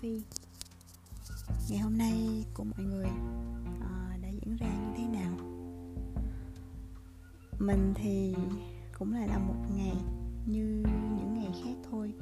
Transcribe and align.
Phi 0.00 0.20
Ngày 1.68 1.78
hôm 1.78 1.98
nay 1.98 2.44
của 2.54 2.64
mọi 2.64 2.84
người 2.84 3.06
uh, 3.06 4.22
đã 4.22 4.28
diễn 4.28 4.56
ra 4.56 4.66
như 4.66 4.92
thế 4.96 5.06
nào? 5.06 5.36
Mình 7.58 7.94
thì 7.96 8.34
cũng 8.98 9.12
là 9.12 9.26
làm 9.26 9.46
một 9.48 9.66
ngày 9.76 9.96
như 10.46 10.84
những 11.16 11.34
ngày 11.34 11.62
khác 11.64 11.88
thôi 11.90 12.12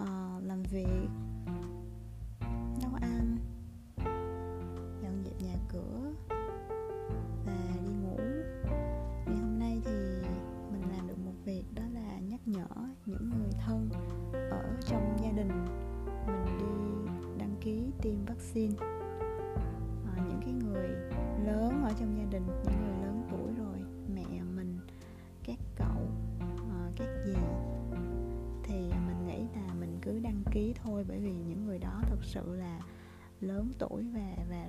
uh, 0.00 0.44
Làm 0.44 0.62
việc, 0.62 1.08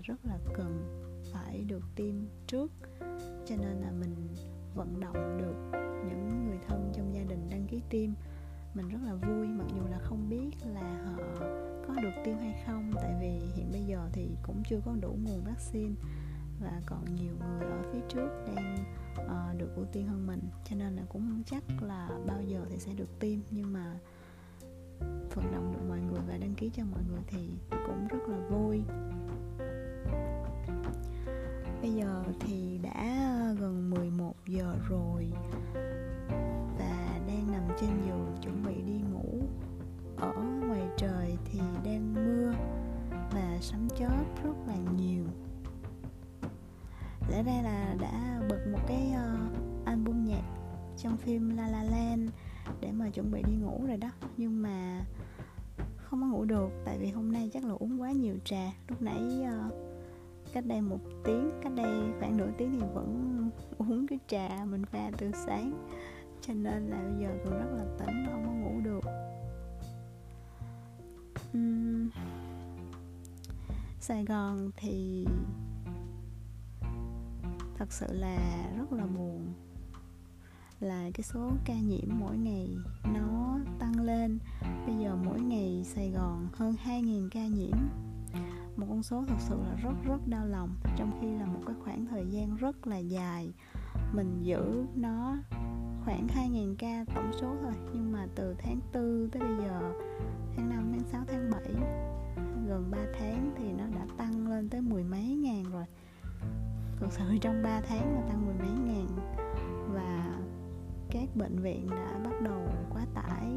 rất 0.04 0.26
là 0.26 0.38
cần 0.54 1.02
phải 1.34 1.64
được 1.68 1.84
tiêm 1.96 2.16
trước. 2.48 2.72
Cho 3.46 3.55
nên 3.58 3.82
là 3.82 3.91
mình 3.91 4.27
vận 4.76 5.00
động 5.00 5.38
được 5.38 5.80
những 6.08 6.46
người 6.48 6.60
thân 6.68 6.91
trong 6.96 7.14
gia 7.14 7.24
đình 7.24 7.48
đăng 7.50 7.68
ký 7.68 7.82
tiêm. 7.90 8.10
Mình 8.74 8.90
rất 8.90 8.99
là 9.05 9.13
vui 9.13 9.48
mặc 9.48 9.66
dù 9.76 9.88
là 9.91 9.99
không 9.99 10.30
biết 10.30 10.49
là 10.66 11.05
họ 11.05 11.24
có 11.88 12.02
được 12.02 12.21
tiêm 12.26 12.38
hay 12.38 12.63
không 12.66 12.91
tại 12.96 13.16
vì 13.21 13.40
hiện 13.55 13.70
bây 13.71 13.82
giờ 13.82 14.10
thì 14.13 14.30
cũng 14.43 14.63
chưa 14.70 14.80
có 14.85 14.96
đủ 15.02 15.18
nguồn 15.24 15.43
vaccine 15.43 15.96
và 16.62 16.82
còn 16.86 17.05
nhiều 17.15 17.34
người 17.40 17.70
ở 17.70 17.82
phía 17.91 17.99
trước 18.10 18.30
đang 18.55 18.77
uh, 19.13 19.60
được 19.60 19.70
ưu 19.76 19.86
tiên 19.86 20.08
hơn 20.08 20.27
mình. 20.27 20.41
Cho 20.70 20.76
nên 20.76 20.96
là 20.96 21.04
cũng 21.10 21.21
không 21.21 21.43
chắc 21.46 21.84
là 21.84 22.10
bao 22.27 22.41
giờ 22.41 22.65
thì 22.70 22.80
sẽ 22.80 22.93
được 22.93 23.20
tiêm 23.20 23.40
nhưng 23.52 23.74
mà 23.74 23.99
vận 25.36 25.52
động 25.52 25.74
được 25.74 25.86
mọi 25.90 25.99
người 25.99 26.20
và 26.27 26.38
đăng 26.38 26.55
ký 26.55 26.70
cho 26.70 26.84
mọi 26.91 27.02
người 27.10 27.21
thì 27.27 27.49
cũng 27.70 28.08
rất 28.08 28.27
là 28.27 28.38
vui 28.49 28.82
giờ 32.02 32.24
thì 32.40 32.80
đã 32.82 32.91
ờ, 33.40 33.54
gần 33.54 33.90
11 33.90 34.34
giờ 34.48 34.76
rồi 34.90 35.27
và 36.77 37.20
đang 37.27 37.52
nằm 37.52 37.62
trên 37.82 37.90
giường 38.05 38.38
chuẩn 38.41 38.63
bị 38.63 38.82
đi 38.82 39.02
ngủ. 39.13 39.41
Ở 40.18 40.34
ngoài 40.68 40.82
trời 40.98 41.38
thì 41.46 41.60
đang 41.84 42.13
mưa 42.13 42.54
và 43.32 43.58
sấm 43.62 43.88
chớp 43.98 44.43
rất 44.43 44.54
là 44.68 44.76
nhiều. 44.98 45.24
Lẽ 47.30 47.43
ra 47.43 47.62
là 47.63 47.96
đã 48.02 48.41
bật 48.49 48.68
một 48.71 48.80
cái 48.88 49.13
uh, 49.13 49.86
album 49.86 50.26
nhạc 50.26 50.46
trong 50.98 51.18
phim 51.18 51.58
La 51.58 51.68
La 51.68 51.84
Land 51.84 52.30
để 52.82 52.91
mà 52.91 53.10
chuẩn 53.10 53.32
bị 53.32 53.43
đi 53.48 53.54
ngủ 53.54 53.82
rồi 53.88 53.98
đó. 53.98 54.10
Nhưng 54.38 54.62
mà 54.62 55.05
không 55.98 56.21
có 56.21 56.27
ngủ 56.27 56.46
được 56.46 56.70
tại 56.86 56.98
vì 56.99 57.10
hôm 57.10 57.32
nay 57.32 57.49
chắc 57.54 57.65
là 57.65 57.74
uống 57.80 58.02
quá 58.02 58.12
nhiều 58.12 58.36
trà. 58.46 58.71
Lúc 58.88 59.02
nãy 59.02 59.21
uh, 59.41 59.90
cách 60.54 60.66
đây 60.66 60.82
một 60.82 60.99
tiếng 61.24 61.52
cách 61.63 61.74
đây 61.76 62.12
khoảng 62.20 62.38
nửa 62.38 62.49
tiếng 62.57 62.71
thì 62.71 62.88
vẫn 62.94 63.49
uống 63.77 64.07
cái 64.07 64.19
trà 64.28 64.66
mình 64.66 64.85
pha 64.85 65.12
từ 65.18 65.31
sáng. 65.46 65.88
Cho 66.41 66.53
nên 66.53 66.90
là 66.90 66.97
bây 67.03 67.22
giờ 67.22 67.38
cũng 67.44 67.53
rất 67.53 67.72
là 67.78 67.85
tỉnh 68.00 68.25
không 68.25 68.44
có 68.46 68.52
ngủ 68.52 68.81
được. 68.84 69.03
Uhm, 71.58 72.09
Sài 74.00 74.25
Gòn 74.25 74.72
thì 74.78 75.25
thật 77.78 77.92
sự 77.92 78.14
là 78.14 78.68
rất 78.78 78.94
là 78.94 79.06
buồn. 79.06 79.54
Là 80.80 81.09
cái 81.14 81.24
số 81.24 81.52
ca 81.66 81.74
nhiễm 81.74 82.09
mỗi 82.20 82.38
ngày 82.38 82.70
nó 83.14 83.59
tăng 83.80 84.02
lên. 84.02 84.40
Bây 84.62 84.96
giờ 84.96 85.16
mỗi 85.25 85.42
ngày 85.42 85.84
Sài 85.86 86.09
Gòn 86.09 86.48
hơn 86.54 86.75
2.000 86.84 87.30
ca 87.30 87.48
nhiễm 87.48 87.78
một 88.76 88.86
con 88.90 89.04
số 89.04 89.24
thật 89.28 89.36
sự 89.40 89.56
là 89.56 89.76
rất 89.76 89.94
rất 90.08 90.28
đau 90.28 90.46
lòng. 90.46 90.70
Trong 90.98 91.20
khi 91.22 91.32
là 91.32 91.46
một 91.46 91.59
cái 91.66 91.76
khoảng 91.84 92.06
thời 92.06 92.26
gian 92.26 92.56
rất 92.56 92.88
là 92.88 92.98
dài 92.98 93.54
mình 94.14 94.40
giữ 94.42 94.86
nó 94.96 95.38
khoảng 96.06 96.28
2.000 96.28 96.76
ca 96.78 97.06
tổng 97.16 97.31
số 97.34 97.56
thôi. 97.62 97.74
Nhưng 97.94 98.12
mà 98.12 98.28
từ 98.36 98.56
tháng 98.58 98.80
4 98.94 99.30
tới 99.31 99.42
bây 99.42 99.66
giờ 99.66 99.94
tháng 100.56 100.70
5, 100.70 100.92
tháng 100.92 101.04
6, 101.12 101.22
tháng 101.28 101.52
7 101.52 101.62
gần 102.68 102.92
3 102.92 102.98
tháng 103.20 103.52
thì 103.58 103.72
nó 103.72 103.84
đã 103.96 104.06
tăng 104.18 104.48
lên 104.48 104.70
tới 104.70 104.81
mười 104.81 105.04
mấy 105.04 105.36
ngàn 105.36 105.64
rồi. 105.72 105.86
Thực 107.00 107.12
sự 107.12 107.38
trong 107.42 107.64
3 107.64 107.81
tháng 107.81 108.16
là 108.16 108.22
tăng 108.30 108.46
mười 108.46 108.56
mấy 108.56 108.78
ngàn. 108.86 109.08
Và 109.94 110.40
các 111.10 111.36
bệnh 111.36 111.60
viện 111.62 111.90
đã 111.90 112.20
bắt 112.24 112.42
đầu 112.42 112.68
quá 112.90 113.06
tải. 113.14 113.48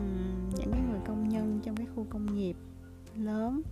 Uhm, 0.00 0.48
những 0.56 0.70
cái 0.72 0.80
người 0.90 1.00
công 1.06 1.28
nhân 1.28 1.60
trong 1.62 1.76
cái 1.76 1.86
khu 1.94 2.06
công 2.10 2.34
nghiệp 2.34 2.56
lớn. 3.16 3.62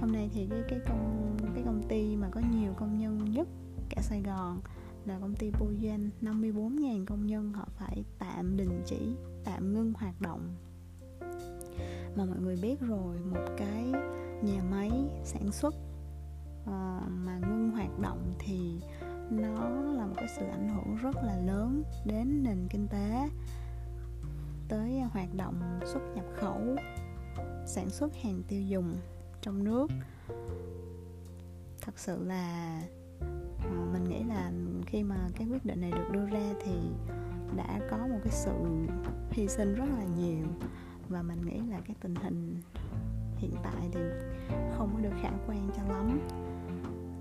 Hôm 0.00 0.12
nay 0.12 0.30
thì 0.34 0.46
cái 0.50 0.62
cái 0.68 0.78
công 0.88 1.36
cái 1.54 1.62
công 1.64 1.82
ty 1.88 2.16
mà 2.16 2.28
có 2.30 2.40
nhiều 2.52 2.72
công 2.76 2.98
nhân 2.98 3.32
nhất 3.32 3.48
cả 3.88 4.02
Sài 4.02 4.22
Gòn 4.22 4.60
là 5.06 5.18
công 5.20 5.34
ty 5.34 5.50
Boyan 5.60 6.10
54.000 6.20 7.04
công 7.06 7.26
nhân 7.26 7.52
họ 7.52 7.68
phải 7.76 8.04
tạm 8.18 8.56
đình 8.56 8.82
chỉ 8.86 9.14
tạm 9.44 9.74
ngưng 9.74 9.92
hoạt 9.92 10.20
động. 10.20 10.54
Mà 12.16 12.24
mọi 12.24 12.38
người 12.40 12.56
biết 12.62 12.80
rồi 12.80 13.16
một 13.18 13.46
cái 13.58 13.92
nhà 14.42 14.62
máy 14.70 14.90
sản 15.24 15.52
xuất 15.52 15.74
uh, 16.62 16.68
mà 17.08 17.38
ngưng 17.38 17.70
hoạt 17.70 17.98
động 17.98 18.32
thì 18.38 18.80
nó 19.30 19.70
là 19.70 20.06
một 20.06 20.14
cái 20.16 20.28
sự 20.36 20.44
ảnh 20.46 20.68
hưởng 20.68 20.96
rất 21.02 21.16
là 21.24 21.36
lớn 21.36 21.82
đến 22.06 22.42
nền 22.42 22.68
kinh 22.70 22.88
tế 22.88 23.28
tới 24.68 25.00
hoạt 25.00 25.34
động 25.34 25.80
xuất 25.84 26.00
nhập 26.14 26.24
khẩu 26.36 26.76
sản 27.66 27.90
xuất 27.90 28.16
hàng 28.22 28.42
tiêu 28.48 28.62
dùng 28.62 28.94
trong 29.40 29.64
nước. 29.64 29.86
Thật 31.80 31.98
sự 31.98 32.24
là 32.24 32.80
ờ, 33.64 33.70
mình 33.92 34.04
nghĩ 34.08 34.22
là 34.24 34.52
khi 34.86 35.02
mà 35.02 35.28
cái 35.36 35.48
quyết 35.48 35.64
định 35.64 35.80
này 35.80 35.90
được 35.90 36.10
đưa 36.12 36.26
ra 36.26 36.54
thì 36.64 36.72
đã 37.56 37.80
có 37.90 37.96
một 37.96 38.18
cái 38.24 38.32
sự 38.32 38.52
hy 39.30 39.48
sinh 39.48 39.74
rất 39.74 39.86
là 39.98 40.04
nhiều. 40.18 40.46
Và 41.08 41.22
mình 41.22 41.46
nghĩ 41.46 41.60
là 41.70 41.80
cái 41.86 41.96
tình 42.00 42.14
hình 42.14 42.56
hiện 43.36 43.54
tại 43.62 43.88
thì 43.92 44.00
không 44.76 44.90
có 44.94 45.00
được 45.00 45.16
khả 45.22 45.30
quan 45.46 45.70
cho 45.76 45.82
lắm. 45.82 46.20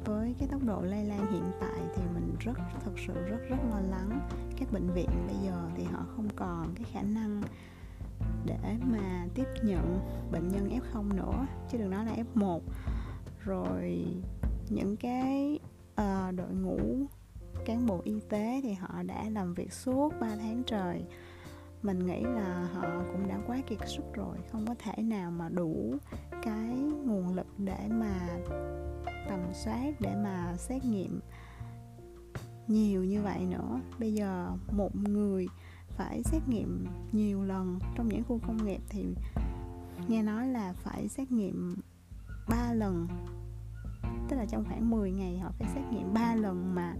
Với 0.05 0.35
cái 0.39 0.47
tốc 0.51 0.63
độ 0.63 0.81
lây 0.81 1.05
lan 1.05 1.31
hiện 1.31 1.51
tại 1.59 1.81
thì 1.95 2.01
mình 2.13 2.35
rất, 2.39 2.53
thật 2.85 2.91
sự 3.07 3.13
rất 3.13 3.39
rất 3.49 3.57
lo 3.71 3.79
lắng. 3.79 4.29
Các 4.57 4.71
bệnh 4.71 4.93
viện 4.93 5.09
bây 5.27 5.35
giờ 5.45 5.69
thì 5.75 5.83
họ 5.83 6.05
không 6.15 6.27
còn 6.35 6.73
cái 6.75 6.85
khả 6.91 7.01
năng 7.01 7.41
để 8.45 8.75
mà 8.79 9.27
tiếp 9.35 9.47
nhận 9.63 9.99
bệnh 10.31 10.47
nhân 10.47 10.69
F0 10.69 11.15
nữa 11.15 11.47
chứ 11.71 11.77
đừng 11.77 11.89
nói 11.89 12.05
là 12.05 12.15
F1 12.35 12.59
rồi 13.39 14.05
những 14.69 14.97
cái 14.97 15.59
uh, 16.01 16.35
đội 16.35 16.53
ngũ 16.53 16.79
cán 17.65 17.85
bộ 17.85 18.01
y 18.03 18.19
tế 18.29 18.59
thì 18.63 18.73
họ 18.73 19.03
đã 19.03 19.29
làm 19.29 19.53
việc 19.53 19.73
suốt 19.73 20.13
3 20.19 20.27
tháng 20.35 20.63
trời. 20.63 21.03
Mình 21.81 22.05
nghĩ 22.05 22.21
là 22.21 22.69
họ 22.73 22.87
cũng 23.11 23.27
đã 23.27 23.39
quá 23.47 23.57
kiệt 23.67 23.79
sức 23.85 24.03
rồi 24.13 24.37
không 24.51 24.65
có 24.67 24.75
thể 24.79 25.03
nào 25.03 25.31
mà 25.31 25.49
đủ 25.49 25.95
cái 26.43 26.75
nguồn 27.05 27.35
lực 27.35 27.47
để 27.57 27.87
mà 27.89 28.39
tầm 29.29 29.39
soát 29.53 29.93
để 29.99 30.15
mà 30.23 30.55
xét 30.57 30.85
nghiệm 30.85 31.19
nhiều 32.67 33.03
như 33.03 33.21
vậy 33.21 33.45
nữa. 33.45 33.79
Bây 33.99 34.13
giờ 34.13 34.51
một 34.71 34.95
người 34.95 35.47
phải 35.97 36.23
xét 36.23 36.47
nghiệm 36.47 36.85
nhiều 37.11 37.43
lần. 37.43 37.79
Trong 37.95 38.07
những 38.07 38.23
khu 38.27 38.39
công 38.47 38.65
nghiệp 38.65 38.81
thì 38.89 39.05
nghe 40.07 40.23
nói 40.23 40.47
là 40.47 40.73
phải 40.73 41.07
xét 41.07 41.31
nghiệm 41.31 41.75
3 42.49 42.73
lần. 42.73 43.07
Tức 44.29 44.37
là 44.37 44.45
trong 44.45 44.65
khoảng 44.65 44.89
10 44.89 45.11
ngày 45.11 45.39
họ 45.39 45.51
phải 45.59 45.67
xét 45.75 45.83
nghiệm 45.91 46.13
3 46.13 46.35
lần 46.35 46.75
mà 46.75 46.95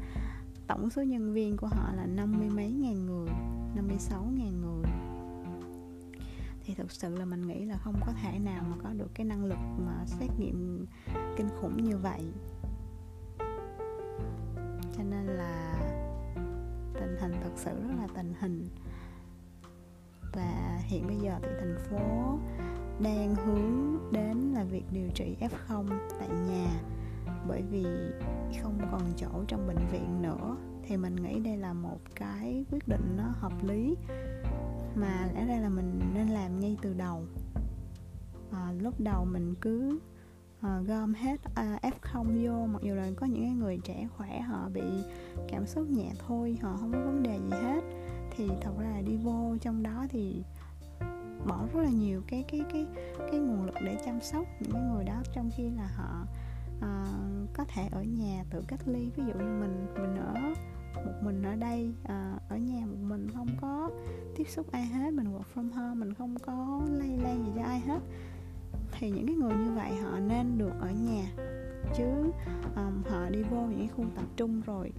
tổng 0.68 0.90
số 0.90 1.04
nhân 1.04 1.34
viên 1.34 1.58
của 1.58 1.68
họ 1.68 1.94
là 1.94 2.06
năm 2.06 2.40
mươi 2.40 2.50
mấy 2.50 2.72
ngàn 2.72 3.06
người 3.06 3.30
56 3.76 4.24
ngàn 4.24 4.62
người. 4.62 4.92
Thì 6.66 6.74
thực 6.74 6.92
sự 6.92 7.16
là 7.18 7.26
mình 7.26 7.48
nghĩ 7.48 7.66
là 7.66 7.78
không 7.78 7.96
có 8.06 8.14
thể 8.22 8.40
nào 8.40 8.64
mà 8.70 8.76
có 8.84 8.90
được 8.90 9.12
cái 9.14 9.26
năng 9.26 9.46
lực 9.46 9.58
mà 9.86 10.06
xét 10.06 10.30
nghiệm 10.40 10.86
kinh 11.38 11.50
khủng 11.62 11.84
như 11.84 11.98
vậy. 11.98 12.22
Cho 14.98 15.04
nên 15.04 15.26
là 15.26 15.78
tình 17.02 17.18
hình 17.20 17.32
thật 17.44 17.52
sự 17.56 17.72
rất 17.72 17.96
là 17.98 18.08
tình 18.16 18.34
hình. 18.40 18.68
Và 20.34 20.80
hiện 20.84 21.08
bây 21.08 21.18
giờ 21.18 21.40
thì 21.42 21.50
thành 21.60 21.78
phố 21.90 22.40
đang 23.04 23.36
hướng 23.36 23.98
đến 24.12 24.38
là 24.38 24.64
việc 24.64 24.84
điều 24.92 25.10
trị 25.16 25.36
F0 25.40 25.88
tại 26.20 26.30
nhà. 26.30 26.82
Bởi 27.48 27.62
vì 27.62 27.86
không 28.62 28.80
còn 28.92 29.02
chỗ 29.18 29.44
trong 29.48 29.68
bệnh 29.68 29.88
viện 29.92 30.22
nữa 30.22 30.58
thì 30.84 30.98
mình 30.98 31.16
nghĩ 31.16 31.40
đây 31.40 31.58
là 31.58 31.74
một 31.74 32.00
cái 32.16 32.66
quyết 32.72 32.88
định 32.88 33.18
nó 33.18 33.24
hợp 33.24 33.64
lý 33.64 33.96
mà 34.96 35.30
lẽ 35.34 35.46
ra 35.46 35.58
là 35.60 35.70
mình 35.70 36.00
nên 36.14 36.28
làm 36.28 36.60
ngay 36.60 36.78
từ 36.82 36.94
đầu. 36.94 37.24
À, 38.52 38.74
lúc 38.80 39.00
đầu 39.00 39.26
mình 39.26 39.56
cứ 39.62 40.00
à, 40.62 40.82
gom 40.88 41.14
hết 41.14 41.42
à, 41.56 41.80
f0 41.82 42.46
vô 42.46 42.68
mặc 42.68 42.82
dù 42.82 42.96
là 42.96 43.08
có 43.16 43.26
những 43.26 43.44
cái 43.44 43.54
người 43.54 43.80
trẻ 43.84 44.08
khỏe 44.18 44.40
họ 44.40 44.70
bị 44.74 44.84
cảm 45.48 45.68
xúc 45.68 45.90
nhẹ 45.90 46.12
thôi 46.28 46.58
họ 46.62 46.78
không 46.80 46.92
có 46.92 47.00
vấn 47.00 47.24
đề 47.24 47.38
gì 47.38 47.52
hết. 47.52 47.82
Thì 48.32 48.50
thật 48.62 48.72
ra 48.80 48.90
là 48.90 49.02
đi 49.02 49.18
vô 49.18 49.58
trong 49.62 49.84
đó 49.84 50.06
thì 50.10 50.44
bỏ 51.48 51.66
rất 51.74 51.82
là 51.82 51.90
nhiều 51.90 52.22
cái 52.28 52.44
cái 52.52 52.62
cái 52.74 52.86
cái 53.18 53.40
nguồn 53.40 53.66
lực 53.66 53.76
để 53.86 53.98
chăm 54.06 54.22
sóc 54.22 54.46
những 54.60 54.72
cái 54.72 54.82
người 54.82 55.04
đó 55.04 55.22
trong 55.34 55.50
khi 55.58 55.70
là 55.70 55.90
họ 55.96 56.26
uh, 56.78 57.50
có 57.54 57.66
thể 57.68 57.88
ở 57.92 58.04
nhà 58.04 58.44
tự 58.50 58.64
cách 58.68 58.88
ly. 58.88 59.10
Ví 59.16 59.24
dụ 59.28 59.34
như 59.34 59.60
mình 59.60 59.86
mình 59.94 60.16
ở 60.16 60.34
một 60.96 61.14
mình 61.22 61.44
ở 61.44 61.56
đây 61.56 61.94
uh, 62.04 62.50
ở 62.50 62.58
nhà 62.58 62.86
một 62.86 62.98
mình 63.02 63.28
không 63.34 63.48
có 63.62 63.90
tiếp 64.36 64.50
xúc 64.50 64.72
ai 64.72 64.86
hết 64.86 65.14
mình 65.14 65.34
work 65.34 65.44
from 65.56 65.72
home 65.72 65.96
mình 65.96 66.14
không 66.14 66.36
có 66.40 66.82
lây 66.90 67.18
lan 67.18 67.46
gì 67.46 67.52
cho 67.56 67.64
ai 67.64 67.80
hết 67.80 68.00
thì 68.92 69.10
những 69.10 69.28
cái 69.28 69.36
người 69.36 69.54
như 69.54 69.72
vậy 69.72 69.92
họ 69.96 70.20
nên 70.20 70.58
được 70.58 70.72
ở 70.80 70.92
nhà 70.92 71.26
chứ 71.96 72.32
um, 72.76 73.04
họ 73.10 73.30
đi 73.30 73.44
vô 73.44 73.62
những 73.62 73.88
khu 73.96 74.06
tập 74.16 74.26
trung 74.36 74.62
rồi 74.66 74.92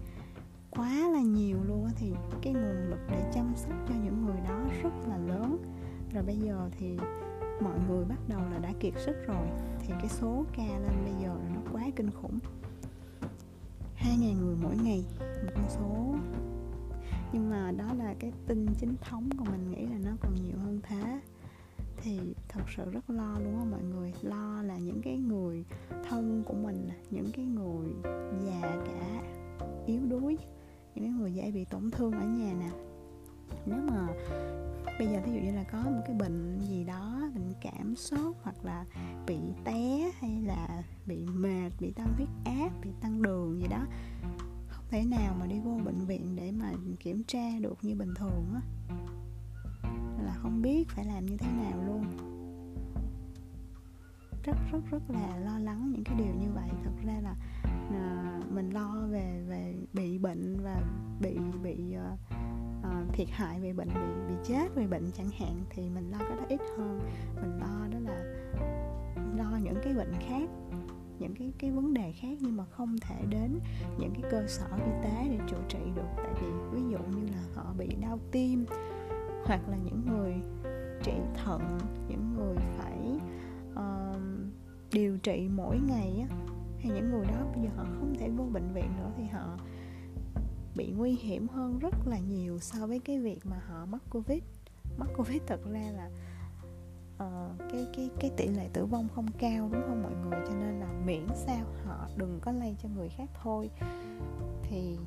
quá 0.76 1.08
là 1.12 1.20
nhiều 1.20 1.56
luôn 1.68 1.88
thì 1.96 2.12
cái 2.42 2.52
nguồn 2.52 2.90
lực 2.90 3.00
để 3.10 3.30
chăm 3.34 3.52
sóc 3.56 3.74
cho 3.88 3.94
những 4.04 4.26
người 4.26 4.40
đó 4.48 4.60
rất 4.82 5.08
là 5.08 5.18
lớn. 5.18 5.58
Rồi 6.12 6.22
bây 6.22 6.36
giờ 6.36 6.70
thì 6.78 6.98
mọi 7.60 7.78
người 7.88 8.04
bắt 8.04 8.18
đầu 8.28 8.40
là 8.50 8.58
đã 8.58 8.72
kiệt 8.80 8.92
sức 8.96 9.16
rồi 9.26 9.46
thì 9.80 9.88
cái 9.88 10.08
số 10.08 10.44
ca 10.56 10.66
lên 10.66 11.04
bây 11.04 11.14
giờ 11.22 11.28
là 11.28 11.54
nó 11.54 11.60
quá 11.72 11.82
kinh 11.96 12.10
khủng. 12.10 12.38
2.000 13.98 14.40
người 14.40 14.56
mỗi 14.62 14.76
ngày 14.82 15.04
một 15.18 15.52
con 15.54 15.64
số. 15.68 16.14
Nhưng 17.32 17.50
mà 17.50 17.72
đó 17.72 17.94
là 17.98 18.14
cái 18.18 18.32
tin 18.46 18.66
chính 18.78 18.94
thống 19.00 19.28
còn 19.38 19.48
mình 19.50 19.70
nghĩ 19.70 19.86
là 19.86 19.98
nó 20.04 20.10
còn 20.20 20.34
nhiều 20.34 20.51
thì 22.02 22.20
thật 22.48 22.60
sự 22.76 22.90
rất 22.90 23.10
lo 23.10 23.38
luôn 23.38 23.58
á 23.58 23.64
mọi 23.70 23.82
người. 23.82 24.12
Lo 24.22 24.62
là 24.62 24.78
những 24.78 25.00
cái 25.02 25.18
người 25.18 25.64
thân 26.08 26.42
của 26.46 26.54
mình 26.54 26.88
những 27.10 27.30
cái 27.32 27.44
người 27.44 27.88
già 28.46 28.60
cả, 28.86 29.22
yếu 29.86 30.00
đuối, 30.08 30.38
những 30.94 31.04
cái 31.04 31.12
người 31.12 31.32
dễ 31.32 31.50
bị 31.50 31.64
tổn 31.64 31.90
thương 31.90 32.12
ở 32.12 32.26
nhà 32.26 32.52
nè. 32.60 32.70
Nếu 33.66 33.78
mà 33.90 34.08
bây 34.98 35.08
giờ 35.08 35.20
thí 35.24 35.32
dụ 35.32 35.40
như 35.40 35.52
là 35.52 35.64
có 35.64 35.82
một 35.82 36.02
cái 36.06 36.16
bệnh 36.16 36.58
gì 36.58 36.84
đó, 36.84 37.30
bệnh 37.34 37.52
cảm 37.60 37.94
sốt 37.96 38.36
hoặc 38.42 38.64
là 38.64 38.84
bị 39.26 39.38
té 39.64 40.10
hay 40.18 40.42
là 40.46 40.82
bị 41.06 41.26
mệt, 41.26 41.70
bị 41.80 41.92
tăng 41.92 42.14
huyết 42.16 42.28
áp, 42.44 42.70
bị 42.84 42.90
tăng 43.00 43.22
đường 43.22 43.60
gì 43.60 43.66
đó, 43.70 43.86
không 44.68 44.84
thể 44.90 45.04
nào 45.04 45.36
mà 45.40 45.46
đi 45.46 45.60
vô 45.64 45.80
bệnh 45.84 46.06
viện 46.06 46.36
để 46.36 46.52
mà 46.52 46.72
kiểm 47.00 47.22
tra 47.24 47.50
được 47.60 47.78
như 47.82 47.94
bình 47.94 48.14
thường 48.16 48.54
á 48.54 48.60
không 50.42 50.62
biết 50.62 50.88
phải 50.88 51.04
làm 51.04 51.26
như 51.26 51.36
thế 51.36 51.52
nào 51.52 51.82
luôn. 51.86 52.04
Rất 54.44 54.56
rất 54.72 54.78
rất 54.90 55.02
là 55.08 55.36
lo 55.36 55.58
lắng 55.58 55.92
những 55.92 56.04
cái 56.04 56.14
điều 56.18 56.34
như 56.34 56.52
vậy. 56.54 56.68
Thật 56.84 56.90
ra 57.06 57.20
là 57.22 57.34
à, 57.90 58.40
mình 58.50 58.70
lo 58.70 59.06
về 59.10 59.44
về 59.48 59.74
bị 59.92 60.18
bệnh 60.18 60.56
và 60.62 60.82
bị 61.20 61.38
bị 61.62 61.96
uh, 61.96 62.18
uh, 62.78 63.14
thiệt 63.14 63.28
hại 63.30 63.60
về 63.60 63.72
bệnh 63.72 63.88
bị 63.88 64.28
bị 64.28 64.34
chết 64.44 64.74
về 64.74 64.86
bệnh 64.86 65.10
chẳng 65.12 65.30
hạn 65.38 65.64
thì 65.70 65.90
mình 65.90 66.10
lo 66.10 66.18
cái 66.18 66.36
đó 66.36 66.44
ít 66.48 66.60
hơn. 66.78 67.00
Mình 67.34 67.58
lo 67.60 67.88
đó 67.92 67.98
là 67.98 68.24
lo 69.36 69.58
những 69.62 69.76
cái 69.84 69.94
bệnh 69.94 70.12
khác 70.28 70.50
những 71.18 71.34
cái 71.34 71.52
cái 71.58 71.70
vấn 71.70 71.94
đề 71.94 72.12
khác 72.12 72.38
nhưng 72.40 72.56
mà 72.56 72.64
không 72.64 72.96
thể 73.00 73.24
đến 73.30 73.58
những 73.98 74.12
cái 74.14 74.30
cơ 74.30 74.46
sở 74.46 74.66
y 74.76 74.92
tế 75.02 75.28
để 75.30 75.38
chữa 75.50 75.62
trị 75.68 75.78
được. 75.94 76.08
Tại 76.16 76.34
vì 76.40 76.48
ví 76.72 76.80
dụ 76.90 76.98
như 76.98 77.26
là 77.26 77.42
họ 77.54 77.72
bị 77.78 77.88
đau 78.00 78.18
tim 78.30 78.66
hoặc 79.46 79.68
là 79.68 79.76
những 79.76 80.06
người 80.06 80.34
trị 81.02 81.12
thận 81.44 81.78
những 82.08 82.34
người 82.36 82.56
phải 82.78 83.18
uh, 83.72 84.20
điều 84.92 85.18
trị 85.18 85.48
mỗi 85.54 85.78
ngày 85.78 86.24
á 86.30 86.36
hay 86.78 86.92
những 86.94 87.10
người 87.10 87.26
đó 87.26 87.46
bây 87.54 87.64
giờ 87.64 87.70
họ 87.76 87.84
không 87.84 88.14
thể 88.18 88.28
vô 88.28 88.44
bệnh 88.52 88.72
viện 88.72 88.96
nữa 88.96 89.10
thì 89.16 89.24
họ 89.24 89.58
bị 90.76 90.92
nguy 90.96 91.12
hiểm 91.12 91.48
hơn 91.48 91.78
rất 91.78 91.94
là 92.06 92.18
nhiều 92.18 92.58
so 92.58 92.86
với 92.86 92.98
cái 92.98 93.18
việc 93.18 93.40
mà 93.44 93.56
họ 93.68 93.86
mắc 93.86 94.02
covid. 94.10 94.42
Mắc 94.98 95.08
covid 95.16 95.42
thật 95.46 95.60
ra 95.72 95.90
là 95.90 96.10
uh, 97.26 97.58
cái 97.72 97.86
cái 97.96 98.10
cái 98.20 98.30
tỷ 98.36 98.48
lệ 98.48 98.68
tử 98.72 98.86
vong 98.86 99.08
không 99.14 99.26
cao 99.38 99.70
đúng 99.72 99.82
không 99.88 100.02
mọi 100.02 100.12
người? 100.12 100.40
Cho 100.48 100.54
nên 100.54 100.80
là 100.80 100.92
miễn 101.06 101.26
sao 101.34 101.64
họ 101.86 102.08
đừng 102.16 102.38
có 102.42 102.52
lây 102.52 102.76
cho 102.82 102.88
người 102.96 103.08
khác 103.08 103.28
thôi. 103.42 103.70
Thì 104.62 104.98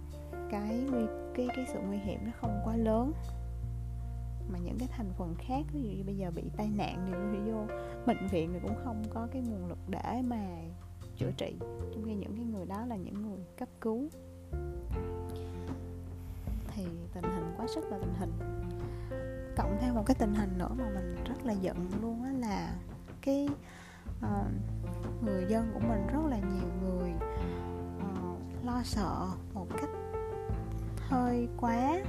cái 0.51 0.79
nguy 0.91 1.05
cái 1.35 1.47
cái 1.55 1.65
sự 1.73 1.79
nguy 1.87 1.97
hiểm 1.97 2.19
nó 2.25 2.31
không 2.41 2.61
quá 2.65 2.75
lớn 2.75 3.11
mà 4.49 4.59
những 4.59 4.77
cái 4.79 4.87
thành 4.91 5.11
phần 5.17 5.35
khác 5.39 5.65
ví 5.73 5.81
dụ 5.81 5.89
như 5.89 6.03
bây 6.03 6.17
giờ 6.17 6.31
bị 6.35 6.43
tai 6.57 6.69
nạn 6.77 7.05
thì 7.07 7.37
đi 7.37 7.51
vô 7.51 7.65
bệnh 8.05 8.27
viện 8.27 8.49
thì 8.53 8.59
cũng 8.63 8.75
không 8.83 9.03
có 9.09 9.27
cái 9.31 9.41
nguồn 9.41 9.67
lực 9.67 9.77
để 9.87 10.21
mà 10.27 10.47
chữa 11.17 11.31
trị. 11.37 11.55
Trong 11.61 12.03
khi 12.05 12.15
những 12.15 12.35
cái 12.35 12.45
người 12.45 12.65
đó 12.65 12.85
là 12.85 12.95
những 12.95 13.21
người 13.21 13.39
cấp 13.57 13.69
cứu. 13.81 14.09
Thì 16.75 16.85
tình 17.13 17.23
hình 17.23 17.53
quá 17.57 17.67
sức 17.67 17.85
là 17.91 17.97
tình 17.97 18.13
hình. 18.19 18.31
Cộng 19.57 19.77
thêm 19.81 19.95
một 19.95 20.03
cái 20.05 20.15
tình 20.19 20.33
hình 20.35 20.57
nữa 20.57 20.69
mà 20.77 20.89
mình 20.95 21.15
rất 21.25 21.45
là 21.45 21.53
giận 21.53 21.89
luôn 22.01 22.23
á 22.23 22.31
là 22.31 22.75
cái 23.21 23.49
uh, 24.25 24.47
người 25.23 25.45
dân 25.49 25.71
của 25.73 25.79
mình 25.79 26.07
rất 26.07 26.25
là 26.29 26.37
nhiều 26.37 26.69
người 26.81 27.11
uh, 27.97 28.65
lo 28.65 28.81
sợ 28.83 29.27
một 29.53 29.67
cách 29.77 29.89
hơi 30.97 31.47
quá 31.57 32.01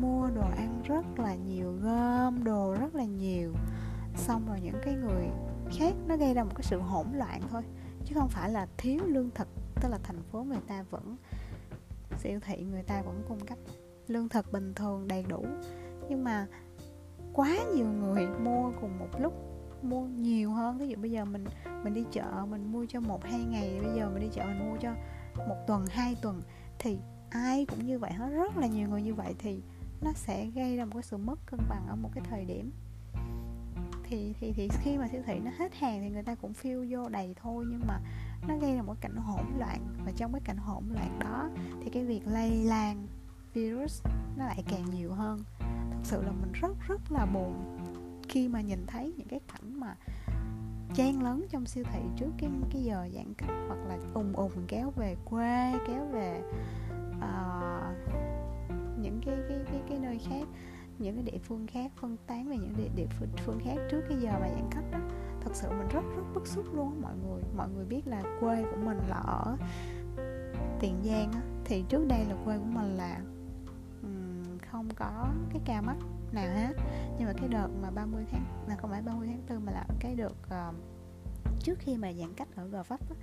mua 0.00 0.30
đồ 0.34 0.48
ăn 0.56 0.82
rất 0.84 1.18
là 1.18 1.34
nhiều, 1.34 1.72
gom 1.82 2.44
đồ 2.44 2.76
rất 2.80 2.94
là 2.94 3.04
nhiều. 3.04 3.52
Xong 4.16 4.46
rồi 4.48 4.60
những 4.60 4.80
cái 4.84 4.94
người 4.94 5.26
khác 5.78 5.94
nó 6.06 6.16
gây 6.16 6.34
ra 6.34 6.44
một 6.44 6.52
cái 6.54 6.62
sự 6.62 6.80
hỗn 6.80 7.06
loạn 7.12 7.40
thôi, 7.50 7.62
chứ 8.04 8.14
không 8.14 8.28
phải 8.28 8.50
là 8.50 8.66
thiếu 8.76 9.00
lương 9.06 9.30
thực, 9.34 9.48
tức 9.82 9.88
là 9.88 9.98
thành 10.02 10.22
phố 10.22 10.42
người 10.42 10.60
ta 10.68 10.84
vẫn, 10.90 11.16
siêu 12.18 12.40
thị 12.40 12.56
người 12.56 12.82
ta 12.82 13.02
vẫn 13.02 13.22
cung 13.28 13.46
cấp 13.46 13.58
lương 14.06 14.28
thực 14.28 14.52
bình 14.52 14.74
thường 14.74 15.08
đầy 15.08 15.24
đủ. 15.28 15.44
Nhưng 16.08 16.24
mà 16.24 16.46
quá 17.32 17.56
nhiều 17.74 17.86
người 17.86 18.26
mua 18.26 18.72
cùng 18.80 18.98
một 18.98 19.20
lúc, 19.20 19.32
mua 19.82 20.06
nhiều 20.06 20.50
hơn. 20.50 20.78
Ví 20.78 20.88
dụ 20.88 20.96
bây 20.96 21.10
giờ 21.10 21.24
mình 21.24 21.44
mình 21.84 21.94
đi 21.94 22.04
chợ, 22.12 22.46
mình 22.48 22.72
mua 22.72 22.86
cho 22.88 23.00
một, 23.00 23.24
hai 23.24 23.40
ngày, 23.44 23.80
bây 23.84 23.94
giờ 23.96 24.10
mình 24.10 24.22
đi 24.22 24.28
chợ 24.32 24.44
mình 24.44 24.70
mua 24.70 24.76
cho 24.80 24.94
một 25.48 25.56
tuần, 25.66 25.86
hai 25.86 26.16
tuần, 26.22 26.42
thì 26.78 26.98
ai 27.30 27.66
cũng 27.66 27.86
như 27.86 27.98
vậy 27.98 28.12
hết. 28.12 28.28
Rất 28.28 28.56
là 28.56 28.66
nhiều 28.66 28.88
người 28.88 29.02
như 29.02 29.14
vậy 29.14 29.34
thì 29.38 29.62
nó 30.00 30.12
sẽ 30.12 30.46
gây 30.46 30.76
ra 30.76 30.84
một 30.84 30.90
cái 30.94 31.02
sự 31.02 31.16
mất 31.16 31.38
cân 31.46 31.60
bằng 31.68 31.86
ở 31.88 31.96
một 31.96 32.10
cái 32.14 32.24
thời 32.30 32.44
điểm. 32.44 32.70
Thì 34.08 34.34
thì 34.40 34.52
thì 34.52 34.68
khi 34.82 34.98
mà 34.98 35.08
siêu 35.08 35.22
thị 35.26 35.38
nó 35.38 35.50
hết 35.58 35.74
hàng 35.74 36.00
thì 36.00 36.10
người 36.10 36.22
ta 36.22 36.34
cũng 36.34 36.52
phiêu 36.52 36.86
vô 36.90 37.08
đầy 37.08 37.34
thôi 37.42 37.64
nhưng 37.70 37.80
mà 37.86 38.00
nó 38.48 38.56
gây 38.56 38.76
ra 38.76 38.82
một 38.82 38.94
cảnh 39.00 39.16
hỗn 39.16 39.44
loạn. 39.58 39.80
Và 40.04 40.12
trong 40.16 40.32
cái 40.32 40.40
cảnh 40.44 40.56
hỗn 40.56 40.84
loạn 40.94 41.18
đó 41.18 41.48
thì 41.82 41.90
cái 41.90 42.04
việc 42.04 42.26
lây 42.26 42.50
lan 42.50 43.06
virus 43.54 44.02
nó 44.36 44.46
lại 44.46 44.64
càng 44.68 44.84
nhiều 44.94 45.12
hơn. 45.12 45.40
Thật 45.90 46.02
sự 46.02 46.22
là 46.22 46.32
mình 46.32 46.52
rất 46.52 46.76
rất 46.88 47.12
là 47.12 47.26
buồn 47.26 47.76
khi 48.28 48.48
mà 48.48 48.60
nhìn 48.60 48.86
thấy 48.86 49.12
những 49.16 49.28
cái 49.28 49.40
cảnh 49.52 49.80
mà 49.80 49.96
chen 50.94 51.22
lấn 51.22 51.46
trong 51.50 51.66
siêu 51.66 51.84
thị 51.92 52.00
trước 52.16 52.30
cái 52.38 52.50
cái 52.70 52.82
giờ 52.82 53.08
giãn 53.14 53.34
cách 53.34 53.50
hoặc 53.68 53.78
là 53.88 53.98
ùng 54.14 54.32
ùng 54.32 54.52
kéo 54.68 54.90
về 54.96 55.16
quê 55.24 55.72
kéo 55.88 56.06
về 56.12 56.42
uh, 57.18 57.96
những 59.02 59.20
cái 59.26 59.36
cái 59.48 59.58
cái 59.66 59.80
cái 59.88 59.98
nơi 59.98 60.18
khác 60.18 60.48
những 60.98 61.14
cái 61.14 61.24
địa 61.32 61.38
phương 61.38 61.66
khác 61.66 61.92
phân 61.96 62.16
tán 62.26 62.48
về 62.48 62.56
những 62.56 62.74
địa, 62.76 62.88
địa 62.96 63.06
phương 63.44 63.58
khác 63.64 63.76
trước 63.90 64.00
cái 64.08 64.18
giờ 64.20 64.30
mà 64.40 64.48
giãn 64.48 64.68
cách 64.70 64.84
đó. 64.92 64.98
Thật 65.40 65.50
sự 65.54 65.68
mình 65.68 65.88
rất 65.88 66.02
rất 66.16 66.22
bức 66.34 66.46
xúc 66.46 66.64
luôn 66.74 67.02
mọi 67.02 67.12
người. 67.16 67.42
Mọi 67.56 67.68
người 67.68 67.84
biết 67.84 68.02
là 68.06 68.22
quê 68.40 68.62
của 68.62 68.76
mình 68.84 68.98
là 69.08 69.16
ở 69.16 69.56
tiền 70.80 70.94
giang 71.04 71.32
á, 71.32 71.40
thì 71.64 71.84
trước 71.88 72.06
đây 72.08 72.24
là 72.24 72.36
quê 72.44 72.58
của 72.58 72.64
mình 72.64 72.96
là 72.96 73.20
um, 74.02 74.58
không 74.70 74.88
có 74.96 75.28
cái 75.50 75.60
ca 75.64 75.80
mắc 75.80 75.96
nào 76.32 76.54
hết. 76.54 76.72
Nhưng 77.18 77.26
mà 77.26 77.32
cái 77.32 77.48
đợt 77.48 77.68
mà 77.82 77.90
30 77.90 78.24
tháng 78.30 78.44
là 78.68 78.76
không 78.76 78.90
phải 78.90 79.02
30 79.02 79.26
tháng 79.26 79.42
4 79.48 79.66
mà 79.66 79.72
là 79.72 79.86
cái 80.00 80.14
đợt 80.14 80.34
uh, 80.46 80.74
trước 81.60 81.78
khi 81.78 81.96
mà 81.96 82.12
giãn 82.12 82.34
cách 82.34 82.48
ở 82.56 82.66
Gò 82.66 82.82
Vấp 82.82 83.00
á, 83.00 83.16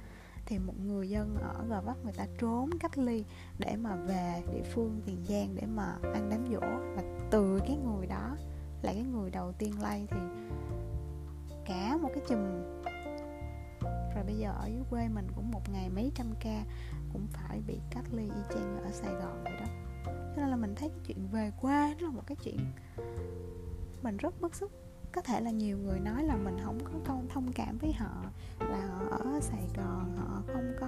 thì 0.46 0.60
một 0.60 0.74
người 0.86 1.10
dân 1.10 1.36
ở 1.36 1.66
Gò 1.70 1.82
Vấp 1.82 2.04
người 2.04 2.14
ta 2.14 2.28
trốn 2.40 2.70
cách 2.80 2.98
ly 2.98 3.26
để 3.60 3.76
mà 3.76 3.96
về 3.96 4.44
địa 4.54 4.64
phương 4.74 5.02
Tiền 5.06 5.26
Giang 5.30 5.56
để 5.56 5.68
mà 5.68 5.96
ăn 6.14 6.30
đám 6.30 6.48
dỗ 6.52 6.68
và 6.96 7.04
từ 7.32 7.60
cái 7.60 7.78
người 7.78 8.08
đó 8.08 8.38
là 8.82 8.94
cái 8.94 9.04
người 9.04 9.30
đầu 9.30 9.52
tiên 9.52 9.82
lây 9.82 10.08
thì 10.12 10.18
cả 11.66 11.98
một 12.02 12.10
cái 12.16 12.24
chùm. 12.28 12.40
Rồi 14.16 14.24
bây 14.26 14.36
giờ 14.36 14.54
ở 14.60 14.68
dưới 14.68 14.84
quê 14.90 15.08
mình 15.08 15.28
cũng 15.36 15.52
một 15.52 15.70
ngày 15.74 15.90
mấy 15.90 16.12
trăm 16.16 16.34
ca 16.40 16.64
cũng 17.14 17.28
phải 17.34 17.62
bị 17.68 17.80
cách 17.92 18.06
ly 18.12 18.24
y 18.24 18.42
chang 18.50 18.84
ở 18.84 18.92
Sài 18.92 19.14
Gòn 19.14 19.44
vậy 19.44 19.54
đó. 19.60 19.66
Cho 20.06 20.42
nên 20.42 20.50
là 20.50 20.56
mình 20.56 20.76
thấy 20.76 20.90
cái 20.90 21.00
chuyện 21.08 21.28
về 21.32 21.52
quê 21.62 21.96
nó 22.00 22.08
là 22.08 22.14
một 22.14 22.24
cái 22.28 22.38
chuyện 22.44 22.60
mình 24.02 24.18
rất 24.18 24.42
bức 24.42 24.56
xúc 24.56 24.72
có 25.14 25.22
thể 25.22 25.42
là 25.42 25.52
nhiều 25.52 25.78
người 25.78 26.00
nói 26.00 26.24
là 26.24 26.36
mình 26.36 26.58
không 26.64 26.80
có 26.84 26.92
thông 27.06 27.28
thông 27.30 27.52
cảm 27.56 27.78
với 27.78 27.94
họ 27.94 28.24
là 28.60 28.88
họ 28.88 29.18
ở 29.18 29.40
Sài 29.42 29.68
Gòn 29.78 30.18
họ 30.18 30.42
không 30.48 30.74
có 30.80 30.88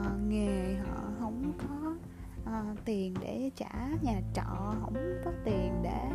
uh, 0.00 0.20
nghề 0.28 0.74
họ 0.74 1.00
không 1.18 1.52
có 1.58 1.94
uh, 2.42 2.78
tiền 2.84 3.14
để 3.20 3.50
trả 3.56 3.88
nhà 4.02 4.20
trọ 4.34 4.74
không 4.80 4.94
có 5.24 5.32
tiền 5.44 5.80
để 5.82 6.10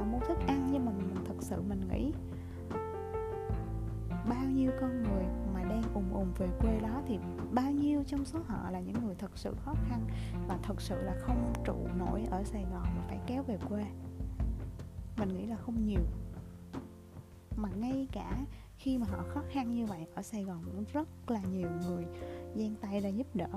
uh, 0.00 0.06
mua 0.06 0.18
thức 0.18 0.38
ăn. 0.46 0.68
Nhưng 0.72 0.86
mà 0.86 0.92
mình 0.92 1.24
thật 1.28 1.34
sự 1.40 1.62
mình 1.62 1.80
nghĩ 1.88 2.12
bao 4.28 4.44
nhiêu 4.44 4.70
con 4.80 5.02
người 5.02 5.24
mà 5.54 5.62
đang 5.64 5.82
ùng 5.94 6.14
ùng 6.14 6.32
về 6.38 6.48
quê 6.60 6.80
đó 6.80 7.02
thì 7.06 7.18
bao 7.52 7.70
nhiêu 7.70 8.02
trong 8.06 8.24
số 8.24 8.38
họ 8.46 8.70
là 8.70 8.80
những 8.80 9.04
người 9.04 9.14
thật 9.14 9.30
sự 9.34 9.54
khó 9.64 9.74
khăn 9.88 10.00
và 10.48 10.58
thật 10.62 10.80
sự 10.80 11.02
là 11.02 11.14
không 11.20 11.52
trụ 11.64 11.76
nổi 11.98 12.26
ở 12.30 12.44
Sài 12.44 12.62
Gòn 12.62 12.82
mà 12.82 13.02
phải 13.08 13.18
kéo 13.26 13.42
về 13.42 13.58
quê. 13.68 13.84
Mình 15.18 15.28
nghĩ 15.28 15.46
là 15.46 15.56
không 15.56 15.86
nhiều 15.86 16.00
mà 17.56 17.68
ngay 17.68 18.08
cả 18.12 18.38
khi 18.78 18.98
mà 18.98 19.06
họ 19.10 19.24
khó 19.28 19.42
khăn 19.50 19.74
như 19.74 19.86
vậy, 19.86 20.06
ở 20.14 20.22
Sài 20.22 20.44
Gòn 20.44 20.62
cũng 20.64 20.84
rất 20.92 21.30
là 21.30 21.40
nhiều 21.52 21.68
người 21.86 22.04
giang 22.54 22.74
tay 22.80 23.00
ra 23.00 23.08
giúp 23.08 23.26
đỡ. 23.34 23.48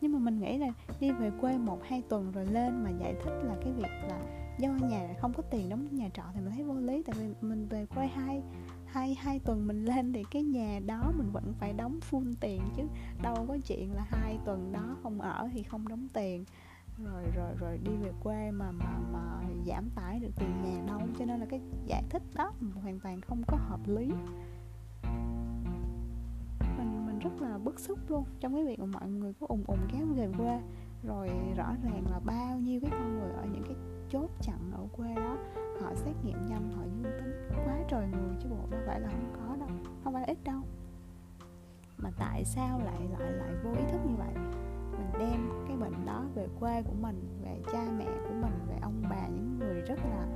Nhưng 0.00 0.12
mà 0.12 0.18
mình 0.18 0.40
nghĩ 0.40 0.58
là 0.58 0.72
đi 1.00 1.12
về 1.12 1.30
quê 1.40 1.58
một, 1.58 1.78
hai 1.84 2.02
tuần 2.08 2.32
rồi 2.32 2.46
lên 2.46 2.84
mà 2.84 2.90
giải 2.90 3.14
thích 3.24 3.42
là 3.44 3.56
cái 3.64 3.72
việc 3.72 4.08
là 4.08 4.20
do 4.58 4.68
nhà 4.70 5.14
không 5.20 5.32
có 5.32 5.42
tiền 5.42 5.68
đóng 5.68 5.88
nhà 5.90 6.08
trọ 6.14 6.22
thì 6.34 6.40
mình 6.40 6.52
thấy 6.54 6.64
vô 6.64 6.74
lý. 6.74 7.02
Tại 7.02 7.14
vì 7.18 7.34
mình 7.40 7.66
về 7.66 7.86
quê 7.86 8.06
hai 8.06 8.42
hai 8.86 9.14
hai 9.14 9.38
tuần 9.38 9.66
mình 9.66 9.84
lên 9.84 10.12
thì 10.12 10.24
cái 10.30 10.42
nhà 10.42 10.80
đó 10.86 11.12
mình 11.16 11.30
vẫn 11.32 11.54
phải 11.58 11.72
đóng 11.72 12.00
full 12.10 12.32
tiền 12.40 12.62
chứ 12.76 12.82
đâu 13.22 13.44
có 13.48 13.58
chuyện 13.66 13.94
là 13.94 14.06
hai 14.08 14.38
tuần 14.44 14.72
đó 14.72 14.96
không 15.02 15.20
ở 15.20 15.48
thì 15.52 15.62
không 15.62 15.88
đóng 15.88 16.08
tiền 16.12 16.44
rồi 17.04 17.22
rồi 17.36 17.54
rồi 17.58 17.78
đi 17.78 17.96
về 17.96 18.12
quê 18.22 18.50
mà 18.50 18.70
mà 18.70 18.98
mà 19.12 19.42
giảm 19.66 19.90
tải 19.94 20.20
được 20.20 20.30
tiền 20.36 20.62
nhà 20.62 20.82
đâu 20.86 21.00
cho 21.18 21.24
nên 21.24 21.40
là 21.40 21.46
cái 21.46 21.60
giải 21.86 22.02
thích 22.10 22.22
đó 22.34 22.52
hoàn 22.82 23.00
toàn 23.00 23.20
không 23.20 23.42
có 23.46 23.56
hợp 23.56 23.80
lý. 23.86 24.12
Mình 26.78 27.06
mình 27.06 27.18
rất 27.18 27.42
là 27.42 27.58
bức 27.58 27.80
xúc 27.80 27.98
luôn 28.08 28.24
trong 28.40 28.54
cái 28.54 28.64
việc 28.64 28.78
mà 28.78 28.86
mọi 28.86 29.08
người 29.08 29.32
cứ 29.32 29.46
ùng 29.48 29.64
ùng 29.66 29.88
kéo 29.92 30.06
về 30.16 30.28
quê. 30.38 30.60
Rồi 31.06 31.30
rõ 31.56 31.74
ràng 31.82 32.04
là 32.10 32.20
bao 32.24 32.58
nhiêu 32.58 32.80
cái 32.80 32.90
con 32.90 33.18
người 33.18 33.32
ở 33.32 33.44
những 33.52 33.62
cái 33.62 33.76
chốt 34.10 34.30
chặn 34.42 34.72
ở 34.72 34.86
quê 34.96 35.14
đó, 35.14 35.36
họ 35.82 35.94
xét 35.94 36.14
nghiệm 36.24 36.46
nhanh, 36.46 36.72
họ 36.76 36.82
dương 36.84 37.12
tính. 37.20 37.32
Quá 37.66 37.76
trời 37.88 38.06
người 38.06 38.36
chứ 38.42 38.48
bộ 38.48 38.66
đâu 38.70 38.80
phải 38.86 39.00
là 39.00 39.08
không 39.08 39.32
có 39.32 39.56
đâu, 39.56 39.68
không 40.04 40.12
phải 40.12 40.22
là 40.22 40.26
ít 40.26 40.38
đâu. 40.44 40.60
Mà 41.96 42.10
tại 42.18 42.44
sao 42.44 42.80
lại 42.84 43.08
lại 43.18 43.32
lại 43.32 43.50
vô 43.64 43.70
ý 43.70 43.82
thức 43.92 44.00
như 44.06 44.14
vậy? 44.16 44.34
Mình 45.00 45.18
đem 45.18 45.50
cái 45.68 45.76
bệnh 45.76 46.06
đó 46.06 46.24
về 46.34 46.46
quê 46.60 46.82
của 46.82 46.94
mình 47.00 47.28
về 47.44 47.56
cha 47.72 47.84
mẹ 47.98 48.04
của 48.04 48.34
mình 48.34 48.52
về 48.68 48.78
ông 48.82 49.02
bà 49.10 49.26
những 49.28 49.58
người 49.58 49.80
rất 49.80 49.98
là 49.98 50.26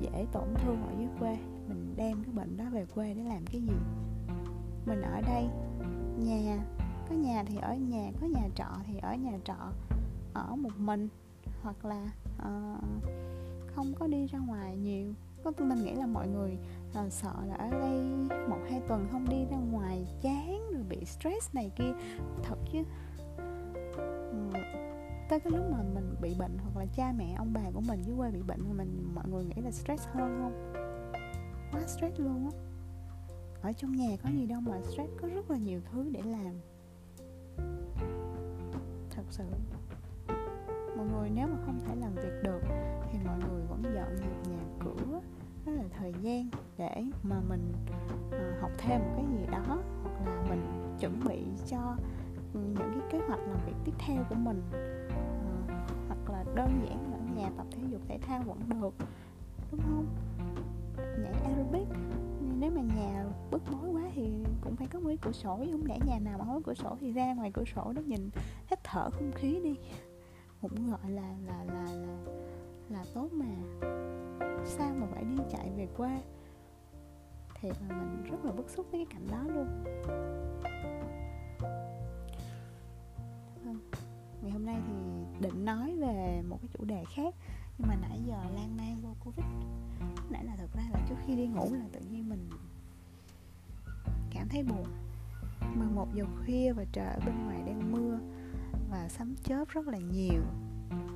dễ 0.00 0.26
tổn 0.32 0.54
thương 0.54 0.82
ở 0.82 0.92
dưới 0.98 1.08
quê. 1.20 1.38
Mình 1.68 1.94
đem 1.96 2.24
cái 2.24 2.32
bệnh 2.34 2.56
đó 2.56 2.64
về 2.72 2.86
quê 2.94 3.14
để 3.14 3.22
làm 3.24 3.44
cái 3.52 3.60
gì? 3.60 3.74
Mình 4.86 5.02
ở 5.02 5.20
đây 5.20 5.48
nhà 6.18 6.64
có 7.08 7.14
nhà 7.14 7.44
thì 7.46 7.56
ở 7.56 7.74
nhà 7.74 8.10
có 8.20 8.26
nhà 8.26 8.48
trọ 8.54 8.68
thì 8.86 8.98
ở 8.98 9.14
nhà 9.14 9.38
trọ 9.44 9.72
ở 10.34 10.56
một 10.56 10.78
mình 10.78 11.08
hoặc 11.62 11.84
là 11.84 12.10
uh, 12.38 12.84
không 13.74 13.92
có 13.98 14.06
đi 14.06 14.26
ra 14.26 14.38
ngoài 14.38 14.76
nhiều. 14.76 15.12
Có 15.44 15.52
mình 15.58 15.84
nghĩ 15.84 15.92
là 15.92 16.06
mọi 16.06 16.28
người 16.28 16.58
là 16.94 17.10
sợ 17.10 17.34
là 17.48 17.54
ở 17.54 17.70
đây 17.70 18.00
một 18.48 18.58
hai 18.70 18.80
tuần 18.88 19.08
không 19.12 19.28
đi 19.28 19.44
ra 19.50 19.56
ngoài 19.56 20.06
chán 20.22 20.70
rồi 20.72 20.82
bị 20.88 21.04
stress 21.04 21.54
này 21.54 21.70
kia. 21.76 21.92
Thật 22.42 22.58
chứ 22.72 22.78
tới 25.28 25.40
cái 25.40 25.52
lúc 25.52 25.64
mà 25.72 25.82
mình 25.94 26.14
bị 26.20 26.34
bệnh 26.38 26.58
hoặc 26.58 26.76
là 26.76 26.86
cha 26.96 27.12
mẹ 27.16 27.34
ông 27.38 27.52
bà 27.52 27.70
của 27.74 27.80
mình 27.80 28.02
dưới 28.02 28.16
quê 28.16 28.30
bị 28.30 28.42
bệnh 28.42 28.64
thì 28.64 28.72
mình 28.72 29.10
mọi 29.14 29.28
người 29.28 29.44
nghĩ 29.44 29.62
là 29.62 29.70
stress 29.70 30.08
hơn 30.08 30.38
không? 30.42 30.72
Quá 31.72 31.80
stress 31.86 32.20
luôn 32.20 32.50
á. 32.52 32.58
Ở 33.62 33.72
trong 33.72 33.92
nhà 33.92 34.16
có 34.22 34.30
gì 34.30 34.46
đâu 34.46 34.60
mà 34.60 34.80
stress 34.82 35.12
có 35.22 35.28
rất 35.28 35.50
là 35.50 35.56
nhiều 35.56 35.80
thứ 35.92 36.08
để 36.12 36.22
làm. 36.22 36.54
Thật 39.10 39.22
sự. 39.30 39.44
Mọi 40.96 41.06
người 41.06 41.30
nếu 41.34 41.46
mà 41.46 41.56
không 41.66 41.80
thể 41.86 41.94
làm 41.96 42.14
việc 42.14 42.42
được 42.42 42.60
thì 43.10 43.18
mọi 43.24 43.38
người 43.38 43.62
vẫn 43.68 43.82
dọn 43.94 44.16
dẹp 44.16 44.48
nhà 44.50 44.62
cửa 44.84 45.20
đó 45.66 45.72
là 45.72 45.84
thời 45.98 46.14
gian 46.22 46.48
để 46.78 47.04
mà 47.22 47.36
mình 47.48 47.72
uh, 48.28 48.60
học 48.60 48.70
thêm 48.78 49.00
một 49.00 49.12
cái 49.16 49.24
gì 49.26 49.46
đó 49.52 49.78
hoặc 50.02 50.26
là 50.26 50.44
mình 50.48 50.96
chuẩn 51.00 51.24
bị 51.28 51.44
cho 51.66 51.96
những 52.54 52.74
cái 52.76 53.00
kế 53.10 53.18
hoạch 53.26 53.40
làm 53.40 53.58
việc 53.66 53.74
tiếp 53.84 53.92
theo 53.98 54.24
của 54.28 54.34
mình. 54.34 54.62
À, 54.72 55.86
hoặc 56.08 56.30
là 56.30 56.44
đơn 56.54 56.80
giản 56.86 57.10
là 57.10 57.16
ở 57.16 57.34
nhà 57.36 57.50
tập 57.56 57.66
thể 57.70 57.82
dục 57.90 58.00
thể 58.08 58.18
thao 58.22 58.42
vẫn 58.42 58.58
được 58.68 58.94
đúng 59.70 59.80
không? 59.80 60.06
Nhảy 60.96 61.32
aerobic. 61.44 61.88
Nếu 62.58 62.70
mà 62.70 62.80
nhà 62.96 63.24
bức 63.50 63.62
bối 63.72 63.90
quá 63.92 64.02
thì 64.14 64.32
cũng 64.60 64.76
phải 64.76 64.86
có 64.86 65.00
mấy 65.00 65.16
cửa 65.16 65.32
sổ 65.32 65.56
không 65.72 65.86
lẽ 65.86 65.98
nhà 66.06 66.18
nào 66.18 66.38
mà 66.38 66.44
không 66.44 66.54
có 66.54 66.60
cửa 66.64 66.74
sổ 66.74 66.96
thì 67.00 67.12
ra 67.12 67.34
ngoài 67.34 67.50
cửa 67.54 67.64
sổ 67.74 67.92
đó 67.92 68.02
nhìn 68.06 68.30
hít 68.70 68.84
thở 68.84 69.10
không 69.10 69.32
khí 69.34 69.60
đi. 69.64 69.76
Cũng 70.60 70.90
gọi 70.90 71.10
là 71.10 71.34
là 71.46 71.64
là 71.64 71.84
là 71.92 72.16
là 72.88 73.04
tốt 73.14 73.28
mà. 73.32 73.54
Sao 74.64 74.90
mà 74.96 75.06
phải 75.14 75.24
đi 75.24 75.36
chạy 75.50 75.70
về 75.76 75.88
quê 75.96 76.22
thì 77.60 77.68
là 77.68 77.96
mình 77.96 78.22
rất 78.30 78.44
là 78.44 78.52
bức 78.52 78.70
xúc 78.70 78.86
với 78.90 79.06
cái 79.06 79.14
cảnh 79.14 79.28
đó 79.30 79.54
luôn. 79.54 79.84
Ngày 84.42 84.50
hôm 84.50 84.66
nay 84.66 84.76
thì 84.86 84.92
định 85.40 85.64
nói 85.64 85.96
về 85.96 86.42
một 86.48 86.58
cái 86.62 86.68
chủ 86.78 86.84
đề 86.84 87.04
khác, 87.14 87.34
nhưng 87.78 87.88
mà 87.88 87.96
nãy 88.00 88.20
giờ 88.26 88.36
lan 88.54 88.76
man 88.76 89.00
vô 89.02 89.14
covid. 89.24 89.46
Nãy 90.30 90.44
là 90.44 90.56
thật 90.56 90.68
ra 90.74 90.82
là 90.92 91.00
trước 91.08 91.14
khi 91.26 91.36
đi 91.36 91.46
ngủ 91.46 91.74
là 91.74 91.84
tự 91.92 92.00
nhiên 92.00 92.28
mình 92.28 92.50
cảm 94.30 94.48
thấy 94.48 94.62
buồn. 94.62 94.86
11 95.74 96.14
giờ 96.14 96.24
khuya 96.38 96.72
và 96.72 96.84
trời 96.92 97.06
ở 97.06 97.20
bên 97.26 97.44
ngoài 97.44 97.62
đang 97.66 97.92
mưa 97.92 98.18
và 98.90 99.08
sấm 99.08 99.34
chớp 99.44 99.68
rất 99.68 99.86
là 99.86 99.98
nhiều. 99.98 100.42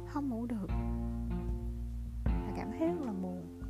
Không 0.09 0.29
ngủ 0.29 0.47
được. 0.47 0.67
Và 2.25 2.53
cảm 2.57 2.71
thấy 2.79 2.89
rất 2.89 3.01
là 3.07 3.13
buồn. 3.13 3.61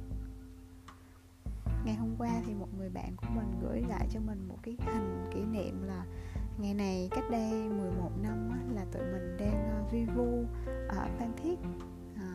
Ngày 1.85 1.95
hôm 1.95 2.15
qua 2.19 2.43
thì 2.47 2.55
một 2.55 2.69
người 2.79 2.91
bạn 2.91 3.17
của 3.17 3.27
mình 3.35 3.59
gửi 3.63 3.83
lại 3.89 4.09
cho 4.11 4.21
mình 4.21 4.49
một 4.49 4.59
cái 4.63 4.77
hình 4.81 5.31
kỷ 5.35 5.41
niệm 5.41 5.83
là 5.83 6.05
ngày 6.59 6.75
này 6.75 7.09
cách 7.11 7.25
đây 7.31 7.69
11 7.69 8.11
năm 8.23 8.51
á, 8.51 8.59
là 8.75 8.85
tụi 8.93 9.03
mình 9.03 9.37
đang 9.39 9.83
uh, 9.85 9.93
vi 9.93 10.05
vu 10.05 10.45
ở 10.89 11.09
Phan 11.19 11.33
Thiết. 11.43 11.59
À, 12.17 12.33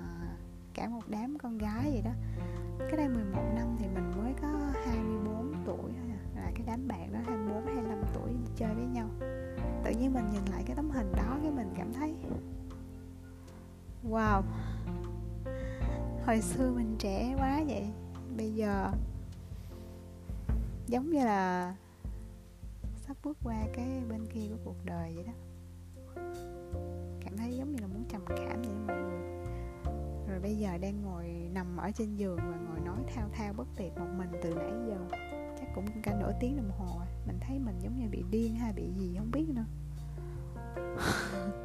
cả 0.74 0.90
một 0.90 1.02
đám 1.08 1.38
con 1.38 1.58
gái 1.58 1.92
vậy 1.92 2.02
đó. 2.06 2.12
Cái 2.80 2.98
đây 2.98 3.08
11 3.08 3.42
năm 3.56 3.76
thì 3.80 3.86
mình 3.88 4.12
mới 4.18 4.34
có 4.42 4.48
24 4.86 5.54
tuổi 5.66 5.92
à, 6.10 6.18
là 6.36 6.52
cái 6.56 6.64
đám 6.68 6.88
bạn 6.88 7.14
đó 7.14 7.20
24 7.26 7.66
25 7.66 8.04
tuổi 8.14 8.32
chơi 8.56 8.76
với 8.76 8.86
nhau. 8.86 9.08
Tự 9.84 9.92
nhiên 9.92 10.14
mình 10.14 10.30
nhìn 10.32 10.46
lại 10.52 10.64
cái 10.68 10.76
tấm 10.76 10.90
hình 10.90 11.12
đó 11.16 11.38
cái 11.42 11.52
mình 11.52 11.74
cảm 11.78 11.94
thấy 11.94 12.16
wow 14.10 14.42
hồi 16.26 16.42
xưa 16.42 16.72
mình 16.76 16.96
trẻ 17.00 17.36
quá 17.38 17.64
vậy. 17.68 17.90
Bây 18.38 18.52
giờ 18.52 18.92
giống 20.88 21.10
như 21.10 21.26
là 21.26 21.76
sắp 23.12 23.18
bước 23.24 23.38
qua 23.44 23.64
cái 23.74 24.04
bên 24.10 24.28
kia 24.34 24.48
của 24.50 24.58
cuộc 24.66 24.86
đời 24.86 25.14
vậy 25.16 25.24
đó. 25.24 25.34
Cảm 27.22 27.38
thấy 27.38 27.58
giống 27.58 27.72
như 27.72 27.78
là 27.82 27.88
muốn 27.88 28.06
trầm 28.10 28.22
cảm 28.28 28.62
vậy 28.62 28.72
đó 28.76 28.82
mọi 28.88 28.98
người. 28.98 29.20
Rồi 30.28 30.40
bây 30.40 30.56
giờ 30.56 30.78
đang 30.78 31.02
ngồi 31.02 31.50
nằm 31.54 31.78
ở 31.78 31.92
trên 31.92 32.16
giường 32.16 32.38
và 32.38 32.58
ngồi 32.58 32.80
nói 32.80 32.98
thao 33.16 33.30
thao 33.34 33.54
bất 33.54 33.68
tuyệt 33.78 33.92
một 33.98 34.08
mình 34.18 34.30
từ 34.44 34.54
nãy 34.54 34.72
giờ. 34.88 34.98
Chắc 35.60 35.68
cũng 35.76 35.86
cả 36.04 36.18
nửa 36.20 36.32
tiếng 36.40 36.58
đồng 36.58 36.72
hồ 36.72 37.00
à. 37.00 37.08
mình 37.28 37.38
thấy 37.42 37.60
mình 37.60 37.80
giống 37.80 37.98
như 38.00 38.06
bị 38.12 38.24
điên 38.32 38.56
hay 38.56 38.74
bị 38.74 38.92
gì 38.98 39.16
không 39.18 39.32
biết 39.32 39.46
nữa. 39.50 39.66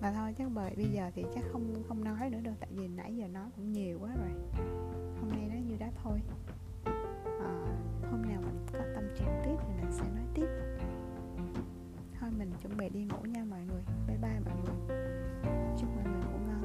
Mà 0.00 0.12
thôi 0.12 0.34
chắc 0.38 0.48
bởi 0.54 0.74
bây 0.76 0.86
giờ 0.86 1.10
thì 1.14 1.24
chắc 1.34 1.44
không 1.52 1.82
không 1.88 2.04
nói 2.04 2.30
nữa 2.30 2.40
đâu, 2.40 2.54
tại 2.60 2.70
vì 2.72 2.88
nãy 2.88 3.16
giờ 3.16 3.28
nói 3.28 3.50
cũng 3.56 3.72
nhiều 3.72 3.98
quá 4.00 4.10
rồi. 4.16 4.30
Hôm 5.20 5.30
nay 5.30 5.48
nói 5.48 5.62
như 5.68 5.76
đó 5.76 5.86
thôi 6.02 6.20
à, 7.44 7.52
hôm 8.10 8.22
nào 8.22 8.40
mình 8.40 8.66
có 8.72 8.78
tâm 8.94 9.04
trạng 9.18 9.42
tiếp 9.44 9.56
thì 9.60 9.82
mình 9.82 9.92
sẽ 9.92 10.04
nói 10.04 10.24
tiếp. 10.34 10.46
Thôi 12.20 12.30
mình 12.38 12.52
chuẩn 12.62 12.76
bị 12.76 12.88
đi 12.88 13.04
ngủ 13.04 13.18
nha 13.24 13.44
mọi 13.44 13.60
người. 13.60 13.82
Bye 14.06 14.16
bye 14.16 14.40
mọi 14.44 14.54
người. 14.64 14.98
Chúc 15.80 15.88
mọi 15.94 16.04
người 16.04 16.22
ngủ 16.22 16.38
ngon. 16.46 16.62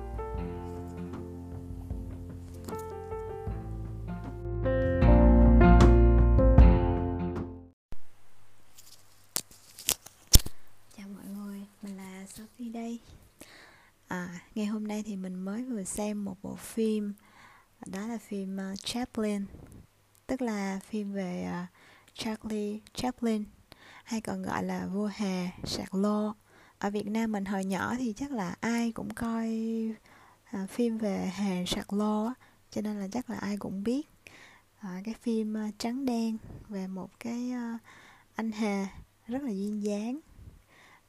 Chào 10.97 11.07
mọi 11.09 11.25
người 11.37 11.65
mình 11.81 11.97
là 11.97 12.25
Sophie 12.27 12.69
đây. 12.69 12.99
À, 14.07 14.29
ngày 14.55 14.65
hôm 14.65 14.87
nay 14.87 15.03
thì 15.05 15.15
mình 15.15 15.35
mới 15.45 15.63
vừa 15.63 15.83
xem 15.83 16.25
một 16.25 16.35
bộ 16.41 16.55
phim. 16.55 17.13
Đó 17.85 18.07
là 18.07 18.17
phim 18.17 18.57
uh, 18.57 18.79
Chaplin 18.79 19.45
tức 20.27 20.41
là 20.41 20.79
phim 20.89 21.13
về 21.13 21.49
uh, 21.63 21.69
Charlie 22.13 22.79
Chaplin 22.93 23.43
hay 24.03 24.21
còn 24.21 24.43
gọi 24.43 24.63
là 24.63 24.85
vua 24.85 25.09
hè 25.15 25.49
lô. 25.91 26.31
Ở 26.79 26.89
Việt 26.89 27.07
Nam 27.07 27.31
mình 27.31 27.45
hồi 27.45 27.65
nhỏ 27.65 27.95
thì 27.97 28.13
chắc 28.13 28.31
là 28.31 28.55
ai 28.59 28.91
cũng 28.91 29.13
coi 29.13 29.49
uh, 30.63 30.69
phim 30.69 30.97
về 30.97 31.31
hè 31.35 31.65
Charlot 31.65 32.31
cho 32.71 32.81
nên 32.81 32.99
là 32.99 33.07
chắc 33.11 33.29
là 33.29 33.37
ai 33.37 33.57
cũng 33.57 33.83
biết. 33.83 34.07
Uh, 34.79 35.03
cái 35.03 35.15
phim 35.21 35.55
uh, 35.67 35.79
trắng 35.79 36.05
đen 36.05 36.37
về 36.67 36.87
một 36.87 37.09
cái 37.19 37.51
uh, 37.51 37.81
anh 38.35 38.51
hề 38.51 38.85
rất 39.27 39.43
là 39.43 39.51
duyên 39.51 39.83
dáng. 39.83 40.19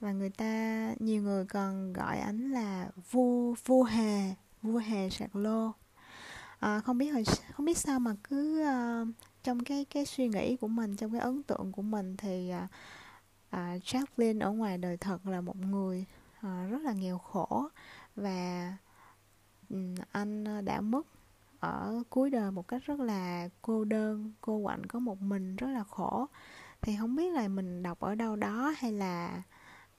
Và 0.01 0.13
người 0.13 0.31
ta 0.31 0.95
nhiều 0.99 1.23
người 1.23 1.45
còn 1.45 1.93
gọi 1.93 2.19
ảnh 2.19 2.51
là 2.51 2.89
vua 3.11 3.55
vua 3.65 3.85
hề 3.85 4.35
vua 4.63 4.79
hề 4.79 5.11
sạc 5.11 5.37
lô 5.37 5.73
à, 6.61 6.81
không 6.81 6.99
biết 6.99 7.09
hồi 7.09 7.25
không 7.53 7.67
biết 7.67 7.79
sao 7.79 8.01
mà 8.01 8.15
cứ 8.25 8.63
à, 8.63 9.05
trong 9.43 9.65
cái 9.65 9.85
cái 9.85 10.07
suy 10.07 10.29
nghĩ 10.29 10.57
của 10.57 10.69
mình 10.69 10.97
trong 10.97 11.13
cái 11.13 11.21
ấn 11.21 11.43
tượng 11.43 11.73
của 11.73 11.83
mình 11.83 12.17
thì 12.17 12.51
à, 12.51 12.69
à, 13.51 13.77
Jacqueline 13.85 14.41
ở 14.41 14.51
ngoài 14.51 14.79
đời 14.79 14.97
thật 14.97 15.27
là 15.27 15.41
một 15.41 15.57
người 15.57 16.05
à, 16.41 16.67
rất 16.71 16.83
là 16.83 16.93
nghèo 16.93 17.19
khổ 17.19 17.69
và 18.17 18.73
um, 19.71 19.95
anh 20.13 20.65
đã 20.65 20.81
mất 20.81 21.07
ở 21.61 22.03
cuối 22.11 22.31
đời 22.31 22.51
một 22.51 22.69
cách 22.69 22.83
rất 22.85 23.01
là 23.01 23.49
cô 23.63 23.85
đơn 23.85 24.33
cô 24.41 24.61
quạnh 24.65 24.87
có 24.87 24.99
một 24.99 25.23
mình 25.23 25.57
rất 25.57 25.67
là 25.67 25.85
khổ. 25.85 26.27
Thì 26.83 26.97
không 27.01 27.17
biết 27.17 27.33
là 27.33 27.49
mình 27.49 27.83
đọc 27.83 28.01
ở 28.01 28.15
đâu 28.15 28.37
đó 28.37 28.75
hay 28.79 28.93
là 28.93 29.43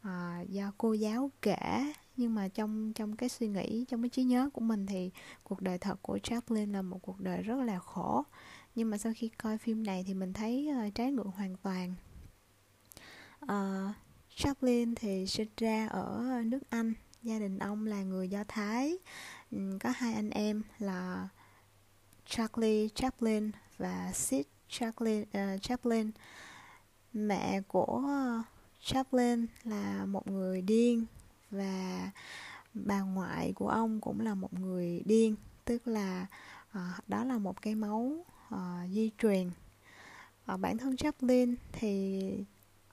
à, 0.01 0.41
do 0.49 0.71
cô 0.77 0.93
giáo 0.93 1.31
kể 1.41 1.93
nhưng 2.17 2.35
mà 2.35 2.47
trong 2.47 2.93
trong 2.93 3.15
cái 3.15 3.29
suy 3.29 3.47
nghĩ 3.47 3.85
trong 3.87 4.01
cái 4.01 4.09
trí 4.09 4.23
nhớ 4.23 4.49
của 4.53 4.61
mình 4.61 4.85
thì 4.85 5.11
cuộc 5.43 5.61
đời 5.61 5.77
thật 5.77 5.99
của 6.01 6.19
Chaplin 6.23 6.71
là 6.73 6.81
một 6.81 6.99
cuộc 7.01 7.19
đời 7.19 7.41
rất 7.41 7.55
là 7.55 7.79
khổ. 7.79 8.23
Nhưng 8.75 8.89
mà 8.89 8.97
sau 8.97 9.13
khi 9.15 9.29
coi 9.29 9.57
phim 9.57 9.83
này 9.83 10.03
thì 10.07 10.13
mình 10.13 10.33
thấy 10.33 10.69
uh, 10.87 10.95
trái 10.95 11.11
ngược 11.11 11.27
hoàn 11.35 11.57
toàn. 11.57 11.93
Ờ, 13.39 13.87
uh, 13.89 13.95
Chaplin 14.35 14.95
thì 14.95 15.27
sinh 15.27 15.47
ra 15.57 15.87
ở 15.87 16.41
nước 16.45 16.69
Anh. 16.69 16.93
Gia 17.23 17.39
đình 17.39 17.59
ông 17.59 17.85
là 17.85 18.03
người 18.03 18.29
Do 18.29 18.43
Thái. 18.47 18.97
Ừ, 19.51 19.77
có 19.83 19.93
hai 19.95 20.13
anh 20.13 20.29
em 20.29 20.63
là 20.79 21.27
Charlie 22.25 22.89
Chaplin 22.89 23.51
và 23.77 24.11
Sid 24.13 24.45
Chaplin, 24.69 25.21
uh, 25.21 25.61
Chaplin. 25.61 26.11
Mẹ 27.13 27.61
của 27.61 28.03
Chaplin 28.81 29.45
là 29.63 30.05
một 30.05 30.27
người 30.27 30.61
điên 30.61 31.05
và 31.51 32.11
bà 32.73 33.01
ngoại 33.01 33.53
của 33.53 33.69
ông 33.69 34.01
cũng 34.01 34.19
là 34.19 34.35
một 34.35 34.53
người 34.53 35.01
điên 35.05 35.35
tức 35.65 35.87
là 35.87 36.25
uh, 36.77 37.07
đó 37.07 37.23
là 37.23 37.37
một 37.37 37.61
cái 37.61 37.75
máu 37.75 38.25
uh, 38.53 38.59
di 38.91 39.11
truyền. 39.17 39.49
Ở 40.45 40.57
bản 40.57 40.77
thân 40.77 40.97
Chaplin 40.97 41.55
thì 41.71 42.23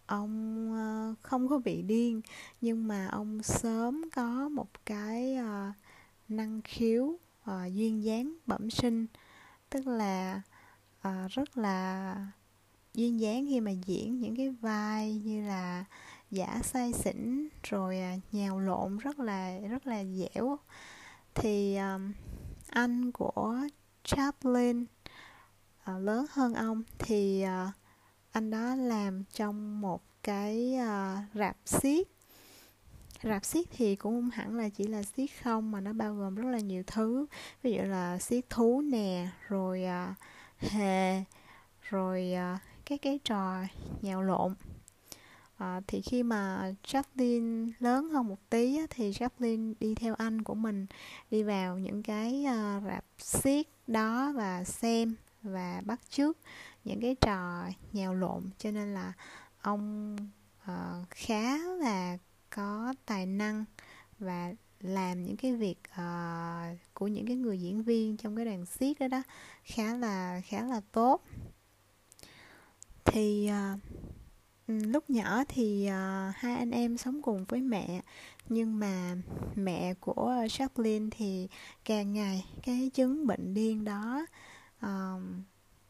ông 0.06 1.16
không 1.23 1.49
có 1.49 1.58
bị 1.58 1.82
điên 1.82 2.20
nhưng 2.61 2.88
mà 2.88 3.06
ông 3.06 3.42
sớm 3.42 4.02
có 4.14 4.49
một 4.49 4.68
cái 4.87 5.38
năng 6.28 6.62
khiếu 6.62 7.18
duyên 7.46 8.04
dáng 8.04 8.34
bẩm 8.46 8.70
sinh. 8.70 9.06
Tức 9.70 9.87
là 9.87 10.42
rất 11.28 11.58
là 11.58 12.16
duyên 12.94 13.20
dáng 13.20 13.46
khi 13.49 13.61
mà 13.61 13.70
diễn 13.70 14.20
những 14.20 14.37
cái 14.37 14.50
vai 14.50 15.14
như 15.14 15.46
là 15.46 15.84
giả 16.34 16.60
say 16.62 16.92
xỉn 16.92 17.48
rồi 17.62 17.98
à, 17.98 18.16
nhào 18.32 18.60
lộn 18.60 18.98
rất 18.98 19.18
là 19.18 19.58
rất 19.58 19.86
là 19.86 20.04
dẻo. 20.04 20.58
Thì 21.34 21.76
um, 21.76 22.12
anh 22.68 23.12
của 23.12 23.56
Chaplin 24.04 24.82
uh, 25.90 26.02
lớn 26.02 26.26
hơn 26.30 26.54
ông 26.54 26.82
thì 26.98 27.44
uh, 27.44 27.74
anh 28.32 28.50
đó 28.50 28.74
làm 28.74 29.24
trong 29.32 29.80
một 29.80 30.02
cái 30.22 30.78
uh, 30.78 31.18
rạp 31.34 31.56
xiếc. 31.64 32.08
Rạp 33.22 33.44
xiếc 33.44 33.68
thì 33.76 33.96
cũng 33.96 34.14
không 34.14 34.30
hẳn 34.30 34.56
là 34.56 34.68
chỉ 34.68 34.86
là 34.86 35.02
xiếc 35.02 35.30
không 35.42 35.70
mà 35.70 35.80
nó 35.80 35.92
bao 35.92 36.14
gồm 36.14 36.34
rất 36.34 36.50
là 36.50 36.58
nhiều 36.58 36.82
thứ. 36.86 37.26
Ví 37.62 37.72
dụ 37.72 37.82
là 37.82 38.18
xiếc 38.18 38.50
thú 38.50 38.80
nè 38.80 39.28
rồi 39.48 39.84
uh, 39.84 40.16
hề 40.70 41.24
rồi 41.82 42.32
uh, 42.54 42.60
các 42.84 43.02
cái 43.02 43.18
trò 43.24 43.62
nhào 44.02 44.22
lộn 44.22 44.54
à, 45.64 45.80
thì 45.87 46.00
khi 46.00 46.23
mà 46.23 46.73
Jacqueline 46.85 47.71
lớn 47.80 48.09
hơn 48.09 48.28
một 48.28 48.50
tí 48.50 48.76
á, 48.76 48.87
thì 48.90 49.11
Jacqueline 49.11 49.75
đi 49.80 49.94
theo 49.94 50.15
anh 50.15 50.43
của 50.43 50.54
mình 50.54 50.86
đi 51.30 51.43
vào 51.43 51.78
những 51.78 52.02
cái 52.02 52.45
uh, 52.47 52.82
rạp 52.86 53.04
xiếc 53.19 53.69
đó 53.86 54.32
và 54.36 54.65
xem 54.65 55.15
và 55.43 55.82
bắt 55.84 56.00
chước 56.10 56.38
những 56.84 57.00
cái 57.00 57.17
trò 57.21 57.69
nhào 57.93 58.15
lộn. 58.15 58.43
Cho 58.58 58.71
nên 58.71 58.95
là 58.95 59.12
ông 59.60 60.17
uh, 60.62 61.10
khá 61.10 61.58
là 61.58 62.19
có 62.50 62.95
tài 63.06 63.26
năng 63.26 63.65
và 64.19 64.52
làm 64.80 65.25
những 65.25 65.36
cái 65.36 65.52
việc 65.56 65.78
uh, 65.91 66.78
của 66.95 67.08
những 67.08 67.26
cái 67.26 67.36
người 67.36 67.60
diễn 67.60 67.82
viên 67.82 68.17
trong 68.17 68.36
cái 68.36 68.45
đoàn 68.45 68.67
xiếc 68.67 68.99
đó 69.00 69.08
đó 69.08 69.23
khá 69.65 69.95
là 69.95 70.41
khá 70.45 70.62
là 70.62 70.80
tốt. 70.93 71.23
Thì 73.04 73.50
uh, 73.50 73.80
Ừ, 74.66 74.74
lúc 74.74 75.10
nhỏ 75.10 75.44
thì 75.48 75.88
uh, 75.88 76.34
hai 76.36 76.56
anh 76.56 76.70
em 76.70 76.96
sống 76.98 77.22
cùng 77.22 77.44
với 77.44 77.60
mẹ 77.60 78.00
nhưng 78.48 78.78
mà 78.78 79.16
mẹ 79.54 79.94
của 79.94 80.32
Jacqueline 80.48 81.08
thì 81.10 81.48
càng 81.84 82.12
ngày 82.12 82.44
cái 82.62 82.90
chứng 82.94 83.26
bệnh 83.26 83.54
điên 83.54 83.84
đó 83.84 84.26
uh, 84.86 85.22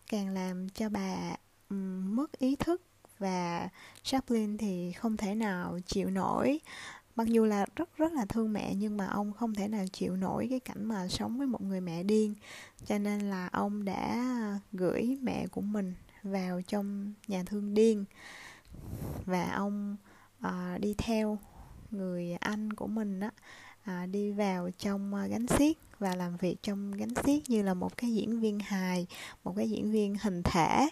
càng 0.08 0.28
làm 0.28 0.68
cho 0.68 0.88
bà 0.88 1.37
um, 1.70 2.16
mất 2.16 2.38
ý 2.38 2.56
thức 2.56 2.82
và 3.18 3.68
Chaplin 4.02 4.58
thì 4.58 4.92
không 4.92 5.16
thể 5.16 5.34
nào 5.34 5.78
chịu 5.87 6.10
nổi. 6.10 6.60
Mặc 7.16 7.26
dù 7.28 7.44
là 7.44 7.66
rất 7.76 7.96
rất 7.96 8.12
là 8.12 8.24
thương 8.24 8.52
mẹ 8.52 8.74
nhưng 8.74 8.96
mà 8.96 9.06
ông 9.06 9.32
không 9.32 9.54
thể 9.54 9.68
nào 9.68 9.84
chịu 9.92 10.16
nổi 10.16 10.46
cái 10.50 10.60
cảnh 10.60 10.84
mà 10.84 11.08
sống 11.08 11.38
với 11.38 11.46
một 11.46 11.62
người 11.62 11.80
mẹ 11.80 12.02
điên. 12.02 12.34
Cho 12.87 12.98
nên 12.98 13.20
là 13.20 13.48
ông 13.52 13.84
đã 13.84 14.24
gửi 14.72 15.18
mẹ 15.22 15.46
của 15.46 15.60
mình 15.60 15.94
vào 16.22 16.62
trong 16.62 17.12
nhà 17.28 17.42
thương 17.46 17.74
điên 17.74 18.04
và 19.26 19.50
ông 19.50 19.96
à, 20.40 20.78
đi 20.80 20.94
theo 20.98 21.38
người 21.90 22.33
anh 22.40 22.72
của 22.72 22.87
mình 22.87 23.20
á 23.20 23.30
à, 23.83 24.07
đi 24.07 24.30
vào 24.30 24.70
trong 24.78 25.14
ờ, 25.14 25.26
gánh 25.26 25.46
xiếc 25.46 25.78
và 25.98 26.14
làm 26.14 26.37
việc 26.37 26.57
trong 26.62 26.92
gánh 26.92 27.14
xiếc 27.24 27.50
như 27.50 27.62
là 27.62 27.74
một 27.74 27.96
cái 27.96 28.14
diễn 28.14 28.40
viên 28.40 28.59
hài 28.59 29.07
một 29.44 29.54
cái 29.57 29.70
diễn 29.70 29.92
viên 29.92 30.16
hình 30.22 30.42
thể. 30.42 30.88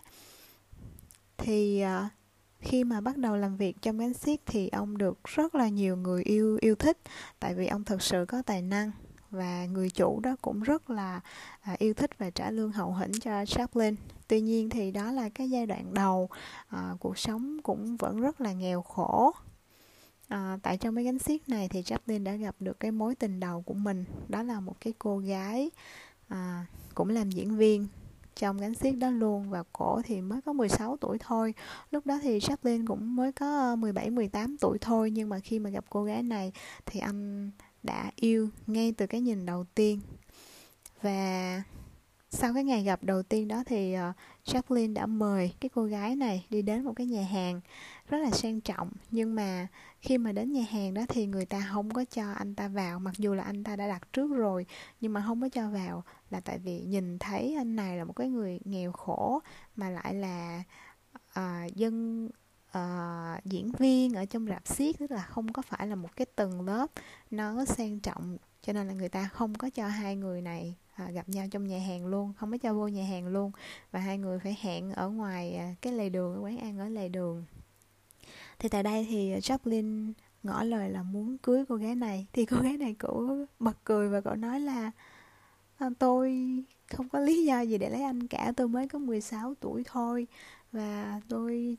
Thì 1.38 1.80
à, 1.80 2.08
khi 2.60 2.84
mà 2.84 3.00
bắt 3.00 3.16
đầu 3.16 3.36
làm 3.36 3.56
việc 3.56 3.76
trong 3.82 3.98
gánh 3.98 4.14
xiếc 4.14 4.40
thì 4.46 4.68
ông 4.68 4.98
được 4.98 5.24
rất 5.24 5.54
là 5.54 5.68
nhiều 5.68 5.96
người 5.96 6.22
yêu 6.22 6.58
yêu 6.60 6.74
thích 6.74 6.98
tại 7.40 7.54
vì 7.54 7.66
ông 7.66 7.84
thực 7.84 8.02
sự 8.02 8.24
có 8.28 8.42
tài 8.42 8.62
năng 8.62 8.90
và 9.32 9.66
người 9.66 9.90
chủ 9.90 10.20
đó 10.20 10.36
cũng 10.42 10.62
rất 10.62 10.90
là 10.90 11.20
à, 11.60 11.76
yêu 11.78 11.94
thích 11.94 12.10
và 12.18 12.30
trả 12.30 12.50
lương 12.50 12.72
hậu 12.72 12.94
hĩnh 12.94 13.12
cho 13.12 13.44
Chaplin. 13.46 13.96
Tuy 14.28 14.40
nhiên 14.40 14.70
thì 14.70 14.90
đó 14.90 15.12
là 15.12 15.28
cái 15.28 15.50
giai 15.50 15.66
đoạn 15.66 15.94
đầu 15.94 16.28
à, 16.68 16.94
cuộc 17.00 17.18
sống 17.18 17.58
cũng 17.62 17.96
vẫn 17.96 18.20
rất 18.20 18.40
là 18.40 18.52
nghèo 18.52 18.82
khổ. 18.82 19.32
À, 20.28 20.58
tại 20.62 20.76
trong 20.76 20.94
mấy 20.94 21.04
gánh 21.04 21.18
xiếc 21.18 21.48
này 21.48 21.68
thì 21.68 21.82
Chaplin 21.82 22.24
đã 22.24 22.34
gặp 22.34 22.54
được 22.60 22.80
cái 22.80 22.90
mối 22.90 23.14
tình 23.14 23.40
đầu 23.40 23.62
của 23.62 23.74
mình 23.74 24.04
đó 24.28 24.42
là 24.42 24.60
một 24.60 24.76
cái 24.80 24.92
cô 24.98 25.18
gái 25.18 25.70
à, 26.28 26.66
cũng 26.94 27.08
làm 27.08 27.30
diễn 27.30 27.56
viên 27.56 27.88
trong 28.36 28.58
gánh 28.58 28.74
xiếc 28.74 28.92
đó 28.92 29.10
luôn 29.10 29.50
và 29.50 29.62
cổ 29.72 30.02
thì 30.04 30.20
mới 30.20 30.40
có 30.40 30.52
16 30.52 30.96
tuổi 30.96 31.18
thôi 31.18 31.54
lúc 31.90 32.06
đó 32.06 32.18
thì 32.22 32.40
Chaplin 32.40 32.86
cũng 32.86 33.16
mới 33.16 33.32
có 33.32 33.58
ờ, 33.58 33.76
17 33.76 34.10
18 34.10 34.56
tuổi 34.56 34.78
thôi 34.80 35.10
nhưng 35.10 35.28
mà 35.28 35.38
khi 35.38 35.58
mà 35.58 35.70
gặp 35.70 35.84
cô 35.90 36.04
gái 36.04 36.22
này 36.22 36.52
thì 36.86 37.00
anh 37.00 37.50
đã 37.82 38.10
yêu 38.16 38.48
ngay 38.66 38.92
từ 38.96 39.06
cái 39.06 39.20
nhìn 39.20 39.46
đầu 39.46 39.64
tiên. 39.74 40.00
Và 41.02 41.62
sau 42.30 42.54
cái 42.54 42.64
ngày 42.64 42.82
gặp 42.82 43.04
đầu 43.04 43.22
tiên 43.22 43.48
đó 43.48 43.62
thì 43.66 43.96
uh, 43.96 44.16
Jacqueline 44.44 44.94
đã 44.94 45.06
mời 45.06 45.54
cái 45.60 45.68
cô 45.68 45.84
gái 45.84 46.16
này 46.16 46.46
đi 46.50 46.62
đến 46.62 46.84
một 46.84 46.92
cái 46.96 47.06
nhà 47.06 47.22
hàng 47.22 47.60
rất 48.08 48.18
là 48.18 48.30
sang 48.30 48.60
trọng. 48.60 48.90
Nhưng 49.10 49.34
mà 49.34 49.66
khi 50.00 50.18
mà 50.18 50.32
đến 50.32 50.52
nhà 50.52 50.64
hàng 50.70 50.94
đó 50.94 51.02
thì 51.08 51.26
người 51.26 51.44
ta 51.46 51.68
không 51.72 51.90
có 51.90 52.04
cho 52.04 52.32
anh 52.32 52.54
ta 52.54 52.68
vào 52.68 52.98
mặc 52.98 53.14
dù 53.18 53.34
là 53.34 53.42
anh 53.42 53.64
ta 53.64 53.76
đã 53.76 53.88
đặt 53.88 54.12
trước 54.12 54.30
rồi 54.32 54.66
nhưng 55.00 55.12
mà 55.12 55.24
không 55.26 55.40
có 55.40 55.48
cho 55.48 55.70
vào 55.70 56.04
là 56.30 56.40
tại 56.40 56.58
vì 56.58 56.80
nhìn 56.80 57.18
thấy 57.18 57.54
anh 57.58 57.76
này 57.76 57.96
là 57.96 58.04
một 58.04 58.12
cái 58.12 58.28
người 58.28 58.60
nghèo 58.64 58.92
khổ 58.92 59.40
mà 59.76 59.90
lại 59.90 60.14
là 60.14 60.62
uh, 61.38 61.76
dân 61.76 62.28
uh, 62.78 63.44
diễn 63.44 63.72
viên 63.72 64.14
ở 64.14 64.24
trong 64.24 64.46
rạp 64.46 64.68
xiếc 64.68 64.98
tức 64.98 65.10
là 65.10 65.22
không 65.22 65.52
có 65.52 65.62
phải 65.62 65.86
là 65.86 65.94
một 65.94 66.16
cái 66.16 66.26
tầng 66.26 66.60
lớp 66.60 66.86
nó 67.30 67.64
sang 67.64 68.00
trọng 68.00 68.38
cho 68.62 68.72
nên 68.72 68.88
là 68.88 68.94
người 68.94 69.08
ta 69.08 69.28
không 69.32 69.54
có 69.54 69.70
cho 69.70 69.88
hai 69.88 70.16
người 70.16 70.42
này 70.42 70.74
à, 70.94 71.10
gặp 71.10 71.28
nhau 71.28 71.46
trong 71.50 71.66
nhà 71.66 71.78
hàng 71.78 72.06
luôn 72.06 72.32
không 72.36 72.50
có 72.50 72.58
cho 72.58 72.74
vô 72.74 72.88
nhà 72.88 73.04
hàng 73.04 73.26
luôn. 73.26 73.52
Và 73.90 74.00
hai 74.00 74.18
người 74.18 74.38
phải 74.38 74.56
hẹn 74.60 74.92
ở 74.92 75.08
ngoài 75.08 75.54
à, 75.54 75.74
cái 75.82 75.92
lề 75.92 76.08
đường 76.08 76.34
cái 76.34 76.42
quán 76.42 76.58
ăn 76.58 76.78
ở 76.78 76.88
lề 76.88 77.08
đường. 77.08 77.44
Thì 78.58 78.68
tại 78.68 78.82
đây 78.82 79.06
thì 79.10 79.34
Joplin 79.34 80.12
ngỏ 80.42 80.62
lời 80.62 80.90
là 80.90 81.02
muốn 81.02 81.38
cưới 81.38 81.64
cô 81.68 81.76
gái 81.76 81.94
này. 81.94 82.26
Thì 82.32 82.46
cô 82.46 82.56
gái 82.56 82.76
này 82.76 82.94
cũng 82.98 83.46
bật 83.58 83.76
cười 83.84 84.08
và 84.08 84.20
cậu 84.20 84.34
nói 84.34 84.60
là 84.60 84.90
tôi 85.98 86.48
không 86.92 87.08
có 87.08 87.20
lý 87.20 87.44
do 87.44 87.60
gì 87.60 87.78
để 87.78 87.90
lấy 87.90 88.02
anh 88.02 88.26
cả 88.26 88.52
tôi 88.56 88.68
mới 88.68 88.88
có 88.88 88.98
16 88.98 89.54
tuổi 89.60 89.82
thôi 89.86 90.26
và 90.72 91.20
tôi 91.28 91.76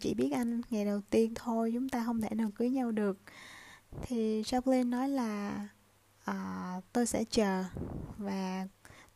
chỉ 0.00 0.14
biết 0.14 0.30
anh 0.30 0.60
ngày 0.70 0.84
đầu 0.84 1.00
tiên 1.10 1.32
thôi 1.34 1.70
chúng 1.74 1.88
ta 1.88 2.04
không 2.04 2.20
thể 2.20 2.28
nào 2.34 2.50
cưới 2.54 2.70
nhau 2.70 2.92
được. 2.92 3.18
Thì 4.02 4.42
Chaplin 4.46 4.90
nói 4.90 5.08
là 5.08 5.68
à, 6.24 6.80
tôi 6.92 7.06
sẽ 7.06 7.24
chờ 7.30 7.64
và 8.16 8.68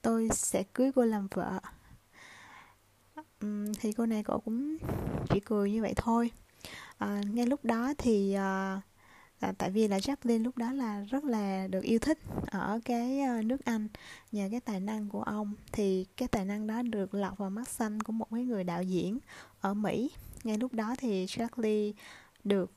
tôi 0.02 0.28
sẽ 0.32 0.62
cưới 0.62 0.92
cô 0.92 1.04
làm 1.04 1.28
vợ. 1.30 1.60
Uhm, 3.44 3.72
thì 3.80 3.92
cô 3.92 4.06
này 4.06 4.22
cậu 4.24 4.40
cũng 4.40 4.76
chỉ 5.28 5.40
cười 5.40 5.70
như 5.70 5.82
vậy 5.82 5.92
thôi. 5.96 6.30
À, 6.98 7.20
ngay 7.32 7.46
lúc 7.46 7.64
đó 7.64 7.94
thì 7.98 8.30
uh, 8.34 8.82
à, 9.40 9.52
tại 9.58 9.70
vì 9.70 9.88
là 9.88 9.98
Jacqueline 9.98 10.44
lúc 10.44 10.58
đó 10.58 10.72
là 10.72 11.00
rất 11.00 11.24
là 11.24 11.66
được 11.66 11.82
yêu 11.82 11.98
thích 11.98 12.18
ở 12.46 12.80
cái 12.84 13.20
ờ, 13.20 13.42
nước 13.42 13.64
Anh 13.64 13.88
nhờ 14.32 14.48
cái 14.50 14.60
tài 14.60 14.80
năng 14.80 15.08
của 15.08 15.22
ông. 15.22 15.54
Thì 15.72 16.06
cái 16.16 16.28
tài 16.28 16.44
năng 16.44 16.66
đó 16.66 16.82
được 16.82 17.14
lọt 17.14 17.38
vào 17.38 17.50
mắt 17.50 17.68
xanh 17.68 18.02
của 18.02 18.12
một 18.12 18.26
cái 18.30 18.44
người 18.44 18.64
đạo 18.64 18.82
diễn 18.82 19.18
ở 19.60 19.74
Mỹ 19.74 20.10
ngay 20.44 20.58
lúc 20.58 20.74
đó 20.74 20.94
thì 20.98 21.26
Charlie 21.28 21.92
được 22.44 22.70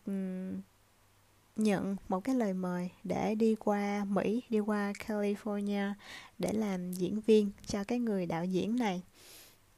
nhận 1.56 1.96
một 2.08 2.20
cái 2.20 2.36
lời 2.36 2.54
mời 2.54 2.90
để 3.04 3.36
đi 3.36 3.56
qua 3.56 4.06
Mỹ, 4.06 4.42
đi 4.50 4.60
qua 4.60 4.94
California 5.08 5.94
để 6.40 6.54
làm 6.54 6.94
diễn 6.94 7.22
viên 7.22 7.52
cho 7.66 7.84
cái 7.84 8.00
người 8.00 8.26
đạo 8.26 8.46
diễn 8.46 8.76
này. 8.76 9.02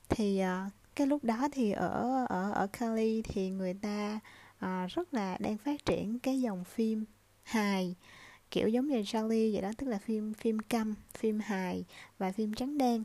Thì 0.10 0.42
uh, 0.42 0.72
cái 0.96 1.08
lúc 1.08 1.24
đó 1.24 1.48
thì 1.52 1.72
ở 1.72 2.26
ở 2.30 2.52
ở 2.52 2.68
Cali 2.68 3.22
thì 3.22 3.50
người 3.50 3.74
ta 3.74 4.20
uh, 4.66 4.90
rất 4.90 5.14
là 5.14 5.38
đang 5.40 5.58
phát 5.58 5.86
triển 5.86 6.20
cái 6.20 6.42
dòng 6.42 6.64
phim 6.64 7.06
hài 7.44 7.96
kiểu 8.52 8.68
giống 8.68 8.88
như 8.88 9.04
Charlie 9.06 9.54
vậy 9.54 9.62
đó 9.62 9.72
tức 9.78 9.88
là 9.88 9.98
phim 9.98 10.34
phim 10.34 10.60
câm 10.60 10.96
phim 11.18 11.40
hài 11.40 11.86
và 12.18 12.32
phim 12.32 12.54
trắng 12.54 12.78
đen 12.78 13.04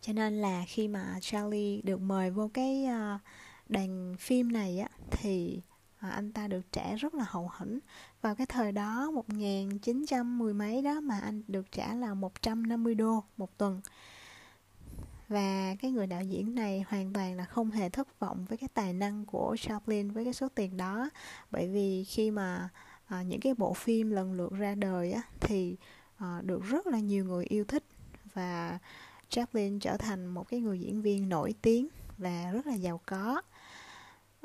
cho 0.00 0.12
nên 0.12 0.40
là 0.40 0.64
khi 0.68 0.88
mà 0.88 1.18
Charlie 1.20 1.80
được 1.82 2.00
mời 2.00 2.30
vô 2.30 2.50
cái 2.54 2.86
uh, 2.86 3.20
đoàn 3.68 4.14
phim 4.18 4.52
này 4.52 4.78
á 4.78 4.88
thì 5.10 5.60
à, 5.98 6.10
anh 6.10 6.32
ta 6.32 6.48
được 6.48 6.72
trả 6.72 6.94
rất 6.94 7.14
là 7.14 7.24
hậu 7.28 7.50
hĩnh. 7.58 7.78
Vào 8.22 8.34
cái 8.34 8.46
thời 8.46 8.72
đó 8.72 9.10
1910 9.10 10.54
mấy 10.54 10.82
đó 10.82 11.00
mà 11.00 11.20
anh 11.20 11.42
được 11.48 11.72
trả 11.72 11.94
là 11.94 12.14
150 12.14 12.94
đô 12.94 13.24
một 13.36 13.58
tuần. 13.58 13.80
Và 15.28 15.74
cái 15.80 15.90
người 15.90 16.06
đạo 16.06 16.22
diễn 16.22 16.54
này 16.54 16.84
hoàn 16.88 17.12
toàn 17.12 17.36
là 17.36 17.44
không 17.44 17.70
hề 17.70 17.88
thất 17.88 18.20
vọng 18.20 18.44
với 18.48 18.58
cái 18.58 18.68
tài 18.74 18.92
năng 18.92 19.24
của 19.24 19.56
Chaplin 19.60 20.10
với 20.10 20.24
cái 20.24 20.32
số 20.32 20.48
tiền 20.48 20.76
đó. 20.76 21.10
Bởi 21.50 21.68
vì 21.68 22.04
khi 22.04 22.30
mà 22.30 22.68
à, 23.06 23.22
những 23.22 23.40
cái 23.40 23.54
bộ 23.54 23.74
phim 23.74 24.10
lần 24.10 24.32
lượt 24.32 24.52
ra 24.52 24.74
đời 24.74 25.12
á, 25.12 25.22
thì 25.40 25.76
à, 26.16 26.40
được 26.44 26.62
rất 26.62 26.86
là 26.86 26.98
nhiều 26.98 27.24
người 27.24 27.44
yêu 27.44 27.64
thích. 27.64 27.84
Và 28.34 28.78
Chaplin 29.28 29.78
trở 29.78 29.96
thành 29.96 30.26
một 30.26 30.48
cái 30.48 30.60
người 30.60 30.80
diễn 30.80 31.02
viên 31.02 31.28
nổi 31.28 31.54
tiếng 31.62 31.88
và 32.18 32.50
rất 32.52 32.66
là 32.66 32.74
giàu 32.74 33.00
có 33.06 33.42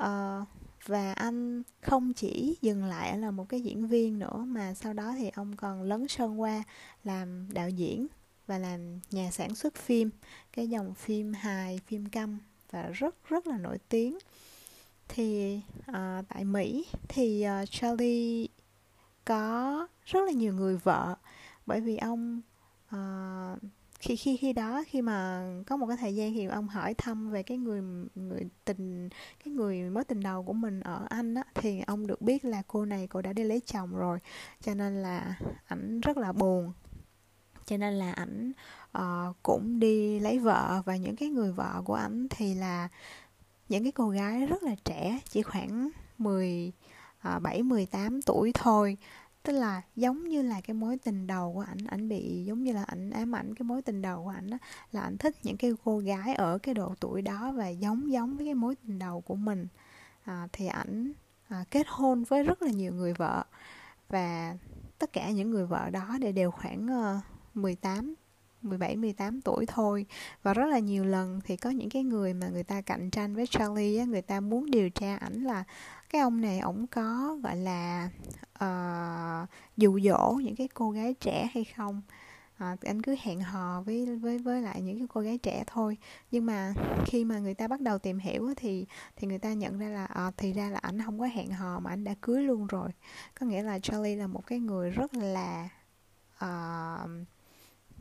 uh, 0.04 0.48
và 0.86 1.12
anh 1.12 1.62
không 1.80 2.12
chỉ 2.12 2.56
dừng 2.62 2.84
lại 2.84 3.18
là 3.18 3.30
một 3.30 3.48
cái 3.48 3.60
diễn 3.60 3.86
viên 3.86 4.18
nữa 4.18 4.44
mà 4.46 4.74
sau 4.74 4.92
đó 4.92 5.14
thì 5.18 5.30
ông 5.34 5.56
còn 5.56 5.82
lấn 5.82 6.08
sân 6.08 6.40
qua 6.40 6.62
làm 7.04 7.48
đạo 7.52 7.68
diễn 7.68 8.06
và 8.46 8.58
làm 8.58 9.00
nhà 9.10 9.30
sản 9.30 9.54
xuất 9.54 9.74
phim 9.74 10.10
cái 10.52 10.68
dòng 10.68 10.94
phim 10.94 11.32
hài 11.32 11.80
phim 11.86 12.06
câm 12.08 12.38
và 12.70 12.82
rất 12.82 13.14
rất 13.28 13.46
là 13.46 13.58
nổi 13.58 13.78
tiếng. 13.88 14.18
Thì 15.08 15.60
uh, 15.90 15.94
tại 16.28 16.44
Mỹ 16.44 16.86
thì 17.08 17.46
uh, 17.62 17.68
Charlie 17.70 18.46
có 19.24 19.86
rất 20.04 20.20
là 20.26 20.32
nhiều 20.32 20.54
người 20.54 20.76
vợ 20.76 21.16
bởi 21.66 21.80
vì 21.80 21.96
ông 21.96 22.40
uh, 22.94 23.58
khi 24.02 24.16
khi 24.16 24.36
khi 24.36 24.52
đó 24.52 24.84
khi 24.86 25.02
mà 25.02 25.46
có 25.66 25.76
một 25.76 25.86
cái 25.86 25.96
thời 25.96 26.14
gian 26.14 26.32
thì 26.34 26.46
ông 26.46 26.68
hỏi 26.68 26.94
thăm 26.94 27.30
về 27.30 27.42
cái 27.42 27.58
người 27.58 27.82
người 28.14 28.48
tình 28.64 29.08
cái 29.44 29.54
người 29.54 29.82
mối 29.82 30.04
tình 30.04 30.20
đầu 30.20 30.42
của 30.42 30.52
mình 30.52 30.80
ở 30.80 31.06
anh 31.08 31.34
á 31.34 31.42
thì 31.54 31.80
ông 31.86 32.06
được 32.06 32.22
biết 32.22 32.44
là 32.44 32.62
cô 32.66 32.84
này 32.84 33.06
cô 33.06 33.22
đã 33.22 33.32
đi 33.32 33.44
lấy 33.44 33.60
chồng 33.60 33.96
rồi. 33.96 34.18
Cho 34.60 34.74
nên 34.74 35.02
là 35.02 35.34
ảnh 35.66 36.00
rất 36.00 36.16
là 36.16 36.32
buồn. 36.32 36.72
Cho 37.66 37.76
nên 37.76 37.94
là 37.94 38.12
ảnh 38.12 38.52
uh, 38.98 39.36
cũng 39.42 39.78
đi 39.78 40.20
lấy 40.20 40.38
vợ 40.38 40.82
và 40.84 40.96
những 40.96 41.16
cái 41.16 41.28
người 41.28 41.52
vợ 41.52 41.82
của 41.84 41.94
ảnh 41.94 42.26
thì 42.30 42.54
là 42.54 42.88
những 43.68 43.82
cái 43.82 43.92
cô 43.92 44.08
gái 44.08 44.46
rất 44.46 44.62
là 44.62 44.74
trẻ 44.84 45.20
chỉ 45.30 45.42
khoảng 45.42 45.90
10 46.18 46.72
uh, 47.36 47.42
7 47.42 47.62
18 47.62 48.22
tuổi 48.22 48.52
thôi 48.54 48.96
tức 49.42 49.52
là 49.52 49.82
giống 49.96 50.28
như 50.28 50.42
là 50.42 50.60
cái 50.60 50.74
mối 50.74 50.98
tình 50.98 51.26
đầu 51.26 51.52
của 51.52 51.60
ảnh 51.60 51.86
ảnh 51.86 52.08
bị 52.08 52.44
giống 52.44 52.62
như 52.62 52.72
là 52.72 52.82
ảnh 52.82 53.10
ám 53.10 53.34
ảnh 53.34 53.54
cái 53.54 53.64
mối 53.64 53.82
tình 53.82 54.02
đầu 54.02 54.24
của 54.24 54.30
ảnh 54.30 54.50
là 54.92 55.00
ảnh 55.00 55.18
thích 55.18 55.36
những 55.42 55.56
cái 55.56 55.72
cô 55.84 55.98
gái 55.98 56.34
ở 56.34 56.58
cái 56.58 56.74
độ 56.74 56.94
tuổi 57.00 57.22
đó 57.22 57.52
và 57.52 57.68
giống 57.68 58.12
giống 58.12 58.36
với 58.36 58.46
cái 58.46 58.54
mối 58.54 58.74
tình 58.74 58.98
đầu 58.98 59.20
của 59.20 59.36
mình. 59.36 59.66
À, 60.24 60.48
thì 60.52 60.66
ảnh 60.66 61.12
à, 61.48 61.64
kết 61.70 61.86
hôn 61.88 62.24
với 62.24 62.42
rất 62.42 62.62
là 62.62 62.70
nhiều 62.70 62.92
người 62.92 63.12
vợ 63.12 63.44
và 64.08 64.56
tất 64.98 65.12
cả 65.12 65.30
những 65.30 65.50
người 65.50 65.66
vợ 65.66 65.90
đó 65.90 66.18
đều 66.20 66.32
đều 66.32 66.50
khoảng 66.50 66.86
uh, 67.16 67.56
18 67.56 68.14
17 68.62 68.96
18 68.96 69.40
tuổi 69.40 69.66
thôi. 69.66 70.06
Và 70.42 70.54
rất 70.54 70.66
là 70.66 70.78
nhiều 70.78 71.04
lần 71.04 71.40
thì 71.44 71.56
có 71.56 71.70
những 71.70 71.90
cái 71.90 72.02
người 72.02 72.34
mà 72.34 72.48
người 72.48 72.62
ta 72.62 72.80
cạnh 72.80 73.10
tranh 73.10 73.34
với 73.34 73.46
Charlie 73.46 73.98
á, 73.98 74.04
người 74.04 74.22
ta 74.22 74.40
muốn 74.40 74.70
điều 74.70 74.90
tra 74.90 75.16
ảnh 75.16 75.44
là 75.44 75.64
cái 76.12 76.20
ông 76.20 76.40
này 76.40 76.58
ổng 76.58 76.86
có 76.86 77.36
gọi 77.42 77.56
là 77.56 78.10
uh, 78.64 79.48
dụ 79.76 80.00
dỗ 80.00 80.32
những 80.44 80.56
cái 80.56 80.68
cô 80.74 80.90
gái 80.90 81.14
trẻ 81.14 81.48
hay 81.54 81.64
không? 81.64 82.02
À, 82.58 82.76
anh 82.82 83.02
cứ 83.02 83.16
hẹn 83.20 83.40
hò 83.40 83.82
với 83.82 84.16
với 84.16 84.38
với 84.38 84.62
lại 84.62 84.82
những 84.82 84.98
cái 84.98 85.06
cô 85.14 85.20
gái 85.20 85.38
trẻ 85.38 85.64
thôi. 85.66 85.96
Nhưng 86.30 86.46
mà 86.46 86.74
khi 87.06 87.24
mà 87.24 87.38
người 87.38 87.54
ta 87.54 87.68
bắt 87.68 87.80
đầu 87.80 87.98
tìm 87.98 88.18
hiểu 88.18 88.54
thì 88.56 88.86
thì 89.16 89.26
người 89.26 89.38
ta 89.38 89.52
nhận 89.52 89.78
ra 89.78 89.88
là 89.88 90.04
à, 90.04 90.30
thì 90.36 90.52
ra 90.52 90.70
là 90.70 90.78
ảnh 90.78 91.02
không 91.02 91.18
có 91.18 91.26
hẹn 91.26 91.50
hò 91.50 91.80
mà 91.80 91.90
anh 91.90 92.04
đã 92.04 92.14
cưới 92.20 92.42
luôn 92.42 92.66
rồi. 92.66 92.90
Có 93.40 93.46
nghĩa 93.46 93.62
là 93.62 93.78
Charlie 93.78 94.16
là 94.16 94.26
một 94.26 94.46
cái 94.46 94.58
người 94.58 94.90
rất 94.90 95.14
là 95.14 95.68
uh, 96.44 97.10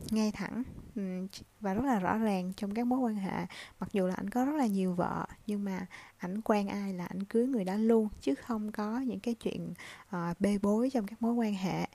ngay 0.10 0.32
thẳng. 0.32 0.64
Ừ, 0.96 1.28
và 1.60 1.74
rất 1.74 1.86
là 1.86 2.00
rõ 2.00 2.18
ràng 2.18 2.54
trong 2.54 2.74
các 2.74 2.88
mối 2.88 3.00
quan 3.00 3.16
hệ. 3.16 3.46
Mặc 3.80 3.90
dù 3.94 4.08
là 4.08 4.16
anh 4.16 4.30
có 4.30 4.46
rất 4.46 4.56
là 4.56 4.66
nhiều 4.66 4.94
vợ 4.94 5.26
nhưng 5.48 5.64
mà 5.64 5.86
ảnh 6.18 6.42
quen 6.42 6.68
ai 6.68 6.94
là 6.94 7.06
ảnh 7.06 7.24
cưới 7.24 7.48
người 7.48 7.64
đó 7.64 7.76
luôn 7.76 8.08
chứ 8.22 8.36
không 8.36 8.72
có 8.72 9.00
những 9.00 9.20
cái 9.20 9.34
chuyện 9.34 9.74
uh, 10.16 10.40
bê 10.40 10.58
bối 10.62 10.90
trong 10.90 11.08
các 11.08 11.22
mối 11.22 11.34
quan 11.34 11.54
hệ. 11.54 11.88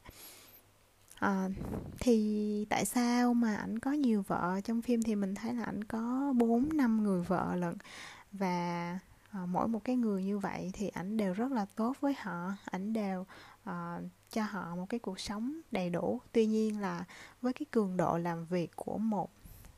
Uh, 1.25 1.53
thì 2.01 2.67
tại 2.71 2.85
sao 2.85 3.35
mà 3.35 3.57
ảnh 3.57 3.79
có 3.79 3.93
nhiều 3.93 4.25
vợ? 4.27 4.61
Trong 4.65 4.83
phim 4.83 5.03
thì 5.03 5.15
mình 5.15 5.35
thấy 5.35 5.55
là 5.55 5.65
ảnh 5.65 5.85
có 5.85 6.33
bốn 6.37 6.69
năm 6.73 7.03
người 7.03 7.23
vợ 7.23 7.57
lận. 7.57 7.75
Và 8.33 8.99
uh, 9.43 9.49
mỗi 9.49 9.69
một 9.69 9.85
cái 9.85 9.97
người 9.97 10.25
như 10.25 10.39
vậy 10.39 10.71
thì 10.73 10.89
ảnh 10.89 11.17
đều 11.17 11.35
rất 11.35 11.53
là 11.53 11.67
tốt 11.77 11.97
với 12.01 12.15
họ. 12.19 12.53
Ảnh 12.65 12.93
đều 12.93 13.27
uh, 13.71 14.03
cho 14.31 14.43
họ 14.43 14.77
một 14.77 14.87
cái 14.89 15.01
cuộc 15.01 15.21
sống 15.21 15.61
đầy 15.71 15.91
đủ. 15.91 16.21
Tuy 16.33 16.47
nhiên 16.47 16.81
là 16.81 17.05
với 17.43 17.53
cái 17.53 17.67
cường 17.71 17.97
độ 17.97 18.19
làm 18.19 18.47
việc 18.47 18.71
của 18.77 18.99
một 18.99 19.31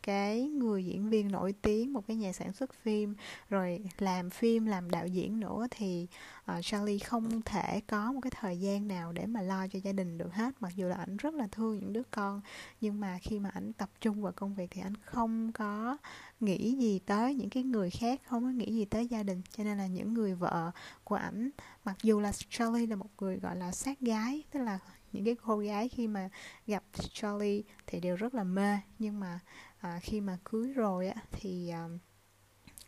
cái 0.08 0.48
người 0.48 0.84
diễn 0.84 1.10
viên 1.10 1.32
nổi 1.32 1.54
tiếng 1.62 1.92
một 1.92 2.06
cái 2.06 2.16
nhà 2.16 2.32
sản 2.32 2.52
xuất 2.52 2.74
phim 2.74 3.14
rồi 3.50 3.80
làm 3.98 4.30
phim 4.30 4.66
làm 4.66 4.90
đạo 4.90 5.06
diễn 5.06 5.40
nữa 5.40 5.66
thì 5.70 6.06
uh, 6.52 6.64
Charlie 6.64 6.98
không 6.98 7.42
thể 7.42 7.80
có 7.86 8.12
một 8.12 8.20
cái 8.20 8.30
thời 8.40 8.60
gian 8.60 8.88
nào 8.88 9.12
để 9.12 9.26
mà 9.26 9.42
lo 9.42 9.66
cho 9.66 9.78
gia 9.82 9.92
đình 9.92 10.18
được 10.18 10.34
hết. 10.34 10.54
Mặc 10.60 10.72
dù 10.76 10.88
là 10.88 10.96
ảnh 10.96 11.16
rất 11.16 11.34
là 11.34 11.46
thương 11.52 11.78
những 11.78 11.92
đứa 11.92 12.02
con 12.10 12.40
nhưng 12.80 13.00
mà 13.00 13.18
khi 13.22 13.38
mà 13.38 13.50
ảnh 13.54 13.72
tập 13.72 13.90
trung 14.00 14.22
vào 14.22 14.32
công 14.36 14.54
việc 14.54 14.70
thì 14.70 14.80
ảnh 14.80 14.94
không 15.04 15.52
có 15.52 15.96
nghĩ 16.40 16.72
gì 16.72 16.98
tới 16.98 17.34
những 17.34 17.50
cái 17.50 17.62
người 17.62 17.90
khác 17.90 18.20
không 18.24 18.42
có 18.42 18.50
nghĩ 18.50 18.72
gì 18.72 18.84
tới 18.84 19.06
gia 19.06 19.22
đình. 19.22 19.42
Cho 19.56 19.64
nên 19.64 19.78
là 19.78 19.86
những 19.86 20.14
người 20.14 20.34
vợ 20.34 20.70
của 21.04 21.16
ảnh 21.16 21.50
mặc 21.84 21.96
dù 22.02 22.20
là 22.20 22.32
Charlie 22.50 22.86
là 22.86 22.96
một 22.96 23.10
người 23.20 23.36
gọi 23.36 23.56
là 23.56 23.72
sát 23.72 24.00
gái 24.00 24.42
tức 24.50 24.60
là 24.60 24.78
những 25.12 25.24
cái 25.24 25.36
cô 25.44 25.58
gái 25.58 25.88
khi 25.88 26.08
mà 26.08 26.28
gặp 26.66 26.82
Charlie 27.12 27.62
thì 27.86 28.00
đều 28.00 28.16
rất 28.16 28.34
là 28.34 28.44
mê 28.44 28.78
nhưng 28.98 29.20
mà 29.20 29.40
à, 29.80 29.98
khi 30.02 30.20
mà 30.20 30.38
cưới 30.44 30.72
rồi 30.72 31.08
á 31.08 31.22
thì 31.32 31.68
à, 31.68 31.88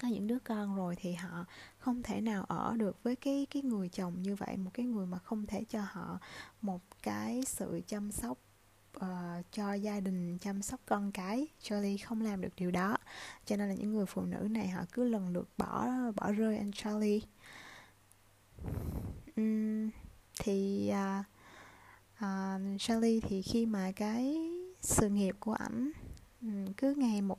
có 0.02 0.08
những 0.08 0.26
đứa 0.26 0.38
con 0.38 0.76
rồi 0.76 0.96
thì 0.96 1.14
họ 1.14 1.44
không 1.78 2.02
thể 2.02 2.20
nào 2.20 2.44
ở 2.44 2.74
được 2.76 3.02
với 3.02 3.16
cái 3.16 3.46
cái 3.50 3.62
người 3.62 3.88
chồng 3.88 4.22
như 4.22 4.34
vậy 4.34 4.56
một 4.56 4.70
cái 4.74 4.86
người 4.86 5.06
mà 5.06 5.18
không 5.18 5.46
thể 5.46 5.64
cho 5.68 5.80
họ 5.90 6.18
một 6.60 6.80
cái 7.02 7.42
sự 7.46 7.80
chăm 7.86 8.12
sóc 8.12 8.38
uh, 8.96 9.04
cho 9.52 9.74
gia 9.74 10.00
đình 10.00 10.38
chăm 10.38 10.62
sóc 10.62 10.80
con 10.86 11.12
cái 11.12 11.48
Charlie 11.60 11.96
không 11.98 12.20
làm 12.20 12.40
được 12.40 12.52
điều 12.56 12.70
đó. 12.70 12.96
Cho 13.44 13.56
nên 13.56 13.68
là 13.68 13.74
những 13.74 13.92
người 13.92 14.06
phụ 14.06 14.22
nữ 14.22 14.48
này 14.50 14.68
họ 14.68 14.82
cứ 14.92 15.04
lần 15.04 15.28
lượt 15.28 15.48
bỏ 15.56 15.88
bỏ 16.16 16.32
rơi 16.32 16.58
anh 16.58 16.72
Charlie. 16.72 17.20
Um, 19.36 19.90
thì 20.40 20.90
uh, 20.92 21.26
uh, 22.24 22.80
Charlie 22.80 23.20
thì 23.20 23.42
khi 23.42 23.66
mà 23.66 23.92
cái 23.92 24.36
sự 24.80 25.08
nghiệp 25.08 25.36
của 25.40 25.52
ảnh 25.52 25.92
cứ 26.76 26.94
ngày 26.94 27.22
một 27.22 27.38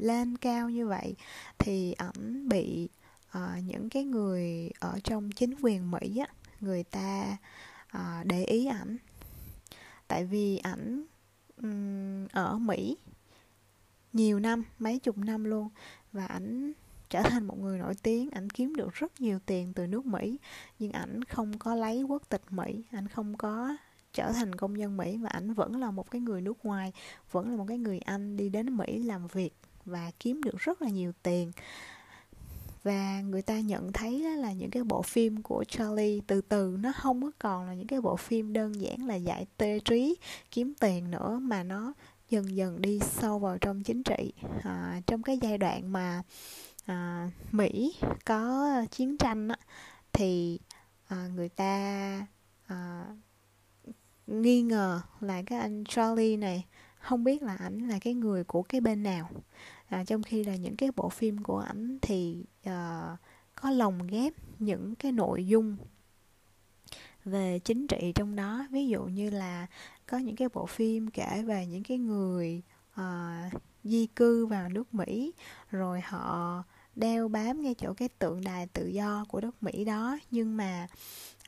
lên 0.00 0.36
cao 0.36 0.70
như 0.70 0.86
vậy 0.86 1.16
thì 1.58 1.92
ảnh 1.92 2.48
bị 2.48 2.88
uh, 3.38 3.64
những 3.64 3.88
cái 3.90 4.04
người 4.04 4.70
ở 4.80 4.98
trong 5.04 5.30
chính 5.32 5.54
quyền 5.62 5.90
mỹ 5.90 6.18
á 6.18 6.26
người 6.60 6.84
ta 6.84 7.36
uh, 7.96 8.26
để 8.26 8.44
ý 8.44 8.66
ảnh 8.66 8.96
tại 10.08 10.24
vì 10.24 10.58
ảnh 10.58 11.04
um, 11.62 12.26
ở 12.32 12.58
mỹ 12.58 12.96
nhiều 14.12 14.38
năm 14.38 14.64
mấy 14.78 14.98
chục 14.98 15.18
năm 15.18 15.44
luôn 15.44 15.68
và 16.12 16.26
ảnh 16.26 16.72
trở 17.10 17.22
thành 17.22 17.46
một 17.46 17.58
người 17.58 17.78
nổi 17.78 17.94
tiếng 18.02 18.30
ảnh 18.30 18.50
kiếm 18.50 18.74
được 18.74 18.94
rất 18.94 19.20
nhiều 19.20 19.38
tiền 19.46 19.72
từ 19.74 19.86
nước 19.86 20.06
mỹ 20.06 20.38
nhưng 20.78 20.92
ảnh 20.92 21.24
không 21.24 21.58
có 21.58 21.74
lấy 21.74 22.02
quốc 22.02 22.22
tịch 22.28 22.42
mỹ 22.50 22.82
ảnh 22.90 23.08
không 23.08 23.36
có 23.36 23.76
trở 24.18 24.32
thành 24.32 24.54
công 24.54 24.78
dân 24.78 24.96
Mỹ 24.96 25.16
và 25.16 25.28
ảnh 25.28 25.54
vẫn 25.54 25.76
là 25.76 25.90
một 25.90 26.10
cái 26.10 26.20
người 26.20 26.40
nước 26.40 26.64
ngoài 26.64 26.92
vẫn 27.30 27.50
là 27.50 27.56
một 27.56 27.64
cái 27.68 27.78
người 27.78 27.98
Anh 27.98 28.36
đi 28.36 28.48
đến 28.48 28.76
Mỹ 28.76 28.98
làm 29.02 29.26
việc 29.26 29.54
và 29.84 30.10
kiếm 30.20 30.42
được 30.42 30.58
rất 30.58 30.82
là 30.82 30.88
nhiều 30.88 31.12
tiền. 31.22 31.52
Và 32.82 33.20
người 33.20 33.42
ta 33.42 33.60
nhận 33.60 33.92
thấy 33.92 34.20
là 34.20 34.52
những 34.52 34.70
cái 34.70 34.82
bộ 34.84 35.02
phim 35.02 35.42
của 35.42 35.64
Charlie 35.68 36.20
từ 36.26 36.40
từ 36.40 36.76
nó 36.80 36.92
không 36.92 37.22
có 37.22 37.30
còn 37.38 37.66
là 37.66 37.74
những 37.74 37.86
cái 37.86 38.00
bộ 38.00 38.16
phim 38.16 38.52
đơn 38.52 38.80
giản 38.80 39.06
là 39.06 39.14
giải 39.14 39.46
tê 39.56 39.80
trí 39.80 40.16
kiếm 40.50 40.72
tiền 40.80 41.10
nữa 41.10 41.38
mà 41.42 41.62
nó 41.62 41.92
dần 42.30 42.56
dần 42.56 42.82
đi 42.82 42.98
sâu 42.98 43.38
vào 43.38 43.58
trong 43.58 43.82
chính 43.82 44.02
trị. 44.02 44.32
À, 44.62 45.00
trong 45.06 45.22
cái 45.22 45.38
giai 45.42 45.58
đoạn 45.58 45.92
mà 45.92 46.22
à, 46.86 47.30
Mỹ 47.52 47.94
có 48.24 48.70
chiến 48.90 49.18
tranh 49.18 49.48
á, 49.48 49.56
thì 50.12 50.60
à, 51.08 51.28
người 51.34 51.48
ta 51.48 52.26
à, 52.66 53.04
nghi 54.28 54.62
ngờ 54.62 55.00
là 55.20 55.42
cái 55.42 55.58
anh 55.58 55.84
Charlie 55.84 56.36
này 56.36 56.64
không 57.00 57.24
biết 57.24 57.42
là 57.42 57.56
ảnh 57.56 57.88
là 57.88 57.98
cái 57.98 58.14
người 58.14 58.44
của 58.44 58.62
cái 58.62 58.80
bên 58.80 59.02
nào. 59.02 59.30
À, 59.88 60.04
trong 60.04 60.22
khi 60.22 60.44
là 60.44 60.56
những 60.56 60.76
cái 60.76 60.90
bộ 60.96 61.08
phim 61.08 61.42
của 61.42 61.58
ảnh 61.58 61.98
thì 62.02 62.44
uh, 62.66 63.18
có 63.54 63.70
lồng 63.70 64.06
ghép 64.06 64.32
những 64.58 64.94
cái 64.94 65.12
nội 65.12 65.46
dung 65.46 65.76
về 67.24 67.58
chính 67.58 67.86
trị 67.86 68.12
trong 68.14 68.36
đó. 68.36 68.66
Ví 68.70 68.88
dụ 68.88 69.04
như 69.04 69.30
là 69.30 69.66
có 70.06 70.18
những 70.18 70.36
cái 70.36 70.48
bộ 70.54 70.66
phim 70.66 71.10
kể 71.10 71.42
về 71.46 71.66
những 71.66 71.82
cái 71.82 71.98
người 71.98 72.62
uh, 73.00 73.62
di 73.84 74.06
cư 74.06 74.46
vào 74.46 74.68
nước 74.68 74.94
Mỹ 74.94 75.32
rồi 75.70 76.00
họ 76.00 76.62
đeo 76.96 77.28
bám 77.28 77.62
ngay 77.62 77.74
chỗ 77.74 77.94
cái 77.94 78.08
tượng 78.08 78.44
đài 78.44 78.66
tự 78.66 78.86
do 78.86 79.24
của 79.28 79.40
đất 79.40 79.62
Mỹ 79.62 79.84
đó. 79.84 80.18
Nhưng 80.30 80.56
mà 80.56 80.86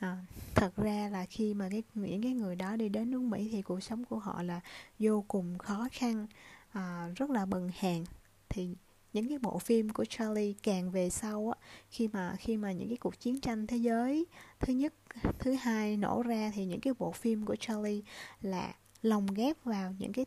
à, 0.01 0.17
thật 0.55 0.75
ra 0.77 1.09
là 1.11 1.25
khi 1.25 1.53
mà 1.53 1.69
cái 1.69 1.83
những 1.95 2.21
cái 2.21 2.33
người 2.33 2.55
đó 2.55 2.75
đi 2.75 2.89
đến 2.89 3.11
nước 3.11 3.21
Mỹ 3.21 3.49
thì 3.51 3.61
cuộc 3.61 3.79
sống 3.79 4.05
của 4.05 4.19
họ 4.19 4.43
là 4.43 4.59
vô 4.99 5.25
cùng 5.27 5.57
khó 5.57 5.87
khăn 5.91 6.27
à, 6.71 7.07
rất 7.15 7.29
là 7.29 7.45
bần 7.45 7.69
hàn. 7.77 8.03
Thì 8.49 8.75
những 9.13 9.29
cái 9.29 9.39
bộ 9.39 9.59
phim 9.59 9.89
của 9.89 10.05
Charlie 10.05 10.53
càng 10.63 10.91
về 10.91 11.09
sau 11.09 11.53
á 11.55 11.67
khi 11.89 12.07
mà 12.07 12.35
khi 12.39 12.57
mà 12.57 12.71
những 12.71 12.87
cái 12.87 12.97
cuộc 12.97 13.19
chiến 13.19 13.41
tranh 13.41 13.67
thế 13.67 13.77
giới 13.77 14.25
thứ 14.59 14.73
nhất 14.73 14.93
thứ 15.39 15.53
hai 15.53 15.97
nổ 15.97 16.23
ra 16.23 16.51
thì 16.55 16.65
những 16.65 16.81
cái 16.81 16.93
bộ 16.99 17.11
phim 17.11 17.45
của 17.45 17.55
Charlie 17.55 18.01
là 18.41 18.75
lồng 19.01 19.27
ghép 19.27 19.63
vào 19.63 19.95
những 19.99 20.13
cái 20.13 20.25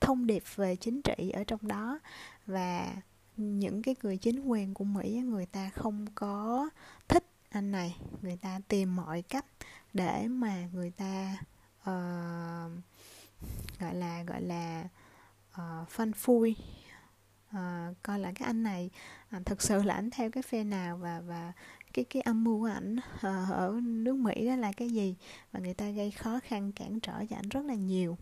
thông 0.00 0.26
điệp 0.26 0.42
về 0.56 0.76
chính 0.76 1.02
trị 1.02 1.30
ở 1.30 1.44
trong 1.44 1.68
đó. 1.68 1.98
Và 2.46 2.96
những 3.36 3.82
cái 3.82 3.96
người 4.02 4.16
chính 4.16 4.40
quyền 4.40 4.74
của 4.74 4.84
Mỹ 4.84 5.22
người 5.24 5.46
ta 5.46 5.70
không 5.70 6.06
có 6.14 6.68
thích 7.08 7.24
anh 7.52 7.70
này 7.70 7.96
người 8.22 8.36
ta 8.36 8.60
tìm 8.68 8.96
mọi 8.96 9.22
cách 9.22 9.46
để 9.92 10.28
mà 10.28 10.68
người 10.72 10.90
ta 10.90 11.36
uh, 11.80 12.72
gọi 13.80 13.94
là 13.94 14.22
gọi 14.22 14.42
là 14.42 14.88
uh, 15.50 15.88
phân 15.88 16.12
phui. 16.12 16.56
Uh, 17.50 17.96
coi 18.02 18.18
là 18.18 18.32
cái 18.34 18.46
anh 18.46 18.62
này 18.62 18.90
uh, 19.36 19.46
thực 19.46 19.62
sự 19.62 19.82
là 19.82 19.94
ảnh 19.94 20.10
theo 20.10 20.30
cái 20.30 20.42
phe 20.42 20.64
nào 20.64 20.96
và 20.96 21.20
và 21.20 21.52
cái 21.92 22.04
cái 22.04 22.22
âm 22.22 22.44
mưu 22.44 22.60
của 22.60 22.66
ảnh 22.66 22.96
uh, 22.96 23.52
ở 23.52 23.80
nước 23.82 24.16
Mỹ 24.16 24.46
đó 24.46 24.56
là 24.56 24.72
cái 24.72 24.90
gì? 24.90 25.16
Và 25.52 25.60
người 25.60 25.74
ta 25.74 25.90
gây 25.90 26.10
khó 26.10 26.40
khăn 26.44 26.72
cản 26.72 27.00
trở 27.00 27.24
cho 27.30 27.36
ảnh 27.36 27.48
rất 27.48 27.64
là 27.64 27.74
nhiều. 27.74 28.18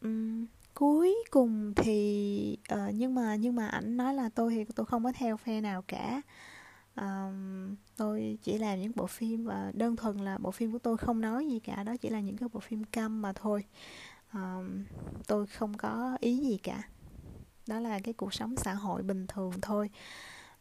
Um, 0.00 0.46
cuối 0.74 1.14
cùng 1.30 1.72
thì 1.76 2.58
uh, 2.74 2.94
nhưng 2.94 3.14
mà 3.14 3.36
nhưng 3.36 3.54
mà 3.54 3.66
ảnh 3.66 3.96
nói 3.96 4.14
là 4.14 4.28
tôi 4.28 4.54
thì 4.54 4.64
tôi 4.74 4.86
không 4.86 5.04
có 5.04 5.12
theo 5.12 5.36
phe 5.36 5.60
nào 5.60 5.82
cả 5.82 6.22
um, 7.00 7.74
tôi 7.96 8.38
chỉ 8.42 8.58
làm 8.58 8.80
những 8.80 8.92
bộ 8.94 9.06
phim 9.06 9.44
và 9.44 9.72
đơn 9.74 9.96
thuần 9.96 10.16
là 10.16 10.38
bộ 10.38 10.50
phim 10.50 10.72
của 10.72 10.78
tôi 10.78 10.96
không 10.96 11.20
nói 11.20 11.46
gì 11.46 11.58
cả 11.58 11.82
đó 11.82 11.96
chỉ 11.96 12.08
là 12.08 12.20
những 12.20 12.36
cái 12.36 12.48
bộ 12.52 12.60
phim 12.60 12.84
câm 12.84 13.22
mà 13.22 13.32
thôi. 13.32 13.64
Um, 14.32 14.84
tôi 15.26 15.46
không 15.46 15.76
có 15.76 16.16
ý 16.20 16.36
gì 16.36 16.58
cả. 16.62 16.82
Đó 17.66 17.80
là 17.80 17.98
cái 17.98 18.14
cuộc 18.14 18.34
sống 18.34 18.56
xã 18.56 18.74
hội 18.74 19.02
bình 19.02 19.26
thường 19.26 19.52
thôi. 19.62 19.90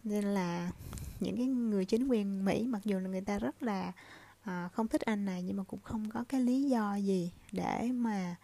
Nên 0.04 0.24
là 0.24 0.72
những 1.20 1.38
cái 1.38 1.46
người 1.46 1.86
chính 1.86 2.08
quyền 2.08 2.46
mỹ 2.46 2.68
mặc 2.68 2.82
dù 2.86 3.00
là 3.00 3.10
người 3.10 3.22
ta 3.22 3.40
rất 3.40 3.64
là 3.64 3.92
à, 4.42 4.70
không 4.74 4.88
thích 4.88 5.02
anh 5.02 5.26
này 5.26 5.44
nhưng 5.44 5.58
mà 5.58 5.64
cũng 5.64 5.82
không 5.84 6.10
có 6.10 6.24
cái 6.30 6.42
lý 6.42 6.64
do 6.64 6.96
gì 6.96 7.32
để 7.52 7.90
mà 7.92 8.36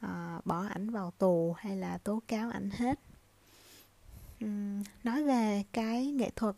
à, 0.00 0.40
bỏ 0.44 0.64
ảnh 0.66 0.90
vào 0.90 1.10
tù 1.10 1.54
hay 1.58 1.76
là 1.76 1.98
tố 1.98 2.22
cáo 2.28 2.50
ảnh 2.50 2.70
hết. 2.70 3.00
Uhm, 4.44 4.82
nói 5.04 5.24
về 5.24 5.64
cái 5.72 6.06
nghệ 6.06 6.30
thuật 6.36 6.56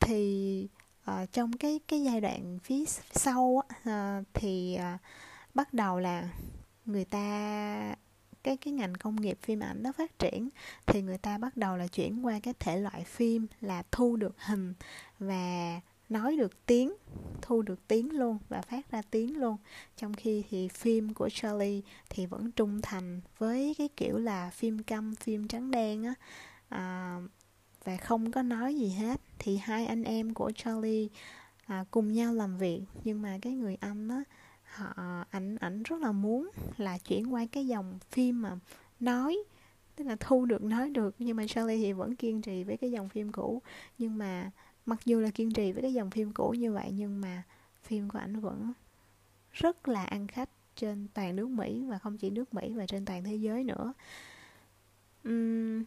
thì 0.00 0.68
uh, 1.10 1.32
trong 1.32 1.52
cái 1.52 1.80
cái 1.88 2.02
giai 2.02 2.20
đoạn 2.20 2.58
phía 2.64 2.84
sau 3.12 3.42
uh, 3.42 4.24
thì 4.34 4.78
uh, 4.94 5.00
bắt 5.54 5.74
đầu 5.74 5.98
là 5.98 6.28
người 6.86 7.04
ta 7.04 7.94
cái 8.42 8.56
cái 8.56 8.72
ngành 8.72 8.94
công 8.94 9.16
nghiệp 9.16 9.38
phim 9.42 9.60
ảnh 9.60 9.82
nó 9.82 9.92
phát 9.92 10.18
triển 10.18 10.48
thì 10.86 11.02
người 11.02 11.18
ta 11.18 11.38
bắt 11.38 11.56
đầu 11.56 11.76
là 11.76 11.86
chuyển 11.86 12.26
qua 12.26 12.40
cái 12.42 12.54
thể 12.58 12.76
loại 12.76 13.04
phim 13.04 13.46
là 13.60 13.82
thu 13.90 14.16
được 14.16 14.34
hình 14.38 14.74
và 15.18 15.80
nói 16.08 16.36
được 16.36 16.66
tiếng 16.66 16.92
thu 17.42 17.62
được 17.62 17.88
tiếng 17.88 18.18
luôn 18.18 18.38
và 18.48 18.62
phát 18.62 18.90
ra 18.90 19.02
tiếng 19.10 19.40
luôn. 19.40 19.56
Trong 19.96 20.14
khi 20.14 20.44
thì 20.50 20.68
phim 20.68 21.14
của 21.14 21.28
Charlie 21.28 21.80
thì 22.10 22.26
vẫn 22.26 22.52
trung 22.52 22.80
thành 22.82 23.20
với 23.38 23.74
cái 23.78 23.88
kiểu 23.96 24.18
là 24.18 24.50
phim 24.50 24.82
câm 24.82 25.14
phim 25.14 25.48
trắng 25.48 25.70
đen 25.70 26.04
á. 26.04 26.14
À, 26.68 27.18
và 27.84 27.96
không 27.96 28.32
có 28.32 28.42
nói 28.42 28.74
gì 28.74 28.88
hết 28.88 29.20
thì 29.38 29.56
hai 29.56 29.86
anh 29.86 30.04
em 30.04 30.34
của 30.34 30.52
Charlie 30.54 31.08
à, 31.66 31.84
cùng 31.90 32.12
nhau 32.12 32.34
làm 32.34 32.58
việc. 32.58 32.82
Nhưng 33.04 33.22
mà 33.22 33.38
cái 33.42 33.52
người 33.52 33.76
anh 33.80 34.08
á 34.08 34.22
họ 34.64 35.24
ảnh 35.30 35.56
ảnh 35.56 35.82
rất 35.82 36.00
là 36.00 36.12
muốn 36.12 36.50
là 36.76 36.98
chuyển 36.98 37.34
qua 37.34 37.46
cái 37.52 37.66
dòng 37.66 37.98
phim 38.10 38.42
mà 38.42 38.58
nói 39.00 39.38
tức 39.96 40.04
là 40.04 40.16
thu 40.20 40.44
được 40.44 40.62
nói 40.62 40.90
được. 40.90 41.14
Nhưng 41.18 41.36
mà 41.36 41.46
Charlie 41.46 41.76
thì 41.76 41.92
vẫn 41.92 42.16
kiên 42.16 42.42
trì 42.42 42.64
với 42.64 42.76
cái 42.76 42.90
dòng 42.90 43.08
phim 43.08 43.32
cũ. 43.32 43.62
Nhưng 43.98 44.18
mà 44.18 44.50
mặc 44.86 45.00
dù 45.04 45.20
là 45.20 45.30
kiên 45.30 45.52
trì 45.52 45.72
với 45.72 45.82
cái 45.82 45.92
dòng 45.92 46.10
phim 46.10 46.32
cũ 46.32 46.50
như 46.50 46.72
vậy 46.72 46.90
nhưng 46.92 47.20
mà 47.20 47.42
phim 47.82 48.08
của 48.08 48.18
ảnh 48.18 48.40
vẫn 48.40 48.72
rất 49.52 49.88
là 49.88 50.04
ăn 50.04 50.26
khách 50.26 50.50
trên 50.76 51.08
toàn 51.14 51.36
nước 51.36 51.48
Mỹ 51.48 51.84
và 51.88 51.98
không 51.98 52.18
chỉ 52.18 52.30
nước 52.30 52.54
Mỹ 52.54 52.72
và 52.74 52.86
trên 52.86 53.04
toàn 53.04 53.24
thế 53.24 53.34
giới 53.34 53.64
nữa. 53.64 53.92
Uhm, 55.28 55.84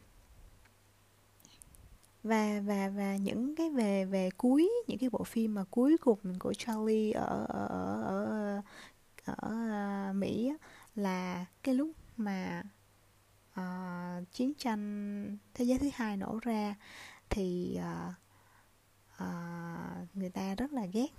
và 2.24 2.62
và 2.66 2.90
và 2.90 3.16
những 3.16 3.56
cái 3.56 3.70
về 3.70 4.06
về 4.06 4.30
cuối 4.38 4.72
những 4.88 4.98
cái 4.98 5.10
bộ 5.10 5.24
phim 5.24 5.56
mà 5.56 5.64
cuối 5.72 5.98
cùng 5.98 6.40
của 6.40 6.54
Charlie 6.54 7.12
ở 7.12 7.46
ở 7.50 7.68
ở, 7.68 8.02
ở, 8.06 8.62
ở 9.26 9.70
ờ, 9.70 10.14
Mỹ 10.14 10.54
là 10.96 11.46
cái 11.64 11.76
lúc 11.76 11.92
mà 12.18 12.64
uh, 13.60 14.32
chiến 14.32 14.54
tranh 14.58 15.38
thế 15.54 15.66
giới 15.66 15.80
thứ 15.80 15.90
hai 15.94 16.18
nổ 16.18 16.40
ra 16.42 16.76
thì 17.30 17.80
uh, 17.80 18.14
uh, 19.24 20.16
người 20.16 20.30
ta 20.30 20.56
rất 20.56 20.74
là 20.74 20.86
ghét 20.86 21.10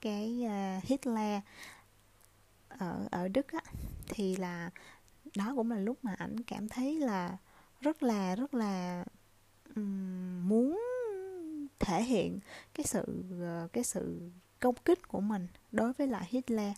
cái 0.00 0.44
uh, 0.46 0.84
Hitler 0.84 1.42
ở 2.68 3.08
ở 3.10 3.28
Đức 3.28 3.52
á. 3.52 3.60
Thì 4.08 4.36
là 4.36 4.70
đó 5.36 5.52
cũng 5.56 5.70
là 5.70 5.78
lúc 5.78 5.98
mà 6.02 6.14
ảnh 6.18 6.42
cảm 6.42 6.68
thấy 6.68 7.00
là 7.00 7.36
rất 7.80 8.02
là 8.02 8.34
rất 8.36 8.54
là 8.54 9.04
um, 9.78 10.48
muốn 10.48 10.80
thể 11.78 12.02
hiện 12.02 12.38
cái 12.74 12.84
sự 12.86 13.04
uh, 13.64 13.72
cái 13.72 13.84
sự 13.84 14.30
công 14.60 14.74
kích 14.84 15.08
của 15.08 15.20
mình 15.20 15.46
đối 15.72 15.92
với 15.92 16.06
lại 16.06 16.26
Hitler. 16.28 16.72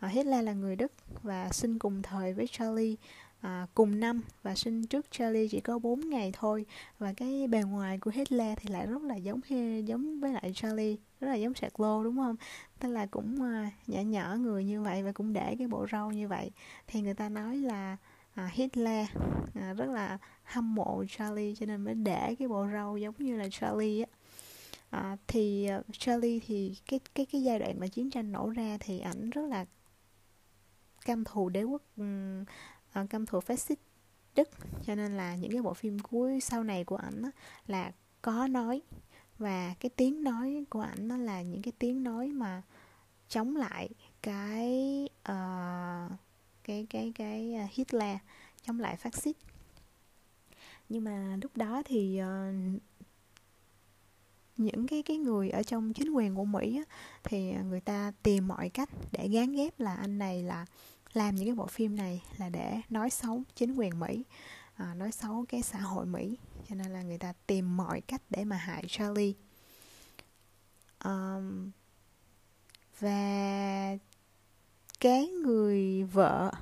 À, 0.00 0.08
Hitler 0.08 0.44
là 0.44 0.52
người 0.52 0.76
Đức 0.76 0.92
và 1.22 1.48
sinh 1.52 1.78
cùng 1.78 2.02
thời 2.02 2.32
với 2.32 2.46
Charlie 2.46 2.96
à, 3.40 3.66
cùng 3.74 4.00
năm 4.00 4.22
và 4.42 4.54
sinh 4.54 4.86
trước 4.86 5.06
Charlie 5.10 5.48
chỉ 5.48 5.60
có 5.60 5.78
4 5.78 6.10
ngày 6.10 6.32
thôi. 6.34 6.66
Và 6.98 7.12
cái 7.12 7.46
bề 7.46 7.62
ngoài 7.62 7.98
của 7.98 8.10
Hitler 8.14 8.58
thì 8.58 8.68
lại 8.68 8.86
rất 8.86 9.02
là 9.02 9.16
giống 9.16 9.40
giống 9.86 10.20
với 10.20 10.32
lại 10.32 10.52
Charlie 10.54 10.96
rất 11.20 11.28
là 11.28 11.34
giống 11.34 11.54
sạc 11.54 11.80
lô 11.80 12.04
đúng 12.04 12.16
không? 12.16 12.36
Tức 12.78 12.88
là 12.88 13.06
cũng 13.06 13.42
à, 13.42 13.70
nhỏ 13.86 14.00
nhỏ 14.00 14.36
người 14.36 14.64
như 14.64 14.82
vậy 14.82 15.02
và 15.02 15.12
cũng 15.12 15.32
để 15.32 15.56
cái 15.58 15.68
bộ 15.68 15.86
râu 15.92 16.10
như 16.10 16.28
vậy. 16.28 16.50
Thì 16.86 17.00
người 17.00 17.14
ta 17.14 17.28
nói 17.28 17.56
là 17.56 17.96
à, 18.38 18.50
Hitler 18.52 19.06
à, 19.54 19.72
rất 19.72 19.88
là 19.88 20.18
hâm 20.42 20.74
mộ 20.74 21.04
Charlie 21.08 21.54
cho 21.54 21.66
nên 21.66 21.84
mới 21.84 21.94
để 21.94 22.34
cái 22.38 22.48
bộ 22.48 22.66
râu 22.72 22.96
giống 22.96 23.14
như 23.18 23.36
là 23.36 23.48
Charlie 23.50 24.04
á. 24.04 24.08
À, 24.90 25.16
thì 25.26 25.68
uh, 25.78 25.86
Charlie 25.92 26.40
thì 26.46 26.76
cái 26.86 27.00
cái 27.14 27.26
cái 27.26 27.42
giai 27.42 27.58
đoạn 27.58 27.80
mà 27.80 27.86
chiến 27.86 28.10
tranh 28.10 28.32
nổ 28.32 28.50
ra 28.50 28.76
thì 28.80 29.00
ảnh 29.00 29.30
rất 29.30 29.42
là 29.42 29.64
căm 31.04 31.24
thù 31.24 31.48
đế 31.48 31.62
quốc 31.62 31.82
um, 31.96 32.44
uh, 33.00 33.10
căm 33.10 33.26
thù 33.26 33.40
phát 33.40 33.60
xít 33.60 33.78
Đức. 34.34 34.48
Cho 34.86 34.94
nên 34.94 35.16
là 35.16 35.36
những 35.36 35.52
cái 35.52 35.62
bộ 35.62 35.74
phim 35.74 35.98
cuối 35.98 36.40
sau 36.40 36.64
này 36.64 36.84
của 36.84 36.96
ảnh 36.96 37.22
là 37.66 37.92
có 38.22 38.46
nói. 38.46 38.82
Và 39.38 39.74
cái 39.80 39.90
tiếng 39.90 40.24
nói 40.24 40.64
của 40.70 40.80
ảnh 40.80 41.08
nó 41.08 41.16
là 41.16 41.42
những 41.42 41.62
cái 41.62 41.72
tiếng 41.78 42.02
nói 42.02 42.28
mà 42.28 42.62
chống 43.28 43.56
lại 43.56 43.88
cái 44.22 45.08
uh, 45.32 46.12
cái 46.68 46.86
cái 46.90 47.12
cái 47.14 47.54
à, 47.54 47.68
Hitler 47.72 48.16
chống 48.62 48.80
lại 48.80 48.96
phát 48.96 49.16
xít 49.16 49.36
nhưng 50.88 51.04
mà 51.04 51.36
lúc 51.42 51.56
đó 51.56 51.82
thì 51.84 52.20
uh, 52.22 52.80
những 54.56 54.86
cái 54.86 55.02
cái 55.02 55.16
người 55.16 55.50
ở 55.50 55.62
trong 55.62 55.92
chính 55.92 56.10
quyền 56.10 56.34
của 56.34 56.44
Mỹ 56.44 56.76
á, 56.76 56.94
thì 57.24 57.52
người 57.52 57.80
ta 57.80 58.12
tìm 58.22 58.48
mọi 58.48 58.68
cách 58.68 58.88
để 59.12 59.28
gán 59.28 59.52
ghép 59.52 59.80
là 59.80 59.94
anh 59.94 60.18
này 60.18 60.42
là 60.42 60.66
làm 61.12 61.34
những 61.34 61.46
cái 61.46 61.54
bộ 61.54 61.66
phim 61.66 61.96
này 61.96 62.22
là 62.36 62.48
để 62.48 62.80
nói 62.90 63.10
xấu 63.10 63.42
chính 63.54 63.74
quyền 63.74 64.00
Mỹ 64.00 64.24
à, 64.78 64.94
nói 64.94 65.12
xấu 65.12 65.44
cái 65.48 65.62
xã 65.62 65.78
hội 65.78 66.06
mỹ. 66.06 66.38
Cho 66.68 66.74
nên 66.74 66.92
là 66.92 67.02
người 67.02 67.18
ta 67.18 67.32
tìm 67.46 67.76
mọi 67.76 68.00
cách 68.00 68.22
để 68.30 68.44
mà 68.44 68.56
hại 68.56 68.84
charlie. 68.88 69.32
Um, 71.04 71.70
và 73.00 73.96
cái 75.00 75.28
người 75.28 76.04
vợ 76.04 76.52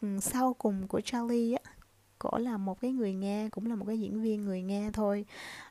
ừ, 0.00 0.08
sau 0.20 0.54
cùng 0.54 0.88
của 0.88 1.00
Charlie 1.00 1.56
á 1.56 1.72
cổ 2.20 2.38
là 2.38 2.56
một 2.56 2.80
cái 2.80 2.92
người 2.92 3.14
nghe 3.14 3.48
cũng 3.48 3.66
là 3.66 3.74
một 3.74 3.84
cái 3.88 4.00
diễn 4.00 4.22
viên 4.22 4.44
người 4.44 4.62
nghe 4.62 4.90
thôi. 4.92 5.24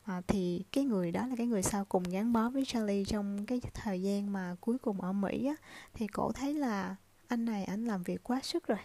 À, 0.03 0.21
thì 0.27 0.63
cái 0.71 0.83
người 0.83 1.11
đó 1.11 1.27
là 1.27 1.35
cái 1.35 1.47
người 1.47 1.63
sau 1.63 1.85
cùng 1.85 2.03
gắn 2.03 2.33
bó 2.33 2.49
với 2.49 2.65
Charlie 2.65 3.05
trong 3.05 3.45
cái 3.45 3.61
thời 3.73 4.01
gian 4.01 4.33
mà 4.33 4.55
cuối 4.61 4.77
cùng 4.77 5.01
ở 5.01 5.13
Mỹ 5.13 5.45
á. 5.45 5.55
Thì 5.93 6.07
cổ 6.07 6.31
thấy 6.31 6.53
là 6.53 6.95
anh 7.27 7.45
này 7.45 7.63
anh 7.63 7.85
làm 7.85 8.03
việc 8.03 8.23
quá 8.23 8.39
sức 8.43 8.67
rồi. 8.67 8.79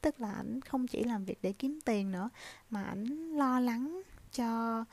Tức 0.00 0.20
là 0.20 0.32
ảnh 0.32 0.60
không 0.60 0.86
chỉ 0.86 1.04
làm 1.04 1.24
việc 1.24 1.38
để 1.42 1.52
kiếm 1.52 1.78
tiền 1.84 2.12
nữa 2.12 2.30
mà 2.70 2.82
ảnh 2.82 3.04
lo 3.36 3.60
lắng 3.60 4.02
cho 4.32 4.84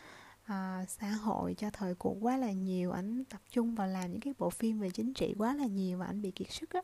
uh, 0.44 0.90
xã 0.90 1.12
hội 1.12 1.56
cho 1.58 1.70
thời 1.70 1.96
cuộc 1.96 2.18
quá 2.22 2.38
là 2.38 2.52
nhiều 2.52 2.92
ảnh 2.92 3.24
tập 3.26 3.42
trung 3.52 3.76
vào 3.76 3.88
làm 3.88 4.12
những 4.12 4.22
cái 4.22 4.34
bộ 4.40 4.50
phim 4.50 4.80
về 4.80 4.90
chính 4.90 5.14
trị 5.14 5.36
quá 5.38 5.54
là 5.54 5.66
nhiều 5.66 5.98
và 5.98 6.06
ảnh 6.06 6.22
bị 6.22 6.32
kiệt 6.32 6.52
sức 6.52 6.70
á. 6.70 6.82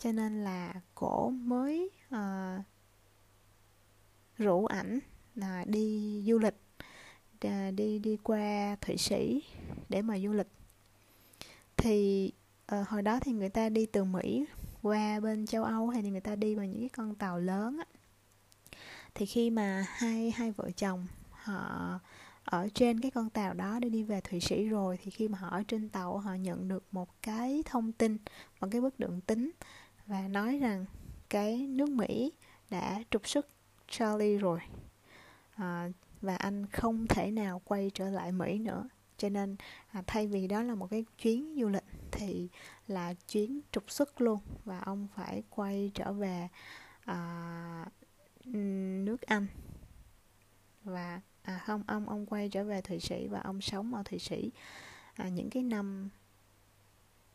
Cho 0.00 0.12
nên 0.12 0.44
là 0.44 0.74
cổ 0.94 1.30
mới 1.30 1.90
uh, 2.14 2.64
rủ 4.38 4.66
ảnh 4.66 4.98
là 5.34 5.64
đi 5.64 6.22
du 6.26 6.38
lịch 6.38 6.56
à, 7.40 7.70
đi 7.70 7.98
đi 7.98 8.16
qua 8.22 8.76
thụy 8.80 8.96
sĩ 8.96 9.42
để 9.88 10.02
mà 10.02 10.18
du 10.18 10.32
lịch. 10.32 10.48
Thì 11.76 12.32
uh, 12.74 12.88
hồi 12.88 13.02
đó 13.02 13.20
thì 13.20 13.32
người 13.32 13.48
ta 13.48 13.68
đi 13.68 13.86
từ 13.86 14.04
mỹ 14.04 14.44
qua 14.82 15.20
bên 15.20 15.46
châu 15.46 15.64
âu 15.64 15.88
hay 15.88 16.02
thì 16.02 16.10
người 16.10 16.20
ta 16.20 16.36
đi 16.36 16.54
bằng 16.54 16.70
những 16.70 16.80
cái 16.80 16.88
con 16.88 17.14
tàu 17.14 17.38
lớn 17.38 17.78
á. 17.78 17.84
Thì 19.14 19.26
khi 19.26 19.50
mà 19.50 19.86
hai 19.88 20.30
hai 20.30 20.52
vợ 20.52 20.70
chồng 20.70 21.06
họ 21.30 22.00
ở 22.50 22.68
trên 22.74 23.00
cái 23.00 23.10
con 23.10 23.30
tàu 23.30 23.54
đó 23.54 23.78
để 23.82 23.88
đi 23.88 24.02
về 24.02 24.20
thụy 24.20 24.40
sĩ 24.40 24.68
rồi 24.68 24.98
thì 25.02 25.10
khi 25.10 25.28
mà 25.28 25.38
họ 25.38 25.48
ở 25.48 25.62
trên 25.68 25.88
tàu 25.88 26.18
họ 26.18 26.34
nhận 26.34 26.68
được 26.68 26.84
một 26.90 27.22
cái 27.22 27.62
thông 27.66 27.92
tin 27.92 28.16
một 28.60 28.68
cái 28.70 28.80
bức 28.80 29.00
đường 29.00 29.20
tính 29.20 29.50
và 30.06 30.28
nói 30.28 30.58
rằng 30.58 30.84
cái 31.28 31.66
nước 31.66 31.88
mỹ 31.88 32.32
đã 32.70 33.02
trục 33.10 33.28
xuất 33.28 33.46
charlie 33.88 34.38
rồi. 34.38 34.60
À, 35.54 35.88
và 36.20 36.36
anh 36.36 36.66
không 36.66 37.06
thể 37.06 37.30
nào 37.30 37.62
quay 37.64 37.90
trở 37.94 38.10
lại 38.10 38.32
mỹ 38.32 38.58
nữa. 38.58 38.88
Cho 39.16 39.28
nên 39.28 39.56
à, 39.90 40.02
thay 40.06 40.26
vì 40.26 40.46
đó 40.46 40.62
là 40.62 40.74
một 40.74 40.86
cái 40.90 41.04
chuyến 41.18 41.56
du 41.60 41.68
lịch 41.68 41.84
thì 42.10 42.48
là 42.86 43.14
chuyến 43.14 43.60
trục 43.72 43.90
xuất 43.90 44.20
luôn 44.20 44.38
và 44.64 44.78
ông 44.78 45.08
phải 45.14 45.42
quay 45.50 45.90
trở 45.94 46.12
về 46.12 46.48
à, 47.04 47.86
nước 49.04 49.20
anh. 49.20 49.46
Và 50.84 51.20
à 51.48 51.58
không 51.66 51.82
ông 51.86 52.08
ông 52.08 52.26
quay 52.26 52.48
trở 52.48 52.64
về 52.64 52.80
thụy 52.80 53.00
sĩ 53.00 53.26
và 53.28 53.40
ông 53.40 53.60
sống 53.60 53.94
ở 53.94 54.02
thụy 54.02 54.18
sĩ. 54.18 54.50
À, 55.14 55.28
những 55.28 55.50
cái 55.50 55.62
năm 55.62 56.08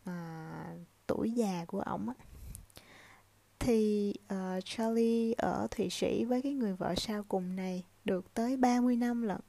à, 0.04 0.76
tuổi 1.08 1.32
già 1.32 1.66
của 1.68 1.80
ông 1.80 2.10
á 2.10 2.16
thì 3.60 4.14
uh, 4.34 4.66
Charlie 4.66 5.34
ở 5.38 5.68
Thụy 5.72 5.90
Sĩ 5.90 6.26
với 6.26 6.42
cái 6.42 6.54
người 6.54 6.74
vợ 6.74 6.96
sau 6.98 7.24
cùng 7.24 7.56
này 7.56 7.86
được 8.06 8.34
tới 8.34 8.58
30 8.58 8.96
năm 8.96 9.22
lận. 9.22 9.42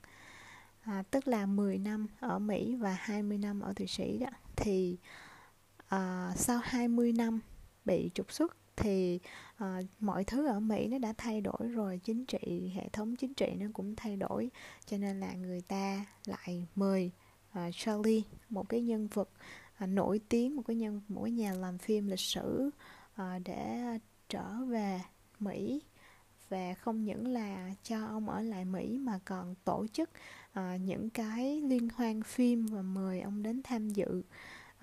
À, 0.81 1.03
tức 1.11 1.29
là 1.29 1.47
10 1.47 1.79
năm 1.79 2.07
ở 2.21 2.39
Mỹ 2.39 2.77
và 2.77 2.97
20 3.01 3.39
năm 3.39 3.61
ở 3.61 3.73
Thụy 3.73 3.87
Sĩ 3.87 4.19
đó. 4.19 4.27
Thì 4.57 4.99
uh, 5.95 6.37
sau 6.37 6.61
20 6.65 7.13
năm 7.13 7.41
bị 7.85 8.11
trục 8.15 8.33
xuất 8.33 8.57
thì 8.77 9.21
uh, 9.65 9.85
mọi 10.01 10.25
thứ 10.25 10.47
ở 10.47 10.61
Mỹ 10.61 10.89
nó 10.89 10.99
đã 10.99 11.13
thay 11.19 11.41
đổi 11.41 11.69
rồi 11.69 12.01
chính 12.05 12.25
trị 12.25 12.73
hệ 12.75 12.89
thống 12.89 13.17
chính 13.17 13.35
trị 13.35 13.47
nó 13.59 13.67
cũng 13.73 13.97
thay 13.97 14.17
đổi. 14.17 14.51
Cho 14.87 14.99
nên 14.99 15.21
là 15.21 15.33
người 15.33 15.61
ta 15.61 16.07
lại 16.27 16.67
mời 16.75 17.11
ờ, 17.53 17.67
uh, 17.67 17.75
Charlie 17.77 18.23
một 18.49 18.69
cái 18.69 18.83
nhân 18.83 19.09
vật 19.15 19.29
uh, 19.85 19.89
nổi 19.89 20.21
tiếng 20.29 20.57
một 20.57 20.63
cái 20.67 20.77
nhân 20.77 21.01
một 21.09 21.23
cái 21.25 21.33
nhà 21.33 21.53
làm 21.53 21.79
phim 21.79 22.07
lịch 22.07 22.21
sử 22.21 22.71
uh, 23.23 23.43
để 23.45 23.81
trở 24.29 24.65
về 24.69 25.01
Mỹ. 25.41 25.83
Và 26.49 26.75
không 26.75 27.05
những 27.05 27.27
là 27.27 27.71
cho 27.83 28.07
ông 28.07 28.31
ở 28.31 28.41
lại 28.41 28.65
Mỹ 28.65 28.99
mà 28.99 29.19
còn 29.25 29.55
tổ 29.65 29.87
chức 29.93 30.11
uh, 30.59 30.81
những 30.81 31.11
cái 31.11 31.61
liên 31.61 31.89
hoan 31.95 32.23
phim 32.23 32.67
và 32.67 32.83
mời 32.83 33.21
ông 33.21 33.43
đến 33.43 33.61
tham 33.65 33.89
dự 33.89 34.23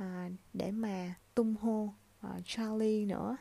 uh, 0.03 0.31
để 0.53 0.71
mà 0.71 1.13
tung 1.35 1.55
hô 1.61 1.83
uh, 2.27 2.41
Charlie 2.45 3.05
nữa 3.05 3.37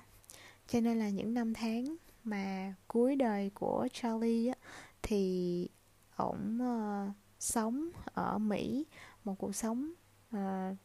cho 0.70 0.80
nên 0.80 0.98
là 0.98 1.08
những 1.08 1.34
năm 1.34 1.54
tháng 1.54 1.96
mà 2.24 2.74
cuối 2.88 3.16
đời 3.16 3.50
của 3.54 3.88
Charlie 3.92 4.48
á, 4.48 4.54
thì 5.02 5.68
ổng 6.16 6.58
uh, 6.62 7.14
sống 7.38 7.88
ở 8.04 8.38
Mỹ 8.38 8.86
một 9.24 9.34
cuộc 9.38 9.54
sống 9.54 9.92
uh, 10.36 10.76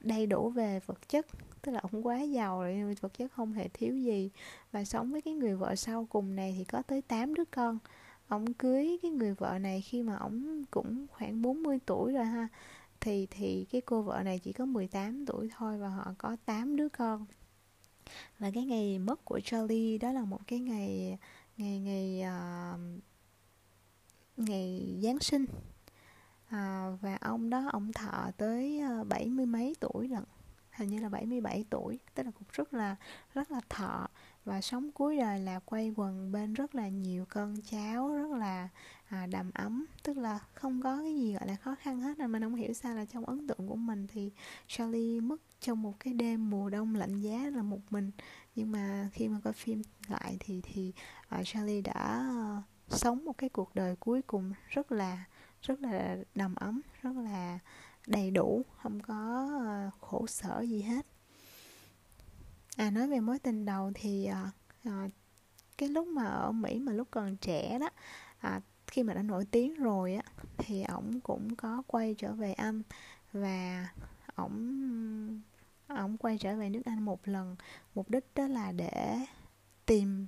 đầy 0.00 0.26
đủ 0.26 0.50
về 0.50 0.80
vật 0.86 1.08
chất. 1.08 1.26
Tức 1.62 1.72
là 1.72 1.80
ổng 1.80 2.06
quá 2.06 2.22
giàu 2.22 2.62
rồi 2.62 2.94
vật 3.00 3.18
chất 3.18 3.32
không 3.32 3.52
hề 3.52 3.68
thiếu 3.68 3.96
gì. 3.96 4.30
Và 4.72 4.84
sống 4.84 5.12
với 5.12 5.20
cái 5.20 5.34
người 5.34 5.56
vợ 5.56 5.74
sau 5.74 6.06
cùng 6.10 6.36
này 6.36 6.54
thì 6.58 6.64
có 6.64 6.82
tới 6.82 7.02
8 7.02 7.34
đứa 7.34 7.44
con. 7.44 7.78
Ổng 8.28 8.54
cưới 8.54 8.98
cái 9.02 9.10
người 9.10 9.34
vợ 9.34 9.58
này 9.58 9.80
khi 9.80 10.02
mà 10.02 10.16
ổng 10.16 10.64
cũng 10.70 11.06
khoảng 11.12 11.42
40 11.42 11.78
tuổi 11.86 12.12
rồi 12.12 12.24
ha. 12.24 12.48
Thì 13.00 13.26
thì 13.30 13.66
cái 13.70 13.80
cô 13.80 14.02
vợ 14.02 14.22
này 14.24 14.38
chỉ 14.38 14.52
có 14.52 14.64
18 14.64 15.26
tuổi 15.26 15.48
thôi 15.56 15.78
và 15.78 15.88
họ 15.88 16.14
có 16.18 16.36
8 16.44 16.76
đứa 16.76 16.88
con 16.88 17.26
và 18.38 18.50
cái 18.54 18.64
ngày 18.64 18.98
mất 18.98 19.24
của 19.24 19.40
Charlie 19.40 19.98
đó 19.98 20.12
là 20.12 20.24
một 20.24 20.40
cái 20.46 20.60
ngày 20.60 21.18
ngày 21.56 21.78
ngày 21.78 22.22
uh, 22.22 22.80
ngày 24.36 24.98
Giáng 25.02 25.18
sinh. 25.20 25.44
À, 26.48 26.90
và 27.00 27.18
ông 27.20 27.50
đó 27.50 27.68
ông 27.72 27.92
thọ 27.92 28.30
tới 28.36 28.80
ờ, 28.80 29.04
bảy 29.04 29.26
mươi 29.26 29.46
mấy 29.46 29.76
tuổi 29.80 30.08
lận 30.08 30.24
hình 30.72 30.88
như 30.88 31.00
là 31.00 31.08
77 31.08 31.64
tuổi 31.70 31.98
tức 32.14 32.22
là 32.22 32.30
cũng 32.30 32.48
rất 32.52 32.74
là 32.74 32.96
rất 33.34 33.50
là 33.50 33.60
thọ. 33.68 34.08
Và 34.44 34.60
sống 34.60 34.92
cuối 34.92 35.16
đời 35.16 35.40
là 35.40 35.58
quay 35.58 35.92
quần 35.96 36.32
bên 36.32 36.54
rất 36.54 36.74
là 36.74 36.88
nhiều 36.88 37.24
con 37.28 37.56
cháu 37.70 38.14
rất 38.14 38.30
là 38.30 38.68
à, 39.08 39.26
đầm 39.26 39.50
ấm 39.54 39.86
tức 40.02 40.16
là 40.16 40.38
không 40.54 40.82
có 40.82 40.98
cái 41.02 41.14
gì 41.14 41.32
gọi 41.32 41.46
là 41.46 41.56
khó 41.56 41.74
khăn 41.74 42.00
hết. 42.00 42.18
Nên 42.18 42.32
mình 42.32 42.42
không 42.42 42.54
hiểu 42.54 42.72
sao 42.72 42.94
là 42.94 43.04
trong 43.04 43.24
ấn 43.24 43.46
tượng 43.46 43.68
của 43.68 43.76
mình 43.76 44.06
thì 44.06 44.30
Charlie 44.68 45.20
mất 45.20 45.36
trong 45.64 45.82
một 45.82 45.94
cái 46.00 46.14
đêm 46.14 46.50
mùa 46.50 46.70
đông 46.70 46.94
lạnh 46.94 47.20
giá 47.20 47.50
là 47.54 47.62
một 47.62 47.80
mình. 47.90 48.10
Nhưng 48.54 48.72
mà 48.72 49.08
khi 49.12 49.28
mà 49.28 49.40
coi 49.44 49.52
phim 49.52 49.82
lại 50.08 50.36
thì 50.40 50.60
thì 50.60 50.92
uh, 51.40 51.46
Charlie 51.46 51.80
đã 51.80 52.30
uh, 52.58 52.64
sống 52.98 53.24
một 53.24 53.38
cái 53.38 53.48
cuộc 53.48 53.74
đời 53.74 53.96
cuối 53.96 54.22
cùng 54.22 54.52
rất 54.68 54.92
là 54.92 55.24
rất 55.62 55.80
là 55.80 56.16
đầm 56.34 56.54
ấm 56.54 56.80
rất 57.02 57.16
là 57.16 57.58
đầy 58.06 58.30
đủ 58.30 58.62
không 58.82 59.00
có 59.00 59.50
uh, 59.88 60.00
khổ 60.00 60.26
sở 60.26 60.64
gì 60.68 60.82
hết. 60.82 61.06
À 62.76 62.90
nói 62.90 63.08
về 63.08 63.20
mối 63.20 63.38
tình 63.38 63.64
đầu 63.64 63.92
thì 63.94 64.28
uh, 64.30 64.88
uh, 64.88 65.10
cái 65.78 65.88
lúc 65.88 66.06
mà 66.06 66.24
ở 66.24 66.52
Mỹ 66.52 66.78
mà 66.78 66.92
lúc 66.92 67.08
còn 67.10 67.36
trẻ 67.36 67.78
đó 67.78 67.90
à, 68.38 68.60
khi 68.86 69.02
mà 69.02 69.14
đã 69.14 69.22
nổi 69.22 69.44
tiếng 69.50 69.74
rồi 69.74 70.14
á 70.14 70.22
thì 70.58 70.82
ổng 70.82 71.20
cũng 71.20 71.56
có 71.56 71.82
quay 71.86 72.14
trở 72.18 72.32
về 72.32 72.52
Anh 72.52 72.82
và 73.32 73.88
ổng 74.36 75.40
ổng 75.88 76.16
quay 76.16 76.38
trở 76.38 76.56
về 76.56 76.70
nước 76.70 76.82
Anh 76.84 77.02
một 77.02 77.28
lần. 77.28 77.56
Mục 77.94 78.10
đích 78.10 78.24
đó 78.34 78.46
là 78.46 78.72
để 78.72 79.18
tìm 79.86 80.26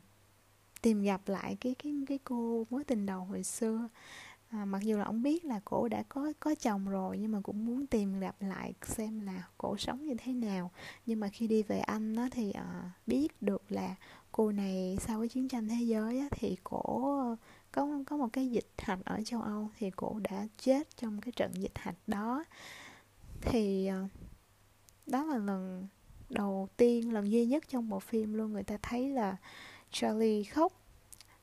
tìm 0.83 1.03
gặp 1.03 1.21
lại 1.27 1.57
cái 1.61 1.75
cái 1.75 1.95
cái 2.07 2.19
cô 2.25 2.67
mối 2.71 2.85
tình 2.85 3.07
đầu 3.07 3.25
hồi 3.25 3.43
xưa. 3.43 3.89
À, 4.49 4.65
mặc 4.65 4.83
dù 4.83 4.97
là 4.97 5.05
ông 5.05 5.23
biết 5.23 5.45
là 5.45 5.61
cổ 5.65 5.89
đã 5.89 6.03
có 6.09 6.33
có 6.41 6.55
chồng 6.55 6.89
rồi 6.89 7.19
nhưng 7.19 7.33
mà 7.33 7.41
cũng 7.43 7.67
muốn 7.67 7.87
tìm 7.87 8.21
gặp 8.21 8.37
lại 8.41 8.75
xem 8.83 9.21
là 9.21 9.49
cổ 9.59 9.77
sống 9.77 10.07
như 10.07 10.15
thế 10.19 10.33
nào. 10.33 10.71
Nhưng 11.07 11.21
mà 11.21 11.29
khi 11.29 11.47
đi 11.47 11.63
về 11.63 11.79
anh 11.79 12.17
đó 12.17 12.29
thì 12.33 12.53
à, 12.53 12.91
biết 13.07 13.43
được 13.43 13.63
là 13.69 13.95
cô 14.33 14.53
này 14.53 14.97
sau 15.01 15.21
cái 15.21 15.29
chiến 15.29 15.49
tranh 15.49 15.69
thế 15.69 15.85
giới 15.85 16.19
á, 16.19 16.27
thì 16.31 16.57
cổ 16.65 17.15
có 17.73 17.99
có 18.07 18.17
một 18.17 18.29
cái 18.33 18.51
dịch 18.51 18.69
hạch 18.79 19.05
ở 19.05 19.21
châu 19.25 19.43
Âu 19.43 19.71
thì 19.79 19.91
cổ 19.91 20.21
đã 20.31 20.47
chết 20.59 20.97
trong 20.97 21.21
cái 21.21 21.33
trận 21.33 21.53
dịch 21.55 21.73
hạch 21.75 21.97
đó. 22.07 22.45
Thì 23.41 23.87
à, 23.87 24.09
đó 25.07 25.25
là 25.25 25.39
lần 25.39 25.87
đầu 26.31 26.69
tiên 26.77 27.13
lần 27.13 27.31
duy 27.31 27.47
nhất 27.47 27.65
trong 27.69 27.89
bộ 27.89 28.01
phim 28.01 28.35
luôn 28.35 28.53
người 28.53 28.63
ta 28.63 28.77
thấy 28.83 29.09
là 29.09 29.37
Charlie 29.91 30.45
khóc. 30.45 30.73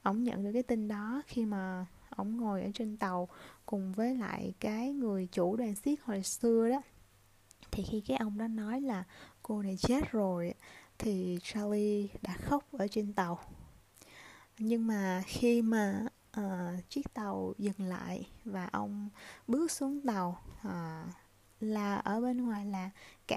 Ổng 0.03 0.23
nhận 0.23 0.43
được 0.43 0.49
cái 0.53 0.63
tin 0.63 0.87
đó 0.87 1.21
khi 1.27 1.45
mà 1.45 1.85
ổng 2.09 2.37
ngồi 2.37 2.63
ở 2.63 2.69
trên 2.73 2.97
tàu 2.97 3.27
cùng 3.65 3.93
với 3.93 4.15
lại 4.15 4.53
cái 4.59 4.93
người 4.93 5.27
chủ 5.31 5.55
đoàn 5.55 5.75
xiết 5.75 5.99
hồi 6.03 6.23
xưa 6.23 6.69
đó. 6.69 6.81
Thì 7.71 7.83
khi 7.83 8.01
cái 8.01 8.17
ông 8.17 8.37
đó 8.37 8.47
nói 8.47 8.81
là 8.81 9.03
cô 9.43 9.61
này 9.61 9.77
chết 9.77 10.11
rồi 10.11 10.53
thì 10.97 11.39
Charlie 11.43 12.07
đã 12.21 12.37
khóc 12.37 12.63
ở 12.71 12.87
trên 12.87 13.13
tàu. 13.13 13.39
Nhưng 14.57 14.87
mà 14.87 15.23
khi 15.25 15.61
mà 15.61 16.05
uh, 16.39 16.89
chiếc 16.89 17.13
tàu 17.13 17.53
dừng 17.57 17.87
lại 17.87 18.27
và 18.45 18.69
ông 18.71 19.09
bước 19.47 19.71
xuống 19.71 20.01
tàu 20.01 20.43
uh, 20.67 21.13
là 21.59 21.95
ở 21.95 22.21
bên 22.21 22.45
ngoài 22.45 22.65
là 22.65 22.89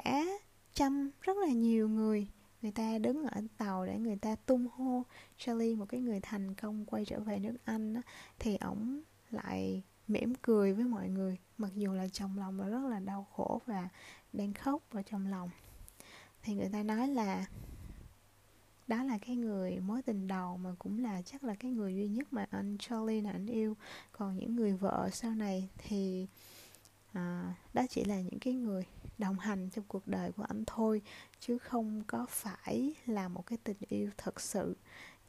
cả 0.04 0.24
trăm 0.74 1.10
rất 1.20 1.36
là 1.36 1.52
nhiều 1.52 1.88
người. 1.88 2.28
Người 2.62 2.72
ta 2.72 2.98
đứng 2.98 3.24
ở 3.24 3.40
tàu 3.58 3.86
để 3.86 3.98
người 3.98 4.16
ta 4.16 4.36
tung 4.36 4.68
hô. 4.76 5.02
Charlie 5.38 5.74
một 5.74 5.86
cái 5.88 6.00
người 6.00 6.20
thành 6.20 6.54
công 6.54 6.84
quay 6.84 7.04
trở 7.04 7.20
về 7.20 7.38
nước 7.38 7.56
Anh 7.64 7.94
đó, 7.94 8.00
thì 8.38 8.56
ổng 8.56 9.00
lại 9.30 9.82
mỉm 10.08 10.34
cười 10.42 10.72
với 10.72 10.84
mọi 10.84 11.08
người 11.08 11.38
mặc 11.58 11.70
dù 11.74 11.92
là 11.92 12.08
trong 12.08 12.38
lòng 12.38 12.60
là 12.60 12.68
rất 12.68 12.88
là 12.88 13.00
đau 13.00 13.26
khổ 13.32 13.60
và 13.66 13.88
đang 14.32 14.52
khóc 14.52 14.82
vào 14.90 15.02
trong 15.02 15.26
lòng. 15.26 15.50
Thì 16.42 16.54
người 16.54 16.68
ta 16.72 16.82
nói 16.82 17.08
là 17.08 17.46
đó 18.86 19.02
là 19.02 19.18
cái 19.26 19.36
người 19.36 19.80
mối 19.80 20.02
tình 20.02 20.28
đầu 20.28 20.56
mà 20.56 20.70
cũng 20.78 20.98
là 20.98 21.22
chắc 21.22 21.44
là 21.44 21.54
cái 21.54 21.70
người 21.70 21.94
duy 21.94 22.08
nhất 22.08 22.32
mà 22.32 22.46
anh 22.50 22.76
Charlie 22.78 23.22
là 23.22 23.30
anh 23.30 23.46
yêu. 23.46 23.76
Còn 24.12 24.36
những 24.36 24.56
người 24.56 24.72
vợ 24.72 25.08
sau 25.12 25.34
này 25.34 25.68
thì 25.78 26.26
à, 27.12 27.54
đó 27.74 27.82
chỉ 27.90 28.04
là 28.04 28.20
những 28.20 28.38
cái 28.40 28.54
người 28.54 28.84
đồng 29.18 29.38
hành 29.38 29.70
trong 29.70 29.84
cuộc 29.88 30.08
đời 30.08 30.32
của 30.32 30.42
anh 30.42 30.64
thôi 30.66 31.02
chứ 31.40 31.58
không 31.58 32.02
có 32.06 32.26
phải 32.28 32.94
là 33.06 33.28
một 33.28 33.46
cái 33.46 33.58
tình 33.64 33.76
yêu 33.88 34.10
thật 34.16 34.40
sự 34.40 34.76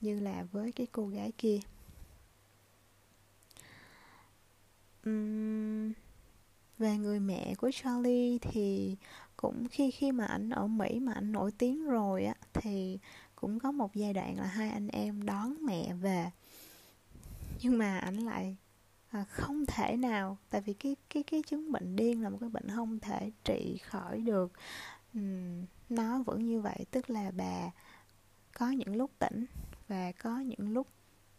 như 0.01 0.19
là 0.19 0.43
với 0.51 0.71
cái 0.71 0.87
cô 0.91 1.07
gái 1.07 1.31
kia. 1.37 1.59
Uhm, 5.09 5.93
về 6.77 6.97
người 6.97 7.19
mẹ 7.19 7.55
của 7.55 7.71
Charlie 7.71 8.37
thì 8.37 8.95
cũng 9.37 9.67
khi 9.71 9.91
khi 9.91 10.11
mà 10.11 10.25
ảnh 10.25 10.49
ở 10.49 10.67
Mỹ 10.67 10.99
mà 10.99 11.13
ảnh 11.13 11.31
nổi 11.31 11.51
tiếng 11.57 11.85
rồi 11.85 12.25
á 12.25 12.35
thì 12.53 12.99
cũng 13.35 13.59
có 13.59 13.71
một 13.71 13.95
giai 13.95 14.13
đoạn 14.13 14.37
là 14.37 14.45
hai 14.45 14.69
anh 14.69 14.87
em 14.87 15.25
đón 15.25 15.55
mẹ 15.65 15.93
về. 15.93 16.31
Nhưng 17.61 17.77
mà 17.77 17.97
ảnh 17.97 18.17
lại 18.17 18.57
à, 19.09 19.23
không 19.23 19.65
thể 19.65 19.97
nào 19.97 20.37
tại 20.49 20.61
vì 20.61 20.73
cái 20.73 20.95
cái 21.09 21.23
cái 21.23 21.43
chứng 21.47 21.71
bệnh 21.71 21.95
điên 21.95 22.21
là 22.21 22.29
một 22.29 22.37
cái 22.41 22.49
bệnh 22.49 22.69
không 22.75 22.99
thể 22.99 23.31
trị 23.43 23.77
khỏi 23.83 24.19
được. 24.19 24.51
Uhm, 25.17 25.65
nó 25.89 26.23
vẫn 26.23 26.45
như 26.45 26.61
vậy 26.61 26.85
tức 26.91 27.09
là 27.09 27.31
bà 27.31 27.71
có 28.57 28.69
những 28.69 28.95
lúc 28.95 29.11
tỉnh 29.19 29.45
và 29.87 30.11
có 30.11 30.39
những 30.39 30.73
lúc 30.73 30.87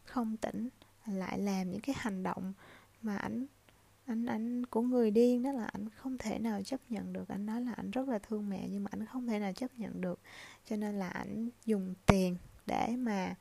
không 0.05 0.37
tỉnh 0.37 0.69
lại 1.07 1.39
làm 1.39 1.71
những 1.71 1.81
cái 1.81 1.95
hành 1.99 2.23
động 2.23 2.53
mà 3.03 3.17
ảnh 3.17 3.47
anh 4.09 4.27
anh 4.27 4.67
của 4.67 4.83
người 4.83 5.11
điên 5.11 5.43
đó 5.43 5.53
là 5.53 5.65
anh 5.65 5.89
không 5.89 6.19
thể 6.19 6.39
nào 6.39 6.63
chấp 6.63 6.81
nhận 6.89 7.13
được. 7.13 7.29
Anh 7.29 7.47
nói 7.47 7.61
là 7.61 7.73
anh 7.73 7.91
rất 7.91 8.09
là 8.09 8.19
thương 8.19 8.49
mẹ 8.49 8.69
nhưng 8.71 8.85
mà 8.85 8.89
anh 8.93 9.07
không 9.07 9.27
thể 9.27 9.39
nào 9.39 9.53
chấp 9.53 9.79
nhận 9.79 10.01
được. 10.01 10.21
Cho 10.65 10.77
nên 10.77 10.99
là 10.99 11.09
anh 11.09 11.49
dùng 11.65 11.95
tiền 12.07 12.37
để 12.67 12.97
mà 12.97 13.35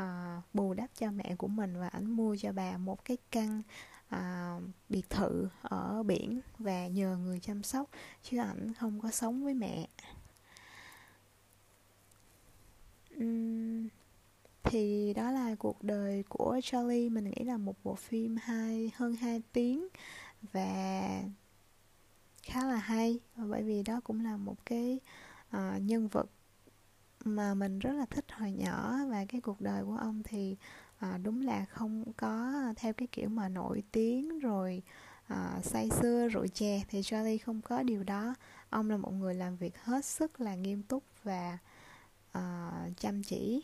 uh, 0.00 0.44
bù 0.54 0.74
đắp 0.74 0.90
cho 0.98 1.10
mẹ 1.10 1.34
của 1.38 1.48
mình 1.48 1.74
và 1.78 1.88
ảnh 1.88 2.10
mua 2.10 2.36
cho 2.36 2.52
bà 2.52 2.76
một 2.76 3.04
cái 3.04 3.16
căn 3.30 3.62
uh, 4.14 4.62
biệt 4.88 5.10
thự 5.10 5.48
ở 5.62 6.02
biển 6.02 6.40
và 6.58 6.86
nhờ 6.86 7.16
người 7.16 7.40
chăm 7.40 7.62
sóc 7.62 7.90
chứ 8.22 8.38
ảnh 8.38 8.72
không 8.74 9.00
có 9.00 9.10
sống 9.10 9.44
với 9.44 9.54
mẹ. 9.54 9.88
Uhm, 13.16 13.88
thì 14.62 15.14
đó 15.14 15.30
là 15.30 15.54
cuộc 15.58 15.82
đời 15.82 16.24
của 16.28 16.60
Charlie. 16.62 17.08
Mình 17.08 17.30
nghĩ 17.30 17.44
là 17.44 17.56
một 17.56 17.76
bộ 17.84 17.94
phim 17.94 18.36
hai 18.42 18.90
hơn 18.96 19.16
2 19.16 19.42
tiếng 19.52 19.88
và 20.52 21.22
khá 22.42 22.66
là 22.66 22.76
hay. 22.76 23.20
Bởi 23.36 23.62
vì 23.62 23.82
đó 23.82 24.00
cũng 24.04 24.24
là 24.24 24.36
một 24.36 24.56
cái 24.66 25.00
uh, 25.56 25.82
nhân 25.82 26.08
vật 26.08 26.26
mà 27.24 27.54
mình 27.54 27.78
rất 27.78 27.92
là 27.92 28.06
thích 28.06 28.24
hồi 28.32 28.52
nhỏ 28.52 28.96
và 29.10 29.24
cái 29.28 29.40
cuộc 29.40 29.60
đời 29.60 29.84
của 29.84 29.96
ông 29.96 30.22
thì 30.24 30.56
à, 30.98 31.18
đúng 31.22 31.40
là 31.40 31.64
không 31.64 32.12
có 32.16 32.52
theo 32.76 32.92
cái 32.92 33.08
kiểu 33.12 33.28
mà 33.28 33.48
nổi 33.48 33.82
tiếng 33.92 34.38
rồi 34.38 34.82
à, 35.26 35.60
say 35.62 35.90
sưa 35.90 36.28
rượu 36.28 36.46
chè 36.46 36.82
thì 36.88 37.02
Charlie 37.02 37.38
không 37.38 37.60
có 37.62 37.82
điều 37.82 38.04
đó. 38.04 38.34
Ông 38.70 38.90
là 38.90 38.96
một 38.96 39.10
người 39.12 39.34
làm 39.34 39.56
việc 39.56 39.78
hết 39.78 40.04
sức 40.04 40.40
là 40.40 40.54
nghiêm 40.54 40.82
túc 40.82 41.04
và 41.22 41.58
à, 42.32 42.70
chăm 42.96 43.22
chỉ 43.22 43.62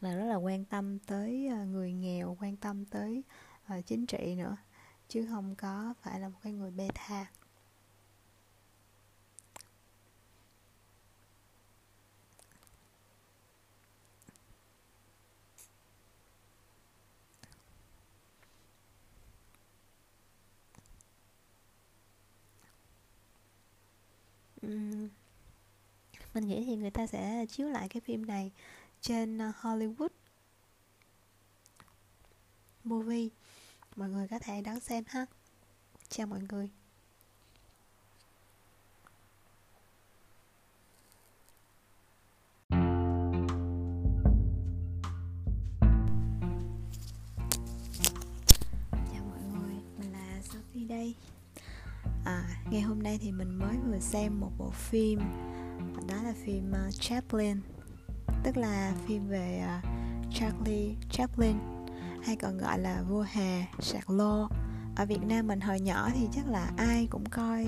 là 0.00 0.14
rất 0.14 0.24
là 0.24 0.36
quan 0.36 0.64
tâm 0.64 0.98
tới 0.98 1.46
à, 1.46 1.64
người 1.64 1.92
nghèo 1.92 2.36
quan 2.40 2.56
tâm 2.56 2.84
tới 2.84 3.22
à, 3.64 3.80
chính 3.80 4.06
trị 4.06 4.34
nữa 4.38 4.56
chứ 5.08 5.26
không 5.30 5.54
có 5.56 5.94
phải 6.02 6.20
là 6.20 6.28
một 6.28 6.38
cái 6.42 6.52
người 6.52 6.70
bê 6.70 6.88
tha. 6.94 7.26
Mình 26.34 26.48
nghĩ 26.48 26.64
thì 26.66 26.76
người 26.76 26.90
ta 26.90 27.06
sẽ 27.06 27.46
chiếu 27.46 27.68
lại 27.68 27.88
cái 27.88 28.00
phim 28.00 28.26
này 28.26 28.50
trên 29.00 29.38
ờ, 29.38 29.52
Hollywood. 29.60 30.08
Movie. 32.84 33.28
Mọi 33.96 34.08
người 34.08 34.28
có 34.28 34.38
thể 34.38 34.60
đón 34.60 34.80
xem 34.80 35.04
ha. 35.06 35.26
Chào 36.08 36.26
mọi 36.26 36.40
người. 36.48 36.70
Chào 48.90 49.24
mọi 49.24 49.42
người, 49.52 49.74
mình 49.98 50.12
là 50.12 50.42
Sophie 50.42 50.88
đây 50.88 51.14
à, 52.26 52.44
ngày 52.70 52.80
hôm 52.80 53.02
nay 53.02 53.18
thì 53.22 53.32
mình 53.32 53.58
mới 53.58 53.76
vừa 53.86 53.98
xem 53.98 54.40
một 54.40 54.50
bộ 54.58 54.70
phim 54.70 55.20
đó 56.08 56.14
là 56.24 56.32
phim 56.44 56.70
uh, 56.70 56.94
Chaplin. 57.00 57.60
Tức 58.44 58.56
là 58.56 58.92
phim 59.06 59.28
về 59.28 59.64
uh, 59.78 59.84
Charlie 60.34 60.94
Chaplin 61.10 61.56
hay 62.22 62.36
còn 62.36 62.58
gọi 62.58 62.78
là 62.78 63.02
vua 63.08 63.22
hà 63.22 63.64
sạc 63.78 64.10
lô 64.10 64.48
ở 64.96 65.06
Việt 65.06 65.22
Nam 65.22 65.46
mình 65.46 65.60
hồi 65.60 65.80
nhỏ 65.80 66.10
thì 66.14 66.28
chắc 66.32 66.48
là 66.48 66.70
ai 66.76 67.08
cũng 67.10 67.24
coi 67.26 67.66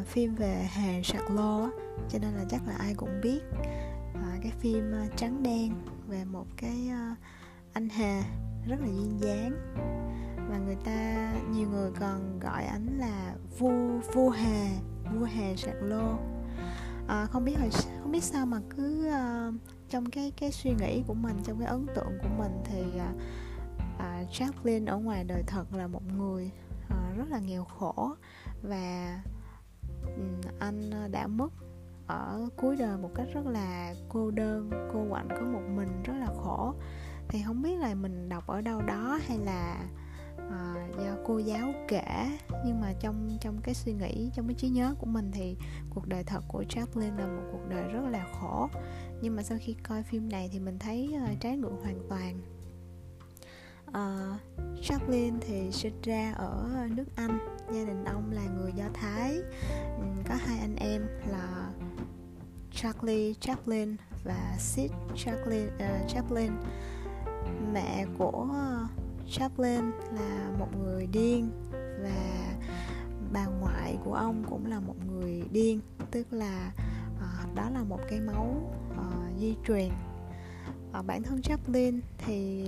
uh, 0.00 0.06
phim 0.06 0.34
về 0.34 0.68
hà 0.70 1.00
sạc 1.04 1.30
lô 1.30 1.68
cho 2.08 2.18
nên 2.18 2.34
là 2.34 2.44
chắc 2.50 2.66
là 2.66 2.74
ai 2.78 2.94
cũng 2.94 3.20
biết. 3.22 3.40
Uh, 4.14 4.42
cái 4.42 4.52
phim 4.60 4.92
uh, 5.06 5.16
trắng 5.16 5.42
đen 5.42 5.72
về 6.08 6.24
một 6.24 6.46
cái 6.56 6.90
uh, 7.12 7.18
anh 7.72 7.88
hà 7.88 8.22
rất 8.68 8.76
là 8.80 8.86
duyên 8.86 9.18
dáng 9.20 9.52
và 10.48 10.58
người 10.58 10.76
ta 10.84 11.32
nhiều 11.50 11.68
người 11.68 11.90
còn 12.00 12.40
gọi 12.40 12.64
ảnh 12.64 12.98
là 12.98 13.34
vua 13.58 13.98
vua 14.14 14.28
hà 14.30 14.68
vua 15.14 15.24
hà 15.24 15.56
sạc 15.56 15.74
lô. 15.82 16.18
À, 17.08 17.26
không 17.26 17.44
biết 17.44 17.58
hồi 17.58 17.70
không 18.02 18.12
biết 18.12 18.24
sao 18.24 18.46
mà 18.46 18.60
cứ 18.76 19.08
uh, 19.08 19.54
trong 19.88 20.10
cái 20.10 20.32
cái 20.36 20.52
suy 20.52 20.74
nghĩ 20.74 21.02
của 21.06 21.14
mình 21.14 21.36
trong 21.44 21.58
cái 21.58 21.68
ấn 21.68 21.86
tượng 21.86 22.18
của 22.22 22.28
mình 22.38 22.52
thì 22.64 22.82
uh, 22.82 23.16
uh, 23.96 24.30
Jacqueline 24.30 24.86
ở 24.86 24.96
ngoài 24.96 25.24
đời 25.24 25.42
thật 25.46 25.74
là 25.74 25.86
một 25.86 26.02
người 26.16 26.50
uh, 26.86 27.18
rất 27.18 27.28
là 27.28 27.38
nghèo 27.38 27.64
khổ. 27.64 28.10
Và 28.62 29.20
um, 30.02 30.40
anh 30.58 30.90
đã 31.10 31.26
mất 31.26 31.52
ở 32.06 32.48
cuối 32.56 32.76
đời 32.76 32.98
một 32.98 33.10
cách 33.14 33.26
rất 33.34 33.46
là 33.46 33.94
cô 34.08 34.30
đơn 34.30 34.70
cô 34.92 35.06
quạnh 35.10 35.28
có 35.30 35.40
một 35.40 35.62
mình 35.76 36.02
rất 36.02 36.14
là 36.20 36.26
khổ. 36.26 36.74
Thì 37.28 37.42
không 37.46 37.62
biết 37.62 37.76
là 37.78 37.94
mình 37.94 38.28
đọc 38.28 38.46
ở 38.46 38.60
đâu 38.60 38.82
đó 38.82 39.20
hay 39.26 39.38
là 39.38 39.88
à, 40.50 40.88
do 40.98 41.16
cô 41.24 41.38
giáo 41.38 41.72
kể 41.88 42.38
nhưng 42.64 42.80
mà 42.80 42.92
trong 43.00 43.38
trong 43.40 43.60
cái 43.62 43.74
suy 43.74 43.92
nghĩ 43.92 44.30
trong 44.34 44.46
cái 44.46 44.54
trí 44.54 44.68
nhớ 44.68 44.94
của 44.98 45.06
mình 45.06 45.30
thì 45.32 45.56
cuộc 45.90 46.06
đời 46.06 46.24
thật 46.24 46.40
của 46.48 46.64
Chaplin 46.68 47.16
là 47.16 47.26
một 47.26 47.42
cuộc 47.52 47.68
đời 47.68 47.82
rất 47.92 48.00
là 48.10 48.26
khổ. 48.40 48.68
Nhưng 49.22 49.36
mà 49.36 49.42
sau 49.42 49.58
khi 49.60 49.76
coi 49.88 50.02
phim 50.02 50.28
này 50.28 50.48
thì 50.52 50.60
mình 50.60 50.78
thấy 50.78 51.16
uh, 51.32 51.40
trái 51.40 51.56
ngược 51.56 51.72
hoàn 51.82 52.00
toàn. 52.08 52.40
Uh, 53.88 54.40
Chaplin 54.82 55.40
thì 55.40 55.72
sinh 55.72 56.00
ra 56.02 56.32
ở 56.32 56.88
nước 56.90 57.06
Anh 57.16 57.38
gia 57.72 57.84
đình 57.84 58.04
ông 58.04 58.30
là 58.32 58.44
người 58.44 58.72
Do 58.76 58.84
Thái. 58.94 59.38
Um, 59.98 60.24
có 60.28 60.34
hai 60.34 60.58
anh 60.58 60.76
em 60.76 61.06
là 61.30 61.70
Charlie 62.70 63.34
Chaplin 63.34 63.96
và 64.24 64.56
Sid 64.58 64.90
Chaplin, 65.16 65.66
uh, 65.66 66.08
Chaplin. 66.08 66.52
Mẹ 67.72 68.06
của 68.18 68.46
Chaplin 69.30 69.90
là 70.14 70.50
một 70.58 70.68
người 70.78 71.06
điên 71.06 71.50
và 72.02 72.56
bà 73.32 73.46
ngoại 73.46 73.98
của 74.04 74.14
ông 74.14 74.44
cũng 74.50 74.66
là 74.66 74.80
một 74.80 74.94
người 75.06 75.42
điên 75.50 75.80
tức 76.10 76.32
là 76.32 76.72
uh, 77.14 77.54
đó 77.54 77.70
là 77.70 77.82
một 77.82 78.00
cái 78.10 78.20
máu 78.20 78.72
uh, 78.90 79.40
di 79.40 79.54
truyền. 79.66 79.88
Ở 80.92 81.02
bản 81.02 81.22
thân 81.22 81.42
Chaplin 81.42 82.00
thì 82.18 82.64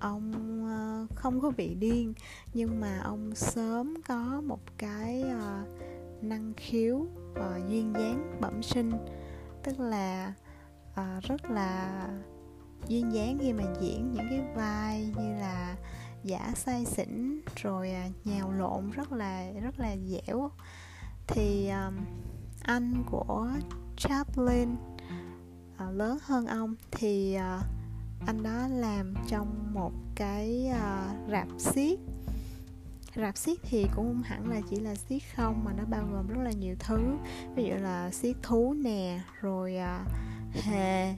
ông 0.00 0.32
uh, 0.64 1.16
không 1.16 1.40
có 1.40 1.50
bị 1.50 1.74
điên 1.74 2.14
nhưng 2.54 2.80
mà 2.80 3.00
ông 3.04 3.34
sớm 3.34 3.94
có 4.08 4.42
một 4.46 4.60
cái 4.78 5.24
uh, 5.28 5.68
năng 6.22 6.52
khiếu 6.56 6.96
uh, 6.96 7.68
duyên 7.68 7.92
dáng 7.94 8.38
bẩm 8.40 8.62
sinh 8.62 8.92
tức 9.62 9.80
là 9.80 10.32
uh, 10.92 11.22
rất 11.22 11.50
là 11.50 12.08
duyên 12.88 13.14
dáng 13.14 13.38
khi 13.40 13.52
mà 13.52 13.64
diễn 13.80 14.12
những 14.12 14.26
cái 14.30 14.40
vai 14.54 15.12
như 15.16 15.34
là 15.40 15.76
giả 16.24 16.52
say 16.54 16.84
xỉn 16.84 17.40
rồi 17.56 17.92
à, 17.92 18.08
nhào 18.24 18.52
lộn 18.52 18.90
rất 18.90 19.12
là 19.12 19.50
rất 19.62 19.78
là 19.78 19.96
dẻo. 20.06 20.50
Thì 21.26 21.68
um, 21.68 21.94
anh 22.62 23.04
của 23.10 23.48
Chaplin 23.96 24.74
uh, 25.74 25.94
lớn 25.94 26.18
hơn 26.22 26.46
ông 26.46 26.74
thì 26.90 27.36
uh, 27.36 27.64
anh 28.26 28.42
đó 28.42 28.68
làm 28.68 29.14
trong 29.28 29.74
một 29.74 29.92
cái 30.14 30.70
uh, 30.70 31.30
rạp 31.30 31.48
xiếc. 31.58 32.00
Rạp 33.16 33.36
xiếc 33.36 33.60
thì 33.62 33.86
cũng 33.96 34.06
không 34.06 34.22
hẳn 34.22 34.50
là 34.50 34.60
chỉ 34.70 34.76
là 34.76 34.94
xiếc 34.94 35.22
không 35.36 35.64
mà 35.64 35.72
nó 35.72 35.84
bao 35.84 36.06
gồm 36.12 36.28
rất 36.28 36.42
là 36.42 36.52
nhiều 36.52 36.74
thứ. 36.78 37.16
Ví 37.54 37.64
dụ 37.64 37.74
là 37.74 38.10
xiếc 38.10 38.36
thú 38.42 38.74
nè 38.74 39.20
rồi 39.40 39.76
uh, 39.76 40.08
hề 40.64 41.14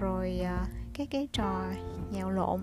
rồi 0.00 0.40
uh, 0.42 0.68
cái 0.98 1.06
cái 1.06 1.28
trò 1.32 1.64
nhào 2.12 2.30
lộn. 2.30 2.60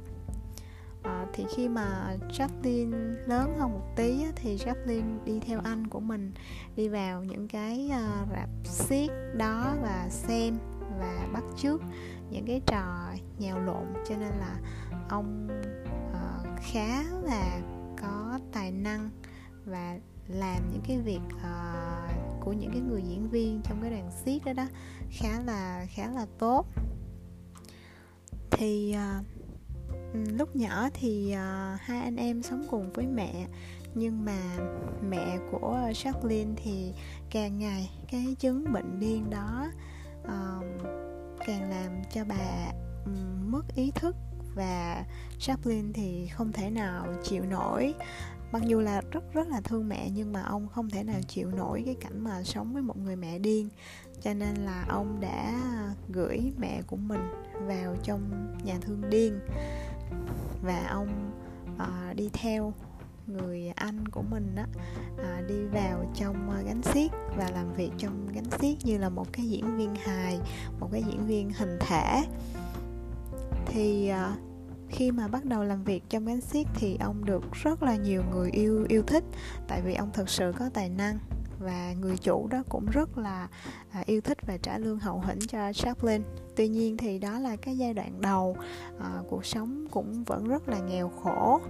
À, 1.03 1.25
thì 1.33 1.45
khi 1.55 1.69
mà 1.69 2.17
Jacqueline 2.29 3.15
lớn 3.27 3.55
hơn 3.59 3.71
một 3.71 3.95
tí 3.95 4.23
á, 4.23 4.31
thì 4.35 4.57
Jacqueline 4.57 5.23
đi 5.25 5.39
theo 5.39 5.59
anh 5.63 5.87
của 5.87 5.99
mình 5.99 6.31
đi 6.75 6.87
vào 6.87 7.23
những 7.23 7.47
cái 7.47 7.91
uh, 7.91 8.29
rạp 8.31 8.49
xiếc 8.63 9.11
đó 9.37 9.75
và 9.81 10.07
xem 10.09 10.57
và 10.99 11.27
bắt 11.33 11.43
chước 11.57 11.81
những 12.29 12.45
cái 12.45 12.61
trò 12.65 13.13
nhào 13.39 13.59
lộn. 13.59 13.85
Cho 14.09 14.15
nên 14.17 14.33
là 14.39 14.59
ông 15.09 15.47
uh, 16.09 16.61
khá 16.61 17.03
là 17.23 17.61
có 18.01 18.39
tài 18.51 18.71
năng 18.71 19.09
và 19.65 19.99
làm 20.27 20.71
những 20.71 20.81
cái 20.87 20.97
việc 20.97 21.21
uh, 21.35 22.43
của 22.45 22.53
những 22.53 22.71
cái 22.71 22.81
người 22.81 23.01
diễn 23.01 23.29
viên 23.29 23.61
trong 23.63 23.81
cái 23.81 23.91
đoàn 23.91 24.11
xiếc 24.25 24.45
đó 24.45 24.53
đó 24.53 24.65
khá 25.09 25.39
là 25.45 25.85
khá 25.89 26.07
là 26.07 26.25
tốt 26.39 26.65
thì 28.57 28.95
uh, 29.19 29.25
lúc 30.37 30.55
nhỏ 30.55 30.89
thì 30.93 31.33
uh, 31.33 31.81
hai 31.81 31.99
anh 31.99 32.15
em 32.15 32.43
sống 32.43 32.65
cùng 32.69 32.91
với 32.93 33.07
mẹ. 33.07 33.47
Nhưng 33.95 34.25
mà 34.25 34.57
mẹ 35.09 35.39
của 35.51 35.79
Jacqueline 35.93 36.53
thì 36.55 36.93
càng 37.29 37.59
ngày 37.59 37.91
cái 38.11 38.35
chứng 38.39 38.73
bệnh 38.73 38.99
điên 38.99 39.29
đó 39.29 39.71
uh, 40.23 40.65
càng 41.47 41.69
làm 41.69 42.01
cho 42.13 42.25
bà 42.25 42.71
um, 43.05 43.51
mất 43.51 43.75
ý 43.75 43.91
thức 43.91 44.15
và 44.55 45.05
Chaplin 45.39 45.93
thì 45.93 46.27
không 46.27 46.51
thể 46.51 46.69
nào 46.69 47.05
chịu 47.23 47.45
nổi. 47.45 47.93
Mặc 48.51 48.61
dù 48.65 48.79
là 48.79 49.01
rất 49.11 49.33
rất 49.33 49.47
là 49.47 49.61
thương 49.61 49.89
mẹ 49.89 50.09
nhưng 50.13 50.33
mà 50.33 50.41
ông 50.41 50.67
không 50.67 50.89
thể 50.89 51.03
nào 51.03 51.19
chịu 51.27 51.51
nổi 51.51 51.83
cái 51.85 51.95
cảnh 51.95 52.23
mà 52.23 52.43
sống 52.43 52.73
với 52.73 52.81
một 52.81 52.97
người 52.97 53.15
mẹ 53.15 53.39
điên 53.39 53.69
cho 54.21 54.33
nên 54.33 54.55
là 54.55 54.85
ông 54.89 55.19
đã 55.21 55.53
gửi 56.09 56.53
mẹ 56.57 56.81
của 56.87 56.95
mình 56.95 57.21
vào 57.67 57.95
trong 58.03 58.55
nhà 58.63 58.75
thương 58.81 59.09
điên. 59.09 59.39
Và 60.61 60.87
ông 60.89 61.31
à, 61.77 62.13
đi 62.15 62.29
theo 62.33 62.73
người 63.27 63.71
anh 63.75 64.07
của 64.07 64.21
mình 64.21 64.55
á 64.55 64.65
à, 65.17 65.41
đi 65.47 65.65
vào 65.65 66.11
trong 66.15 66.49
à, 66.49 66.61
gánh 66.61 66.81
xiếc 66.81 67.11
và 67.37 67.49
làm 67.53 67.73
việc 67.73 67.91
trong 67.97 68.27
gánh 68.33 68.51
xiếc 68.59 68.75
như 68.83 68.97
là 68.97 69.09
một 69.09 69.33
cái 69.33 69.45
diễn 69.45 69.77
viên 69.77 69.95
hài 69.95 70.39
một 70.79 70.89
cái 70.91 71.03
diễn 71.07 71.27
viên 71.27 71.51
hình 71.53 71.77
thể. 71.79 72.23
Thì 73.65 74.07
à, 74.07 74.35
khi 74.89 75.11
mà 75.11 75.27
bắt 75.27 75.45
đầu 75.45 75.63
làm 75.63 75.83
việc 75.83 76.03
trong 76.09 76.25
gánh 76.25 76.41
xiếc 76.41 76.67
thì 76.75 76.97
ông 76.99 77.25
được 77.25 77.43
rất 77.51 77.83
là 77.83 77.95
nhiều 77.95 78.23
người 78.31 78.51
yêu 78.51 78.85
yêu 78.89 79.03
thích. 79.07 79.23
Tại 79.67 79.81
vì 79.81 79.95
ông 79.95 80.09
thực 80.13 80.29
sự 80.29 80.53
có 80.59 80.69
tài 80.73 80.89
năng 80.89 81.19
và 81.65 81.93
người 81.93 82.17
chủ 82.17 82.47
đó 82.47 82.63
cũng 82.69 82.85
rất 82.85 83.17
là 83.17 83.47
à, 83.91 84.03
yêu 84.05 84.21
thích 84.21 84.37
và 84.47 84.57
trả 84.57 84.77
lương 84.77 84.99
hậu 84.99 85.19
hĩnh 85.19 85.39
cho 85.39 85.73
Chaplin. 85.73 86.21
Tuy 86.55 86.67
nhiên 86.67 86.97
thì 86.97 87.19
đó 87.19 87.39
là 87.39 87.55
cái 87.55 87.77
giai 87.77 87.93
đoạn 87.93 88.21
đầu 88.21 88.57
à, 88.99 89.09
cuộc 89.29 89.45
sống 89.45 89.87
cũng 89.91 90.23
vẫn 90.23 90.47
rất 90.47 90.67
là 90.67 90.79
nghèo 90.79 91.09
khổ. 91.09 91.61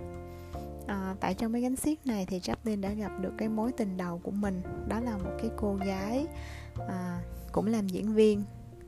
À, 0.87 1.15
tại 1.19 1.33
trong 1.33 1.53
cái 1.53 1.61
gánh 1.61 1.75
xiết 1.75 2.07
này 2.07 2.25
thì 2.29 2.39
Chaplin 2.39 2.81
đã 2.81 2.89
gặp 2.89 3.11
được 3.21 3.33
cái 3.37 3.49
mối 3.49 3.71
tình 3.71 3.97
đầu 3.97 4.19
của 4.23 4.31
mình 4.31 4.61
đó 4.87 4.99
là 4.99 5.17
một 5.17 5.31
cái 5.41 5.51
cô 5.57 5.75
gái 5.75 6.27
à, 6.87 7.21
cũng 7.51 7.67
làm 7.67 7.87
diễn 7.87 8.13
viên 8.13 8.43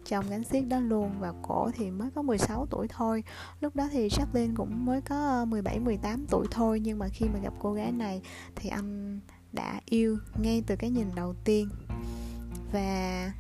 trong 0.06 0.26
gánh 0.30 0.44
xiết 0.44 0.68
đó 0.68 0.80
luôn 0.80 1.12
và 1.20 1.34
cổ 1.42 1.70
thì 1.76 1.92
mới 1.92 2.10
có 2.16 2.22
16 2.22 2.66
tuổi 2.70 2.88
thôi 2.88 3.24
lúc 3.62 3.76
đó 3.76 3.88
thì 3.92 4.10
Chaplin 4.10 4.56
cũng 4.56 4.86
mới 4.86 5.02
có 5.02 5.16
ờ, 5.16 5.46
17 5.46 5.80
18 5.80 6.26
tuổi 6.30 6.48
thôi 6.52 6.80
nhưng 6.80 7.00
mà 7.00 7.08
khi 7.08 7.26
mà 7.34 7.40
gặp 7.40 7.54
cô 7.60 7.74
gái 7.74 7.92
này 7.92 8.22
thì 8.56 8.70
anh 8.70 9.20
đã 9.54 9.82
yêu 9.86 10.18
ngay 10.42 10.64
từ 10.68 10.76
cái 10.76 10.90
nhìn 10.90 11.08
đầu 11.16 11.34
tiên. 11.44 11.70
Và 12.72 13.32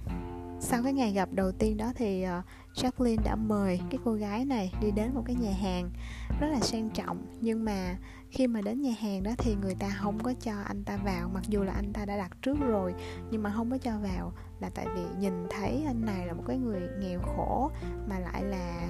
sau 0.60 0.84
cái 0.84 0.94
ngày 0.94 1.12
gặp 1.12 1.30
đầu 1.32 1.52
tiên 1.52 1.78
đó 1.78 1.92
thì 1.96 2.26
uh, 2.26 2.46
Jacqueline 2.76 3.24
đã 3.24 3.36
mời 3.36 3.80
cái 3.90 4.00
cô 4.06 4.14
gái 4.14 4.46
này 4.46 4.74
đi 4.82 4.92
đến 4.92 5.14
một 5.14 5.24
cái 5.26 5.36
nhà 5.36 5.52
hàng 5.52 5.92
rất 6.40 6.48
là 6.48 6.60
sang 6.60 6.90
trọng. 6.90 7.26
Nhưng 7.42 7.66
mà 7.66 7.98
khi 8.32 8.48
mà 8.48 8.62
đến 8.62 8.82
nhà 8.82 8.94
hàng 9.00 9.24
đó 9.24 9.32
thì 9.38 9.56
người 9.62 9.76
ta 9.76 9.90
không 9.90 10.24
có 10.24 10.34
cho 10.42 10.62
anh 10.66 10.84
ta 10.84 10.98
vào 10.98 11.30
mặc 11.34 11.44
dù 11.48 11.64
là 11.64 11.74
anh 11.74 11.94
ta 11.94 12.06
đã 12.06 12.18
đặt 12.18 12.32
trước 12.42 12.58
rồi 12.60 12.94
nhưng 13.32 13.44
mà 13.44 13.54
không 13.56 13.72
có 13.72 13.78
cho 13.78 14.00
vào 14.00 14.34
là 14.60 14.70
tại 14.70 14.86
vì 14.96 15.02
nhìn 15.20 15.34
thấy 15.50 15.84
anh 15.88 16.06
này 16.06 16.28
là 16.28 16.34
một 16.34 16.44
cái 16.48 16.58
người 16.58 16.82
nghèo 17.00 17.20
khổ 17.20 17.72
mà 18.10 18.20
lại 18.20 18.44
là 18.44 18.90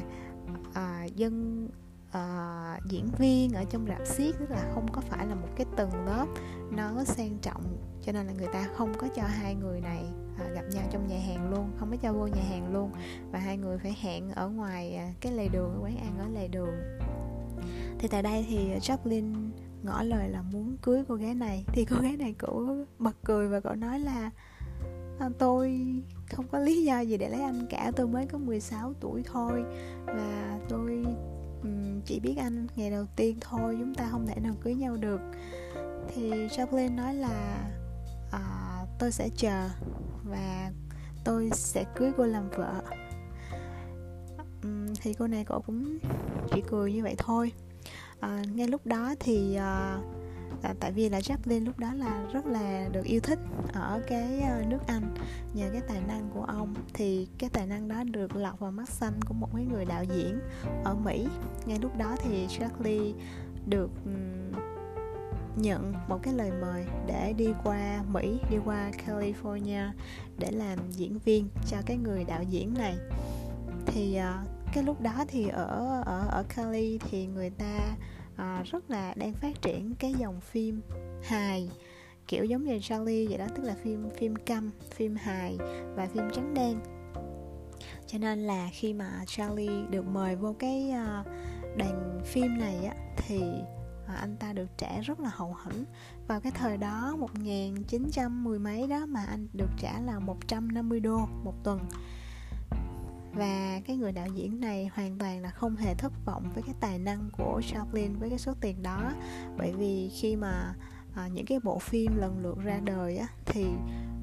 uh, 0.70 1.16
dân 1.16 1.68
uh, 2.10 2.86
diễn 2.86 3.08
viên 3.18 3.54
ở 3.54 3.64
trong 3.70 3.86
rạp 3.88 4.08
xiếc 4.08 4.36
tức 4.40 4.50
là 4.50 4.72
không 4.74 4.88
có 4.92 5.02
phải 5.02 5.28
là 5.28 5.36
một 5.36 5.48
cái 5.56 5.66
tầng 5.76 6.06
lớp 6.06 6.26
nó 6.72 7.04
sang 7.04 7.38
trọng 7.42 7.78
cho 8.02 8.12
nên 8.12 8.28
là 8.28 8.34
người 8.34 8.48
ta 8.54 8.68
không 8.76 8.94
có 8.98 9.08
cho 9.16 9.24
hai 9.24 9.56
người 9.56 9.82
này 9.82 10.06
uh, 10.34 10.56
gặp 10.56 10.64
nhau 10.72 10.84
trong 10.92 11.08
nhà 11.08 11.20
hàng 11.28 11.50
luôn 11.50 11.72
không 11.80 11.92
có 11.92 11.98
cho 12.02 12.14
vô 12.14 12.28
nhà 12.28 12.44
hàng 12.50 12.74
luôn. 12.74 12.92
Và 13.32 13.40
hai 13.40 13.58
người 13.58 13.78
phải 13.78 13.98
hẹn 14.02 14.32
ở 14.32 14.50
ngoài 14.50 15.00
uh, 15.10 15.22
cái 15.22 15.32
lề 15.32 15.48
đường 15.48 15.80
quán 15.82 15.98
ăn 15.98 16.20
ở 16.20 16.28
lề 16.34 16.48
đường. 16.48 16.76
Thì 18.00 18.08
tại 18.08 18.24
đây 18.24 18.46
thì 18.50 18.70
Jacqueline 18.80 19.50
ngỏ 19.84 20.04
lời 20.04 20.30
là 20.30 20.42
muốn 20.42 20.78
cưới 20.82 21.04
cô 21.08 21.16
gái 21.16 21.34
này. 21.34 21.66
Thì 21.68 21.86
cô 21.86 21.96
gái 22.02 22.18
này 22.18 22.36
cũng 22.40 22.86
bật 23.00 23.16
cười 23.24 23.48
và 23.48 23.60
cậu 23.60 23.76
nói 23.76 24.00
là 24.00 24.32
à, 25.20 25.30
tôi 25.40 25.82
không 26.32 26.48
có 26.52 26.60
lý 26.60 26.84
do 26.84 27.00
gì 27.00 27.18
để 27.18 27.30
lấy 27.30 27.42
anh 27.42 27.68
cả 27.70 27.92
tôi 27.96 28.08
mới 28.08 28.26
có 28.26 28.38
16 28.38 28.94
tuổi 29.00 29.24
thôi. 29.34 29.64
Và 30.06 30.60
tôi 30.70 31.06
chỉ 32.06 32.20
biết 32.20 32.36
anh 32.38 32.68
ngày 32.76 32.92
đầu 32.92 33.06
tiên 33.16 33.38
thôi 33.42 33.76
chúng 33.80 33.96
ta 33.96 34.08
không 34.12 34.28
thể 34.28 34.36
nào 34.42 34.56
cưới 34.64 34.76
nhau 34.76 34.98
được. 34.98 35.20
Thì 36.08 36.48
Chaplin 36.52 36.96
nói 36.96 37.14
là 37.14 37.70
uh, 38.36 38.90
tôi 39.00 39.12
sẽ 39.12 39.30
chờ 39.36 39.70
và 40.24 40.72
tôi 41.24 41.50
sẽ 41.54 41.86
cưới 41.96 42.12
cô 42.18 42.26
làm 42.26 42.50
vợ. 42.50 42.82
Um, 44.64 44.94
thì 45.02 45.14
cô 45.14 45.28
này 45.28 45.46
cổ 45.46 45.60
cũng 45.60 45.98
chỉ 46.52 46.64
cười 46.68 46.94
như 46.94 47.04
vậy 47.04 47.16
thôi. 47.18 47.52
Uh, 48.18 48.56
ngay 48.56 48.68
lúc 48.68 48.86
đó 48.86 49.16
thì 49.20 49.58
uh, 49.58 50.06
à, 50.62 50.74
tại 50.80 50.92
vì 50.92 51.10
là 51.10 51.22
Chaplin 51.22 51.64
lúc 51.64 51.80
đó 51.80 51.94
là 51.94 52.24
rất 52.34 52.46
là 52.46 52.90
được 52.92 53.04
yêu 53.04 53.20
thích 53.20 53.40
ở 53.74 54.02
cái 54.08 54.42
ờ, 54.42 54.64
nước 54.68 54.88
Anh 54.88 55.16
nhờ 55.54 55.70
cái 55.72 55.82
tài 55.88 56.02
năng 56.08 56.30
của 56.34 56.44
ông. 56.44 56.74
Thì 56.94 57.28
cái 57.38 57.50
tài 57.50 57.68
năng 57.68 57.88
đó 57.88 58.04
được 58.04 58.36
lọt 58.36 58.60
vào 58.60 58.72
mắt 58.72 58.90
xanh 58.90 59.14
của 59.28 59.34
một 59.34 59.50
cái 59.56 59.66
người 59.66 59.86
đạo 59.86 60.04
diễn 60.04 60.40
ở 60.84 60.96
Mỹ. 60.96 61.28
Ngay 61.66 61.80
lúc 61.80 61.98
đó 61.98 62.16
thì 62.24 62.48
Charlie 62.50 63.14
được 63.66 63.90
nhận 65.56 65.94
một 66.08 66.20
cái 66.24 66.34
lời 66.34 66.52
mời 66.62 66.86
để 67.08 67.34
đi 67.38 67.48
qua 67.64 68.04
Mỹ 68.12 68.40
đi 68.52 68.58
qua 68.66 68.92
California 69.06 69.90
để 70.38 70.52
làm 70.52 70.80
diễn 70.92 71.20
viên 71.26 71.50
cho 71.68 71.78
cái 71.86 71.98
người 71.98 72.24
đạo 72.24 72.44
diễn 72.44 72.74
này. 72.74 72.96
Thì 73.86 74.16
ờ, 74.16 74.38
cái 74.74 74.84
lúc 74.84 75.02
đó 75.02 75.26
thì 75.28 75.48
ở 75.48 76.04
ở 76.06 76.28
ở 76.30 76.44
Cali 76.56 77.00
thì 77.10 77.28
người 77.28 77.50
ta 77.50 77.96
à, 78.38 78.64
rất 78.72 78.90
là 78.92 79.14
đang 79.14 79.34
phát 79.34 79.62
triển 79.62 79.96
cái 80.00 80.14
dòng 80.14 80.42
phim 80.42 80.82
hài 81.24 81.70
kiểu 82.28 82.46
giống 82.46 82.64
như 82.64 82.80
Charlie 82.82 83.28
vậy 83.28 83.38
đó 83.38 83.46
tức 83.56 83.64
là 83.64 83.76
phim 83.84 84.10
phim 84.18 84.36
câm 84.36 84.72
phim 84.92 85.16
hài 85.16 85.58
và 85.96 86.08
phim 86.14 86.24
trắng 86.34 86.54
đen. 86.54 86.80
Cho 88.08 88.18
nên 88.18 88.40
là 88.40 88.70
khi 88.74 88.94
mà 88.94 89.24
Charlie 89.28 89.86
được 89.90 90.06
mời 90.08 90.36
vô 90.36 90.56
cái 90.60 90.92
uh, 90.92 91.28
đoàn 91.78 92.20
phim 92.26 92.58
này 92.58 92.86
á 92.86 92.96
thì 93.18 93.42
uh, 94.04 94.18
anh 94.20 94.38
ta 94.40 94.54
được 94.54 94.68
trả 94.78 95.00
rất 95.02 95.20
là 95.20 95.30
hậu 95.34 95.56
hĩnh. 95.66 95.86
Vào 96.28 96.42
cái 96.42 96.52
thời 96.56 96.78
đó 96.78 97.16
1910 97.20 98.60
mấy 98.60 98.88
đó 98.88 99.06
mà 99.06 99.26
anh 99.26 99.48
được 99.54 99.70
trả 99.78 100.00
là 100.00 100.20
150 100.20 101.00
đô 101.00 101.18
một 101.44 101.54
tuần 101.64 101.80
và 103.38 103.82
cái 103.86 103.98
người 103.98 104.12
đạo 104.12 104.28
diễn 104.34 104.60
này 104.60 104.90
hoàn 104.94 105.18
toàn 105.18 105.42
là 105.42 105.50
không 105.50 105.76
hề 105.76 105.94
thất 105.96 106.14
vọng 106.26 106.52
với 106.54 106.64
cái 106.64 106.76
tài 106.80 107.00
năng 107.00 107.30
của 107.38 107.62
Chaplin 107.68 108.16
với 108.20 108.30
cái 108.30 108.40
số 108.40 108.54
tiền 108.62 108.84
đó. 108.84 109.12
Bởi 109.58 109.72
vì 109.72 110.10
khi 110.10 110.36
mà 110.36 110.74
à, 111.16 111.28
những 111.28 111.46
cái 111.46 111.60
bộ 111.60 111.80
phim 111.80 112.18
lần 112.18 112.40
lượt 112.40 112.58
ra 112.64 112.80
đời 112.84 113.18
á, 113.18 113.28
thì 113.46 113.66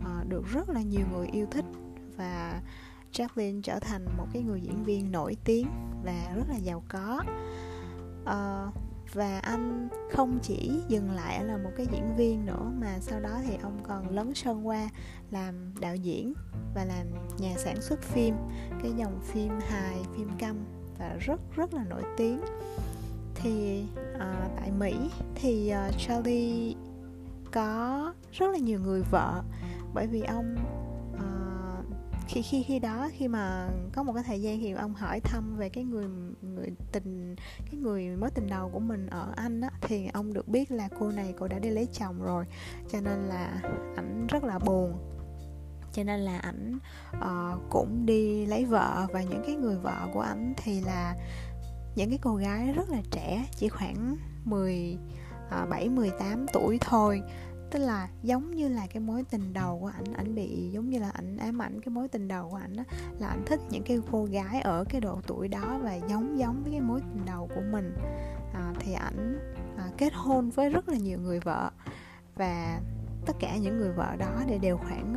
à, 0.04 0.24
được 0.28 0.46
rất 0.52 0.68
là 0.68 0.82
nhiều 0.82 1.06
người 1.12 1.26
yêu 1.26 1.46
thích. 1.50 1.64
Và 2.16 2.62
Chaplin 3.12 3.62
trở 3.62 3.78
thành 3.78 4.04
một 4.18 4.26
cái 4.32 4.42
người 4.42 4.60
diễn 4.60 4.84
viên 4.84 5.12
nổi 5.12 5.36
tiếng 5.44 5.66
và 6.04 6.32
rất 6.34 6.44
là 6.48 6.56
giàu 6.56 6.82
có. 6.88 7.24
À, 8.24 8.66
và 9.14 9.38
anh 9.38 9.88
không 10.12 10.38
chỉ 10.42 10.70
dừng 10.88 11.10
lại 11.10 11.44
là 11.44 11.56
một 11.56 11.70
cái 11.76 11.86
diễn 11.92 12.16
viên 12.16 12.46
nữa 12.46 12.72
mà 12.80 12.98
sau 13.00 13.20
đó 13.20 13.38
thì 13.48 13.56
ông 13.62 13.78
còn 13.82 14.10
lấn 14.10 14.34
sân 14.34 14.66
qua 14.66 14.88
làm 15.30 15.74
đạo 15.80 15.96
diễn 15.96 16.34
và 16.74 16.84
làm 16.84 17.06
nhà 17.38 17.54
sản 17.56 17.82
xuất 17.82 18.02
phim 18.02 18.34
cái 18.82 18.92
dòng 18.96 19.20
phim 19.22 19.52
hài 19.68 19.96
phim 20.16 20.28
câm 20.38 20.56
và 20.98 21.16
rất 21.20 21.40
rất 21.56 21.74
là 21.74 21.84
nổi 21.84 22.02
tiếng. 22.16 22.40
Thì 23.34 23.84
à, 24.18 24.48
tại 24.56 24.70
Mỹ 24.78 25.10
thì 25.34 25.72
uh, 25.88 25.94
Charlie 25.98 26.74
có 27.52 28.12
rất 28.32 28.50
là 28.50 28.58
nhiều 28.58 28.80
người 28.80 29.02
vợ 29.10 29.42
bởi 29.94 30.06
vì 30.06 30.22
ông 30.22 30.56
khi 32.28 32.42
khi 32.42 32.62
khi 32.62 32.78
đó 32.78 33.08
khi 33.12 33.28
mà 33.28 33.68
có 33.94 34.02
một 34.02 34.12
cái 34.12 34.24
thời 34.26 34.42
gian 34.42 34.60
thì 34.60 34.72
ông 34.72 34.94
hỏi 34.94 35.20
thăm 35.20 35.56
về 35.56 35.68
cái 35.68 35.84
người 35.84 36.06
người 36.42 36.72
tình 36.92 37.36
cái 37.70 37.80
người 37.80 38.16
mối 38.16 38.30
tình 38.30 38.46
đầu 38.46 38.70
của 38.72 38.80
mình 38.80 39.06
ở 39.06 39.32
anh 39.36 39.60
á 39.60 39.70
thì 39.80 40.08
ông 40.12 40.32
được 40.32 40.48
biết 40.48 40.70
là 40.70 40.88
cô 41.00 41.10
này 41.10 41.34
cô 41.38 41.48
đã 41.48 41.58
đi 41.58 41.70
lấy 41.70 41.88
chồng 41.92 42.22
rồi. 42.22 42.44
Cho 42.92 43.00
nên 43.00 43.18
là 43.18 43.60
ảnh 43.96 44.26
rất 44.26 44.44
là 44.44 44.58
buồn. 44.58 44.92
Cho 45.92 46.04
nên 46.04 46.20
là 46.20 46.38
ảnh 46.38 46.78
uh, 47.16 47.70
cũng 47.70 48.06
đi 48.06 48.46
lấy 48.46 48.64
vợ 48.64 49.06
và 49.12 49.22
những 49.22 49.42
cái 49.46 49.54
người 49.56 49.76
vợ 49.76 50.08
của 50.12 50.20
ảnh 50.20 50.54
thì 50.56 50.80
là 50.80 51.14
những 51.96 52.10
cái 52.10 52.18
cô 52.22 52.34
gái 52.34 52.72
rất 52.72 52.90
là 52.90 52.98
trẻ 53.10 53.46
chỉ 53.56 53.68
khoảng 53.68 54.16
10 54.44 54.98
uh, 55.62 55.68
7 55.68 55.88
18 55.88 56.46
tuổi 56.52 56.78
thôi 56.80 57.22
tức 57.74 57.80
là 57.80 58.08
giống 58.22 58.50
như 58.50 58.68
là 58.68 58.86
cái 58.86 59.00
mối 59.00 59.22
tình 59.30 59.52
đầu 59.52 59.78
của 59.80 59.90
ảnh 59.96 60.12
ảnh 60.12 60.34
bị 60.34 60.70
giống 60.72 60.90
như 60.90 60.98
là 60.98 61.10
ảnh 61.10 61.36
ám 61.36 61.62
ảnh 61.62 61.80
cái 61.80 61.88
mối 61.88 62.08
tình 62.08 62.28
đầu 62.28 62.48
của 62.50 62.56
ảnh 62.56 62.76
là 63.18 63.28
ảnh 63.28 63.42
thích 63.46 63.60
những 63.70 63.82
cái 63.82 64.00
cô 64.12 64.24
gái 64.24 64.60
ở 64.60 64.84
cái 64.88 65.00
độ 65.00 65.20
tuổi 65.26 65.48
đó 65.48 65.78
và 65.82 65.94
giống 65.94 66.38
giống 66.38 66.62
với 66.62 66.72
cái 66.72 66.80
mối 66.80 67.00
tình 67.00 67.24
đầu 67.26 67.48
của 67.54 67.60
mình. 67.72 67.94
À, 68.54 68.72
thì 68.78 68.92
ảnh 68.92 69.38
à, 69.76 69.84
kết 69.98 70.12
hôn 70.14 70.50
với 70.50 70.70
rất 70.70 70.88
là 70.88 70.96
nhiều 70.96 71.18
người 71.18 71.40
vợ 71.40 71.70
và 72.34 72.80
tất 73.26 73.36
cả 73.40 73.56
những 73.56 73.78
người 73.78 73.92
vợ 73.92 74.16
đó 74.18 74.42
đều 74.48 74.58
đều 74.58 74.76
khoảng 74.76 75.14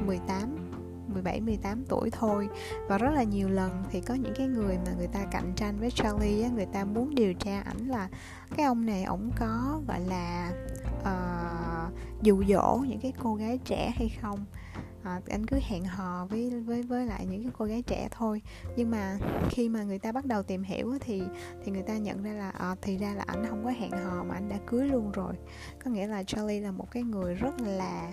uh, 0.00 0.06
18 0.06 0.72
17 1.14 1.40
18 1.40 1.84
tuổi 1.88 2.10
thôi. 2.10 2.48
Và 2.88 2.98
rất 2.98 3.10
là 3.14 3.22
nhiều 3.22 3.48
lần 3.48 3.84
thì 3.90 4.00
có 4.00 4.14
những 4.14 4.34
cái 4.36 4.46
người 4.46 4.78
mà 4.86 4.92
người 4.98 5.06
ta 5.06 5.24
cạnh 5.30 5.52
tranh 5.56 5.80
với 5.80 5.90
Charlie 5.90 6.42
á, 6.42 6.48
người 6.54 6.66
ta 6.66 6.84
muốn 6.84 7.14
điều 7.14 7.34
tra 7.34 7.60
ảnh 7.60 7.86
là 7.88 8.08
cái 8.56 8.66
ông 8.66 8.86
này 8.86 9.04
ổng 9.04 9.30
có 9.38 9.80
gọi 9.88 10.00
là 10.00 10.52
uh, 11.00 11.71
dụ 12.22 12.44
dỗ 12.48 12.80
những 12.88 13.00
cái 13.00 13.12
cô 13.22 13.34
gái 13.34 13.58
trẻ 13.64 13.92
hay 13.96 14.08
không. 14.20 14.44
À, 15.02 15.20
anh 15.30 15.46
cứ 15.46 15.58
hẹn 15.62 15.84
hò 15.84 16.26
với 16.26 16.50
với 16.50 16.82
với 16.82 17.06
lại 17.06 17.26
những 17.26 17.42
cái 17.42 17.52
cô 17.58 17.64
gái 17.64 17.82
trẻ 17.82 18.08
thôi. 18.10 18.42
Nhưng 18.76 18.90
mà 18.90 19.18
khi 19.50 19.68
mà 19.68 19.82
người 19.82 19.98
ta 19.98 20.12
bắt 20.12 20.24
đầu 20.24 20.42
tìm 20.42 20.62
hiểu 20.62 20.98
thì 21.00 21.22
thì 21.64 21.72
người 21.72 21.82
ta 21.82 21.96
nhận 21.96 22.22
ra 22.22 22.32
là 22.32 22.50
à, 22.50 22.74
thì 22.82 22.98
ra 22.98 23.14
là 23.14 23.24
anh 23.26 23.46
không 23.48 23.64
có 23.64 23.70
hẹn 23.70 23.90
hò 23.90 24.24
mà 24.24 24.34
anh 24.34 24.48
đã 24.48 24.58
cưới 24.66 24.88
luôn 24.88 25.12
rồi. 25.12 25.34
Có 25.84 25.90
nghĩa 25.90 26.06
là 26.06 26.22
Charlie 26.22 26.60
là 26.60 26.70
một 26.70 26.90
cái 26.90 27.02
người 27.02 27.34
rất 27.34 27.60
là 27.60 28.12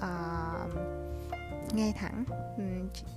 ờ, 0.00 0.66
uh, 0.66 1.74
ngay 1.74 1.92
thẳng 1.96 2.24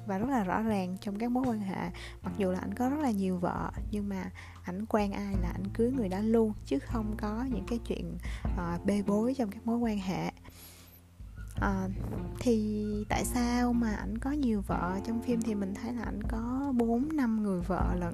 và 0.08 0.18
rất 0.18 0.30
là 0.30 0.44
rõ 0.44 0.62
ràng 0.62 0.98
trong 1.02 1.20
các 1.20 1.32
mối 1.32 1.44
quan 1.48 1.60
hệ. 1.60 1.90
Mặc 2.22 2.34
dù 2.38 2.52
là 2.52 2.60
anh 2.60 2.74
có 2.74 2.90
rất 2.90 3.00
là 3.00 3.12
nhiều 3.12 3.38
vợ 3.38 3.72
nhưng 3.92 4.10
mà 4.10 4.32
ảnh 4.64 4.86
quen 4.86 5.12
ai 5.12 5.36
là 5.42 5.50
ảnh 5.50 5.68
cưới 5.74 5.92
người 5.92 6.10
đó 6.10 6.20
luôn 6.22 6.54
chứ 6.66 6.80
không 6.80 7.16
có 7.18 7.46
những 7.50 7.66
cái 7.68 7.80
chuyện 7.88 8.18
uh, 8.46 8.86
bê 8.86 9.04
bối 9.08 9.34
trong 9.38 9.52
các 9.52 9.68
mối 9.68 9.78
quan 9.78 9.98
hệ. 9.98 10.32
À, 11.62 11.88
thì 12.40 12.86
tại 13.10 13.26
sao 13.26 13.74
mà 13.74 13.96
ảnh 13.96 14.18
có 14.18 14.32
nhiều 14.32 14.62
vợ? 14.68 15.00
Trong 15.06 15.22
phim 15.22 15.42
thì 15.42 15.56
mình 15.56 15.74
thấy 15.74 15.94
là 15.94 16.04
ảnh 16.04 16.24
có 16.24 16.74
bốn 16.76 17.10
năm 17.14 17.44
người 17.44 17.62
vợ 17.62 17.96
lận 18.00 18.14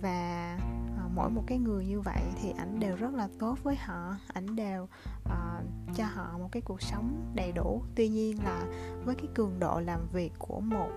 và 0.00 0.58
ờ, 0.98 1.08
mỗi 1.14 1.30
một 1.30 1.42
cái 1.46 1.58
người 1.58 1.86
như 1.86 2.00
vậy 2.00 2.22
thì 2.42 2.50
ảnh 2.58 2.80
đều 2.80 2.96
rất 2.96 3.14
là 3.14 3.28
tốt 3.38 3.58
với 3.62 3.76
họ. 3.76 4.16
Ảnh 4.32 4.56
đều 4.56 4.82
uh, 5.24 5.64
cho 5.96 6.04
họ 6.04 6.38
một 6.38 6.48
cái 6.52 6.62
cuộc 6.62 6.82
sống 6.82 7.32
đầy 7.34 7.52
đủ. 7.52 7.82
Tuy 7.94 8.08
nhiên 8.08 8.44
là 8.44 8.64
với 9.04 9.14
cái 9.14 9.26
cường 9.34 9.58
độ 9.58 9.80
làm 9.80 10.00
việc 10.12 10.32
của 10.38 10.60
một 10.60 10.90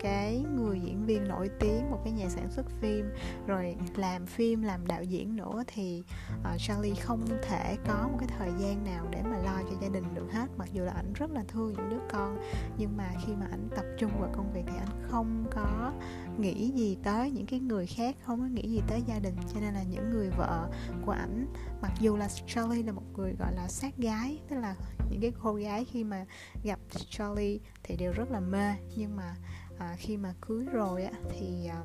cái 0.00 0.44
người 0.56 0.80
diễn 0.80 1.06
viên 1.06 1.28
nổi 1.28 1.50
tiếng 1.60 1.90
một 1.90 2.00
cái 2.04 2.12
nhà 2.12 2.28
sản 2.28 2.50
xuất 2.50 2.66
phim 2.80 3.10
rồi 3.46 3.76
làm 3.96 4.26
phim 4.26 4.62
làm 4.62 4.86
đạo 4.86 5.02
diễn 5.02 5.36
nữa 5.36 5.62
thì 5.66 6.02
uh, 6.40 6.60
Charlie 6.60 6.94
không 6.94 7.26
thể 7.42 7.76
có 7.86 8.08
một 8.12 8.16
cái 8.20 8.28
thời 8.38 8.50
gian 8.58 8.84
nào 8.84 9.06
để 9.10 9.22
mà 9.22 9.38
lo 9.38 9.62
cho 9.70 9.76
gia 9.82 9.88
đình 9.88 10.04
được 10.14 10.32
hết 10.32 10.46
mặc 10.56 10.68
dù 10.72 10.84
là 10.84 10.92
ảnh 10.92 11.12
rất 11.12 11.30
là 11.30 11.44
thương 11.48 11.72
những 11.72 11.90
đứa 11.90 12.00
con. 12.12 12.38
Nhưng 12.78 12.96
mà 12.96 13.10
khi 13.26 13.32
mà 13.32 13.46
ảnh 13.50 13.68
tập 13.76 13.84
trung 13.98 14.10
vào 14.20 14.30
công 14.36 14.52
việc 14.52 14.62
thì 14.66 14.76
ảnh 14.78 15.08
không 15.10 15.44
có 15.50 15.92
nghĩ 16.38 16.70
gì 16.70 16.96
tới 17.02 17.30
những 17.30 17.46
cái 17.46 17.60
người 17.60 17.86
khác 17.86 18.16
không 18.24 18.40
có 18.40 18.46
nghĩ 18.46 18.70
gì 18.70 18.80
tới 18.88 19.02
gia 19.06 19.18
đình. 19.18 19.34
Cho 19.54 19.60
nên 19.60 19.74
là 19.74 19.82
những 19.82 20.10
người 20.10 20.30
vợ 20.30 20.68
của 21.06 21.12
ảnh 21.12 21.46
mặc 21.82 21.92
dù 22.00 22.16
là 22.16 22.28
Charlie 22.46 22.82
là 22.82 22.92
một 22.92 23.02
người 23.16 23.34
gọi 23.38 23.54
là 23.54 23.68
sát 23.68 23.96
gái 23.96 24.38
tức 24.48 24.56
là 24.56 24.74
những 25.10 25.20
cái 25.20 25.32
cô 25.42 25.54
gái 25.54 25.84
khi 25.84 26.04
mà 26.04 26.24
gặp 26.64 26.78
Charlie 27.10 27.58
thì 27.82 27.96
đều 27.96 28.12
rất 28.12 28.30
là 28.30 28.40
mê. 28.40 28.74
Nhưng 28.96 29.16
mà 29.16 29.36
à, 29.80 29.96
khi 29.98 30.16
mà 30.16 30.34
cưới 30.40 30.64
rồi 30.64 31.04
á 31.04 31.12
thì 31.30 31.66
à, 31.66 31.82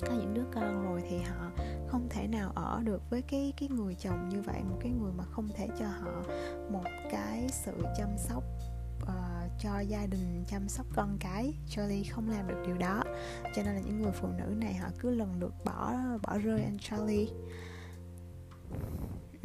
có 0.00 0.12
những 0.12 0.34
đứa 0.34 0.44
con 0.54 0.84
rồi 0.84 1.02
thì 1.10 1.18
họ 1.18 1.50
không 1.88 2.08
thể 2.10 2.26
nào 2.26 2.52
ở 2.54 2.80
được 2.84 3.10
với 3.10 3.22
cái 3.22 3.52
cái 3.60 3.68
người 3.68 3.94
chồng 3.94 4.28
như 4.28 4.42
vậy 4.42 4.62
một 4.70 4.76
cái 4.80 4.92
người 4.92 5.12
mà 5.12 5.24
không 5.24 5.48
thể 5.56 5.68
cho 5.78 5.86
họ 5.86 6.22
một 6.70 6.84
cái 7.10 7.48
sự 7.48 7.72
chăm 7.98 8.08
sóc 8.18 8.44
uh, 9.02 9.50
cho 9.58 9.80
gia 9.80 10.06
đình 10.06 10.44
chăm 10.48 10.68
sóc 10.68 10.86
con 10.94 11.16
cái. 11.20 11.54
Charlie 11.68 12.04
không 12.04 12.30
làm 12.30 12.48
được 12.48 12.62
điều 12.66 12.78
đó 12.78 13.02
cho 13.54 13.62
nên 13.62 13.74
là 13.74 13.80
những 13.80 14.02
người 14.02 14.12
phụ 14.12 14.28
nữ 14.28 14.54
này 14.56 14.74
họ 14.74 14.88
cứ 14.98 15.10
lần 15.10 15.40
lượt 15.40 15.54
bỏ 15.64 15.94
bỏ 16.22 16.38
rơi 16.38 16.62
anh 16.62 16.78
Charlie. 16.78 17.28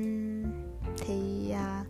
Uhm, 0.04 0.44
thì 0.98 1.54
uh, 1.54 1.88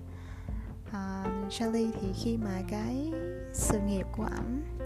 uh, 0.87 1.51
Charlie 1.51 1.91
thì 2.01 2.13
khi 2.13 2.37
mà 2.37 2.61
cái 2.69 3.11
sự 3.53 3.79
nghiệp 3.87 4.05
của 4.17 4.23
ảnh 4.23 4.76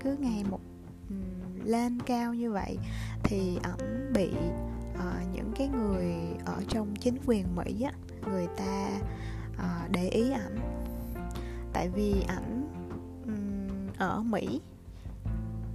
cứ 0.00 0.16
ngày 0.20 0.44
một 0.50 0.60
lên 1.64 1.98
cao 2.06 2.34
như 2.34 2.52
vậy 2.52 2.78
thì 3.22 3.58
ổng 3.64 4.12
bị 4.14 4.30
uh, 4.94 5.34
những 5.34 5.52
cái 5.56 5.68
người 5.68 6.14
ở 6.44 6.62
trong 6.68 6.96
chính 6.96 7.16
quyền 7.26 7.56
mỹ 7.56 7.82
á 7.82 7.92
người 8.30 8.46
ta 8.56 8.90
uh, 9.52 9.90
để 9.90 10.08
ý 10.08 10.30
ảnh 10.30 10.58
tại 11.72 11.88
vì 11.88 12.24
ảnh 12.28 12.68
um, 13.24 13.88
ở 13.98 14.22
mỹ 14.22 14.60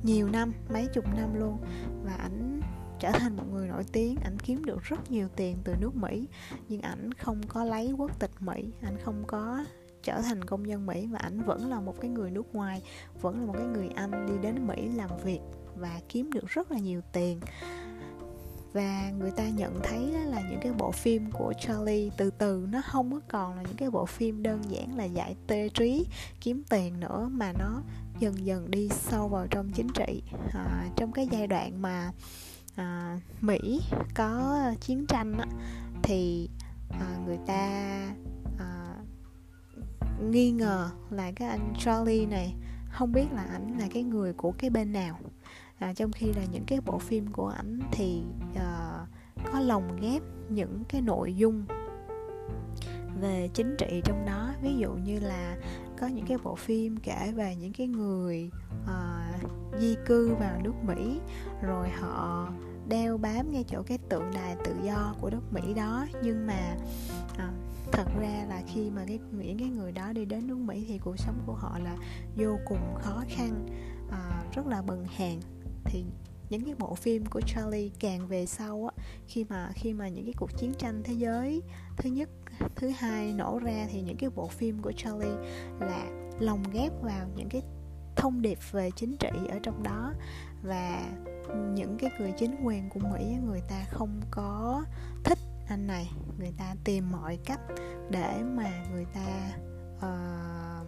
nhiều 0.03 0.29
năm 0.29 0.51
mấy 0.73 0.87
chục 0.93 1.05
năm 1.17 1.35
luôn 1.39 1.57
và 2.03 2.13
ảnh 2.13 2.61
trở 2.99 3.11
thành 3.11 3.35
một 3.35 3.43
người 3.51 3.67
nổi 3.67 3.83
tiếng 3.91 4.15
ảnh 4.23 4.37
kiếm 4.39 4.65
được 4.65 4.83
rất 4.83 5.11
nhiều 5.11 5.27
tiền 5.35 5.57
từ 5.63 5.75
nước 5.79 5.95
mỹ 5.95 6.27
nhưng 6.69 6.81
ảnh 6.81 7.13
không 7.13 7.41
có 7.47 7.63
lấy 7.63 7.91
quốc 7.91 8.19
tịch 8.19 8.31
mỹ 8.39 8.71
ảnh 8.81 8.97
không 9.03 9.23
có 9.27 9.65
trở 10.03 10.21
thành 10.21 10.45
công 10.45 10.67
dân 10.67 10.85
Mỹ 10.85 11.07
và 11.11 11.19
ảnh 11.19 11.41
vẫn 11.41 11.69
là 11.69 11.79
một 11.79 12.01
cái 12.01 12.11
người 12.11 12.31
nước 12.31 12.55
ngoài 12.55 12.81
vẫn 13.21 13.39
là 13.39 13.45
một 13.45 13.53
cái 13.57 13.65
người 13.65 13.89
Anh 13.95 14.25
đi 14.25 14.33
đến 14.41 14.67
Mỹ 14.67 14.89
làm 14.95 15.09
việc 15.23 15.39
và 15.75 15.99
kiếm 16.09 16.31
được 16.31 16.47
rất 16.47 16.71
là 16.71 16.79
nhiều 16.79 17.01
tiền. 17.11 17.39
Và 18.73 19.11
người 19.19 19.31
ta 19.31 19.49
nhận 19.49 19.79
thấy 19.83 20.11
là 20.11 20.41
những 20.49 20.59
cái 20.61 20.71
bộ 20.77 20.91
phim 20.91 21.31
của 21.31 21.53
Charlie 21.59 22.09
từ 22.17 22.31
từ 22.31 22.67
nó 22.71 22.81
không 22.85 23.11
có 23.11 23.19
còn 23.27 23.55
là 23.55 23.61
những 23.61 23.77
cái 23.77 23.89
bộ 23.89 24.05
phim 24.05 24.43
đơn 24.43 24.61
giản 24.69 24.97
là 24.97 25.03
giải 25.03 25.35
tê 25.47 25.69
trí 25.69 26.05
kiếm 26.41 26.63
tiền 26.69 26.99
nữa 26.99 27.29
mà 27.31 27.53
nó 27.59 27.81
dần 28.19 28.45
dần 28.45 28.71
đi 28.71 28.89
sâu 28.89 29.27
vào 29.27 29.47
trong 29.47 29.71
chính 29.71 29.87
trị. 29.93 30.23
À, 30.53 30.87
trong 30.95 31.11
cái 31.11 31.27
giai 31.31 31.47
đoạn 31.47 31.81
mà 31.81 32.11
à, 32.75 33.19
Mỹ 33.41 33.81
có 34.15 34.59
chiến 34.81 35.05
tranh 35.05 35.37
á, 35.37 35.45
thì 36.03 36.49
à, 36.89 37.17
người 37.25 37.39
ta 37.47 37.91
nghi 40.21 40.51
ngờ 40.51 40.89
là 41.09 41.31
cái 41.31 41.47
anh 41.47 41.73
Charlie 41.79 42.25
này 42.25 42.55
không 42.89 43.11
biết 43.11 43.25
là 43.31 43.43
ảnh 43.43 43.77
là 43.79 43.87
cái 43.93 44.03
người 44.03 44.33
của 44.33 44.51
cái 44.51 44.69
bên 44.69 44.93
nào. 44.93 45.19
À, 45.79 45.93
trong 45.93 46.11
khi 46.11 46.33
là 46.33 46.45
những 46.51 46.63
cái 46.67 46.81
bộ 46.81 46.99
phim 46.99 47.27
của 47.27 47.47
ảnh 47.47 47.79
thì 47.91 48.21
uh, 48.51 49.07
có 49.51 49.59
lồng 49.59 50.01
ghép 50.01 50.21
những 50.49 50.83
cái 50.89 51.01
nội 51.01 51.35
dung 51.35 51.65
về 53.21 53.49
chính 53.53 53.75
trị 53.77 54.01
trong 54.05 54.25
đó. 54.25 54.53
Ví 54.61 54.75
dụ 54.77 54.93
như 54.93 55.19
là 55.19 55.57
có 55.99 56.07
những 56.07 56.25
cái 56.25 56.37
bộ 56.43 56.55
phim 56.55 56.97
kể 56.97 57.31
về 57.35 57.55
những 57.55 57.73
cái 57.73 57.87
người 57.87 58.51
uh, 58.83 59.79
di 59.79 59.95
cư 60.05 60.35
vào 60.39 60.61
nước 60.63 60.73
Mỹ 60.83 61.19
rồi 61.61 61.89
họ 61.89 62.49
đeo 62.87 63.17
bám 63.17 63.51
ngay 63.51 63.65
chỗ 63.67 63.83
cái 63.83 63.97
tượng 64.09 64.31
đài 64.35 64.55
tự 64.65 64.75
do 64.83 65.15
của 65.21 65.29
nước 65.29 65.53
Mỹ 65.53 65.73
đó. 65.73 66.05
Nhưng 66.23 66.47
mà 66.47 66.75
uh, 67.33 67.72
thật 67.93 68.07
ra 68.19 68.45
là 68.49 68.61
khi 68.67 68.89
mà 68.89 69.05
cái 69.07 69.19
những 69.31 69.57
cái 69.57 69.69
người 69.69 69.91
đó 69.91 70.13
đi 70.13 70.25
đến 70.25 70.47
nước 70.47 70.57
Mỹ 70.57 70.85
thì 70.87 70.97
cuộc 70.97 71.19
sống 71.19 71.43
của 71.45 71.53
họ 71.53 71.79
là 71.79 71.97
vô 72.35 72.57
cùng 72.65 72.95
khó 72.99 73.23
khăn 73.29 73.67
à, 74.11 74.43
rất 74.55 74.67
là 74.67 74.81
bần 74.81 75.05
hàn. 75.15 75.39
Thì 75.85 76.05
những 76.49 76.65
cái 76.65 76.75
bộ 76.75 76.95
phim 76.95 77.25
của 77.25 77.41
Charlie 77.41 77.89
càng 77.99 78.27
về 78.27 78.45
sau 78.45 78.89
á 78.95 79.03
khi 79.27 79.45
mà 79.49 79.71
khi 79.75 79.93
mà 79.93 80.07
những 80.07 80.25
cái 80.25 80.33
cuộc 80.37 80.57
chiến 80.57 80.73
tranh 80.77 81.01
thế 81.03 81.13
giới 81.13 81.61
thứ 81.97 82.09
nhất 82.09 82.29
thứ 82.75 82.89
hai 82.97 83.33
nổ 83.33 83.59
ra 83.59 83.87
thì 83.91 84.01
những 84.01 84.17
cái 84.17 84.29
bộ 84.29 84.47
phim 84.47 84.81
của 84.81 84.91
Charlie 84.91 85.35
là 85.79 86.05
lồng 86.39 86.63
ghép 86.73 86.91
vào 87.01 87.27
những 87.35 87.49
cái 87.49 87.61
thông 88.15 88.41
điệp 88.41 88.59
về 88.71 88.91
chính 88.95 89.17
trị 89.17 89.29
ở 89.49 89.59
trong 89.63 89.83
đó. 89.83 90.13
Và 90.63 91.13
những 91.73 91.97
cái 91.99 92.11
người 92.19 92.31
chính 92.37 92.55
quyền 92.63 92.89
của 92.89 92.99
Mỹ 92.99 93.35
người 93.45 93.61
ta 93.69 93.85
không 93.89 94.21
có 94.31 94.83
thích 95.23 95.39
anh 95.67 95.87
này 95.87 96.09
người 96.43 96.53
ta 96.57 96.75
tìm 96.83 97.11
mọi 97.11 97.39
cách 97.45 97.59
để 98.09 98.43
mà 98.43 98.85
người 98.91 99.05
ta 99.13 99.51
uh, 99.97 100.87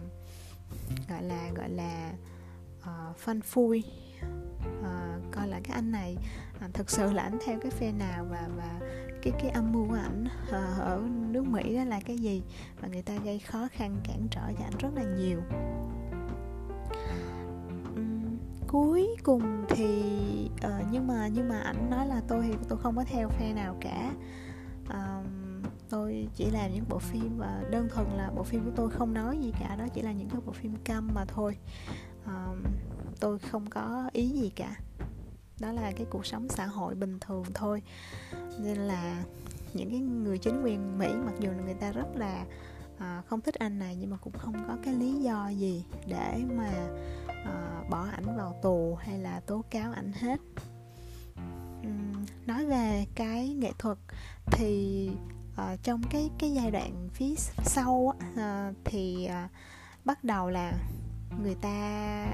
gọi 1.08 1.22
là 1.22 1.50
gọi 1.54 1.68
là 1.70 2.12
uh, 2.80 3.16
phân 3.16 3.40
phui. 3.40 3.84
Uh, 4.80 5.32
coi 5.32 5.48
là 5.48 5.60
cái 5.64 5.74
anh 5.74 5.92
này 5.92 6.16
uh, 6.64 6.74
thực 6.74 6.90
sự 6.90 7.12
là 7.12 7.22
anh 7.22 7.38
theo 7.46 7.58
cái 7.60 7.70
phe 7.70 7.92
nào 7.92 8.26
và 8.30 8.48
và 8.56 8.80
cái 9.22 9.32
cái 9.40 9.50
âm 9.50 9.72
mưu 9.72 9.88
của 9.88 9.94
ảnh 9.94 10.24
uh, 10.48 10.80
ở 10.80 11.02
nước 11.30 11.46
Mỹ 11.46 11.76
đó 11.76 11.84
là 11.84 12.00
cái 12.00 12.18
gì? 12.18 12.42
Và 12.80 12.88
người 12.88 13.02
ta 13.02 13.14
gây 13.24 13.38
khó 13.38 13.68
khăn 13.72 13.96
cản 14.04 14.28
trở 14.30 14.52
cho 14.58 14.64
ảnh 14.64 14.78
rất 14.78 14.90
là 14.94 15.02
nhiều. 15.02 15.40
Cuối 18.68 19.16
cùng 19.22 19.64
thì 19.68 20.02
uh, 20.66 20.86
nhưng 20.90 21.06
mà 21.06 21.28
nhưng 21.28 21.48
mà 21.48 21.58
ảnh 21.60 21.90
nói 21.90 22.06
là 22.06 22.22
tôi 22.28 22.42
thì 22.42 22.54
tôi 22.68 22.78
không 22.78 22.96
có 22.96 23.04
theo 23.04 23.28
phe 23.28 23.52
nào 23.52 23.76
cả. 23.80 24.12
uh, 24.12 24.45
tôi 25.90 26.28
chỉ 26.34 26.50
làm 26.50 26.74
những 26.74 26.84
bộ 26.88 26.98
phim 26.98 27.38
và 27.38 27.62
đơn 27.70 27.88
thuần 27.94 28.06
là 28.16 28.30
bộ 28.36 28.42
phim 28.42 28.64
của 28.64 28.70
tôi 28.76 28.90
không 28.90 29.14
nói 29.14 29.38
gì 29.38 29.52
cả 29.60 29.76
đó 29.76 29.84
chỉ 29.94 30.02
là 30.02 30.12
những 30.12 30.28
cái 30.28 30.40
bộ 30.46 30.52
phim 30.52 30.76
câm 30.84 31.10
mà 31.14 31.24
thôi. 31.24 31.56
À, 32.26 32.46
tôi 33.20 33.38
không 33.38 33.70
có 33.70 34.10
ý 34.12 34.28
gì 34.28 34.52
cả. 34.56 34.76
Đó 35.60 35.72
là 35.72 35.92
cái 35.96 36.06
cuộc 36.10 36.26
sống 36.26 36.48
xã 36.48 36.66
hội 36.66 36.94
bình 36.94 37.18
thường 37.20 37.44
thôi. 37.54 37.82
Nên 38.58 38.76
là 38.76 39.24
những 39.74 39.90
cái 39.90 40.00
người 40.00 40.38
chính 40.38 40.62
quyền 40.62 40.98
mỹ 40.98 41.08
mặc 41.26 41.34
dù 41.40 41.50
là 41.50 41.62
người 41.64 41.74
ta 41.74 41.92
rất 41.92 42.16
là 42.16 42.44
à, 42.98 43.22
không 43.26 43.40
thích 43.40 43.54
anh 43.54 43.78
này 43.78 43.96
nhưng 43.96 44.10
mà 44.10 44.16
cũng 44.16 44.32
không 44.38 44.54
có 44.68 44.76
cái 44.84 44.94
lý 44.94 45.12
do 45.12 45.48
gì 45.48 45.84
để 46.06 46.42
mà 46.56 46.70
à, 47.26 47.82
bỏ 47.90 48.06
ảnh 48.12 48.36
vào 48.36 48.58
tù 48.62 48.94
hay 49.00 49.18
là 49.18 49.40
tố 49.40 49.64
cáo 49.70 49.92
ảnh 49.92 50.12
hết. 50.12 50.40
Uhm, 51.80 52.24
nói 52.46 52.66
về 52.66 53.06
cái 53.14 53.48
nghệ 53.48 53.72
thuật 53.78 53.98
thì 54.46 55.10
uh, 55.60 55.82
trong 55.82 56.02
cái 56.10 56.30
cái 56.38 56.52
giai 56.52 56.70
đoạn 56.70 57.08
phía 57.12 57.34
sau 57.64 57.92
uh, 57.92 58.76
thì 58.84 59.28
uh, 59.44 59.50
bắt 60.04 60.24
đầu 60.24 60.50
là 60.50 60.72
người 61.42 61.54
ta 61.54 62.26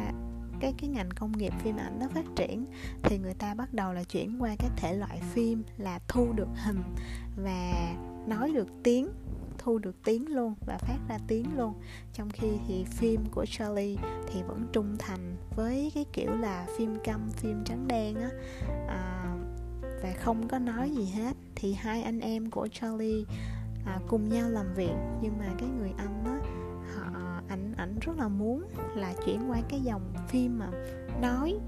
cái 0.60 0.74
cái 0.78 0.88
ngành 0.88 1.10
công 1.10 1.32
nghiệp 1.32 1.52
phim 1.62 1.76
ảnh 1.76 1.98
nó 2.00 2.06
phát 2.14 2.24
triển 2.36 2.64
thì 3.02 3.18
người 3.18 3.34
ta 3.34 3.54
bắt 3.54 3.74
đầu 3.74 3.92
là 3.92 4.04
chuyển 4.04 4.42
qua 4.42 4.56
cái 4.58 4.70
thể 4.76 4.94
loại 4.94 5.20
phim 5.32 5.62
là 5.78 6.00
thu 6.08 6.32
được 6.32 6.48
hình 6.64 6.82
và 7.36 7.94
nói 8.26 8.52
được 8.54 8.68
tiếng 8.82 9.08
thu 9.64 9.78
được 9.78 10.02
tiếng 10.04 10.34
luôn 10.34 10.54
và 10.66 10.78
phát 10.78 10.98
ra 11.08 11.18
tiếng 11.26 11.46
luôn. 11.56 11.74
Trong 12.12 12.30
khi 12.30 12.48
thì 12.68 12.84
phim 12.84 13.24
của 13.30 13.46
Charlie 13.46 13.96
thì 14.32 14.42
vẫn 14.42 14.66
trung 14.72 14.96
thành 14.98 15.36
với 15.56 15.92
cái 15.94 16.04
kiểu 16.12 16.36
là 16.36 16.66
phim 16.78 16.96
câm 17.04 17.28
phim 17.30 17.64
trắng 17.64 17.88
đen 17.88 18.14
á. 18.14 18.30
À, 18.88 19.34
và 20.02 20.12
không 20.18 20.48
có 20.48 20.58
nói 20.58 20.90
gì 20.90 21.04
hết. 21.04 21.36
Thì 21.54 21.72
hai 21.72 22.02
anh 22.02 22.20
em 22.20 22.50
của 22.50 22.68
Charlie 22.72 23.24
à, 23.86 23.98
cùng 24.08 24.28
nhau 24.28 24.50
làm 24.50 24.74
việc. 24.74 24.94
Nhưng 25.22 25.38
mà 25.38 25.54
cái 25.58 25.68
người 25.68 25.90
anh 25.96 26.24
á 26.24 26.40
họ 26.96 27.40
ảnh 27.48 27.74
ảnh 27.76 27.98
rất 28.00 28.18
là 28.18 28.28
muốn 28.28 28.64
là 28.96 29.14
chuyển 29.26 29.50
qua 29.50 29.60
cái 29.68 29.80
dòng 29.80 30.14
phim 30.28 30.58
mà 30.58 30.70
nói. 31.20 31.58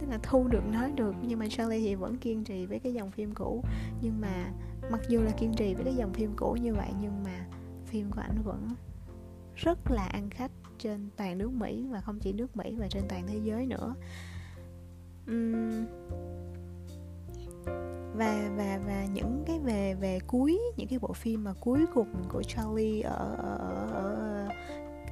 Tức 0.00 0.06
là 0.10 0.18
thu 0.22 0.48
được 0.48 0.66
nói 0.72 0.92
được. 0.92 1.14
Nhưng 1.22 1.38
mà 1.38 1.46
Charlie 1.50 1.80
thì 1.80 1.94
vẫn 1.94 2.16
kiên 2.16 2.44
trì 2.44 2.66
với 2.66 2.78
cái 2.78 2.94
dòng 2.94 3.10
phim 3.10 3.34
cũ. 3.34 3.64
Nhưng 4.02 4.20
mà 4.20 4.50
mặc 4.90 5.00
dù 5.08 5.22
là 5.22 5.30
kiên 5.30 5.54
trì 5.54 5.74
với 5.74 5.84
cái 5.84 5.94
dòng 5.94 6.12
phim 6.12 6.32
cũ 6.36 6.56
như 6.62 6.74
vậy 6.74 6.88
nhưng 7.00 7.24
mà 7.24 7.46
phim 7.86 8.10
của 8.10 8.20
ảnh 8.20 8.42
vẫn 8.44 8.68
rất 9.56 9.90
là 9.90 10.06
ăn 10.06 10.30
khách 10.30 10.50
trên 10.78 11.08
toàn 11.16 11.38
nước 11.38 11.52
Mỹ 11.52 11.86
và 11.90 12.00
không 12.00 12.18
chỉ 12.20 12.32
nước 12.32 12.56
Mỹ 12.56 12.76
mà 12.78 12.86
trên 12.90 13.02
toàn 13.08 13.26
thế 13.26 13.38
giới 13.44 13.66
nữa. 13.66 13.94
Uhm, 15.30 15.86
và 18.14 18.50
và 18.56 18.78
và 18.86 19.04
những 19.04 19.44
cái 19.46 19.58
về 19.58 19.94
về 19.94 20.18
cuối 20.26 20.58
những 20.76 20.88
cái 20.88 20.98
bộ 20.98 21.12
phim 21.12 21.44
mà 21.44 21.52
cuối 21.60 21.86
cùng 21.94 22.14
của 22.28 22.42
Charlie 22.42 23.02
ở 23.02 23.36
ở 23.38 23.56
ở, 23.56 23.88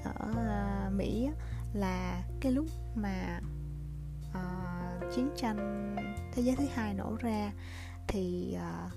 ở, 0.04 0.12
ở 0.14 0.32
ờ, 0.36 0.90
Mỹ 0.90 1.28
là 1.74 2.22
cái 2.40 2.52
lúc 2.52 2.66
mà 2.94 3.40
uh, 4.30 5.14
chiến 5.14 5.30
tranh 5.36 5.96
thế 6.32 6.42
giới 6.42 6.57
thứ 6.57 6.64
hai 6.74 6.94
nổ 6.94 7.16
ra 7.20 7.52
thì 8.09 8.57
uh, 8.57 8.92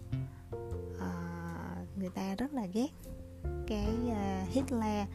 uh, 0.95 1.97
người 1.97 2.09
ta 2.09 2.35
rất 2.35 2.53
là 2.53 2.65
ghét 2.73 2.89
cái 3.67 3.95
uh, 4.07 4.49
Hitler 4.49 5.07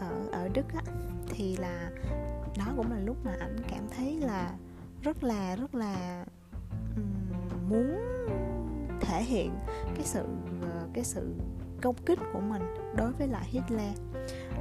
ở 0.00 0.28
ở 0.32 0.48
Đức 0.48 0.66
á. 0.74 0.82
Thì 1.28 1.56
là 1.56 1.90
đó 2.58 2.64
cũng 2.76 2.92
là 2.92 2.98
lúc 2.98 3.16
mà 3.24 3.36
ảnh 3.40 3.56
cảm 3.68 3.88
thấy 3.96 4.16
là 4.20 4.54
rất 5.02 5.24
là 5.24 5.56
rất 5.56 5.74
là 5.74 6.24
muốn 7.68 7.98
thể 9.00 9.22
hiện 9.22 9.50
cái 9.94 10.04
sự 10.04 10.24
ờ, 10.62 10.88
cái 10.94 11.04
sự 11.04 11.34
công 11.82 11.96
kích 12.06 12.18
của 12.32 12.40
mình 12.40 12.62
đối 12.96 13.12
với 13.12 13.28
lại 13.28 13.44
Hitler. 13.46 13.96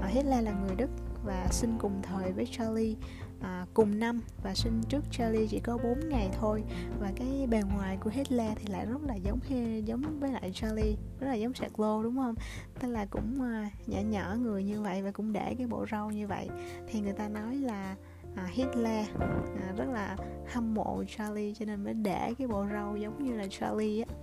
À, 0.01 0.07
Hitler 0.07 0.43
là 0.43 0.51
người 0.51 0.75
Đức 0.75 0.89
và 1.25 1.47
sinh 1.51 1.77
cùng 1.79 2.01
thời 2.01 2.31
với 2.31 2.47
Charlie 2.51 2.95
à, 3.41 3.65
cùng 3.73 3.99
năm 3.99 4.21
và 4.43 4.53
sinh 4.55 4.81
trước 4.89 5.03
Charlie 5.11 5.47
chỉ 5.47 5.59
có 5.59 5.77
4 5.77 6.09
ngày 6.09 6.29
thôi. 6.39 6.63
Và 6.99 7.11
cái 7.15 7.47
bề 7.49 7.61
ngoài 7.75 7.97
của 8.01 8.09
Hitler 8.09 8.51
thì 8.55 8.67
lại 8.67 8.85
rất 8.85 9.03
là 9.03 9.15
giống 9.15 9.39
giống 9.85 10.19
với 10.19 10.31
lại 10.31 10.51
Charlie 10.53 10.95
rất 11.19 11.27
là 11.27 11.33
giống 11.33 11.53
sạc 11.53 11.79
lô 11.79 12.03
đúng 12.03 12.15
không? 12.15 12.35
Tức 12.79 12.87
là 12.87 13.05
cũng 13.05 13.41
à, 13.41 13.69
nhỏ 13.87 13.99
nhỏ 14.01 14.35
người 14.39 14.63
như 14.63 14.81
vậy 14.81 15.01
và 15.01 15.11
cũng 15.11 15.33
để 15.33 15.55
cái 15.57 15.67
bộ 15.67 15.85
râu 15.91 16.11
như 16.11 16.27
vậy. 16.27 16.49
Thì 16.87 16.99
người 16.99 17.13
ta 17.13 17.29
nói 17.29 17.55
là 17.55 17.95
à, 18.35 18.49
Hitler 18.51 19.07
à, 19.19 19.73
rất 19.77 19.89
là 19.89 20.17
hâm 20.47 20.73
mộ 20.73 21.03
Charlie 21.17 21.53
cho 21.53 21.65
nên 21.65 21.83
mới 21.83 21.93
để 21.93 22.33
cái 22.37 22.47
bộ 22.47 22.65
râu 22.71 22.95
giống 22.95 23.23
như 23.23 23.33
là 23.33 23.47
Charlie 23.49 24.03
á. 24.03 24.15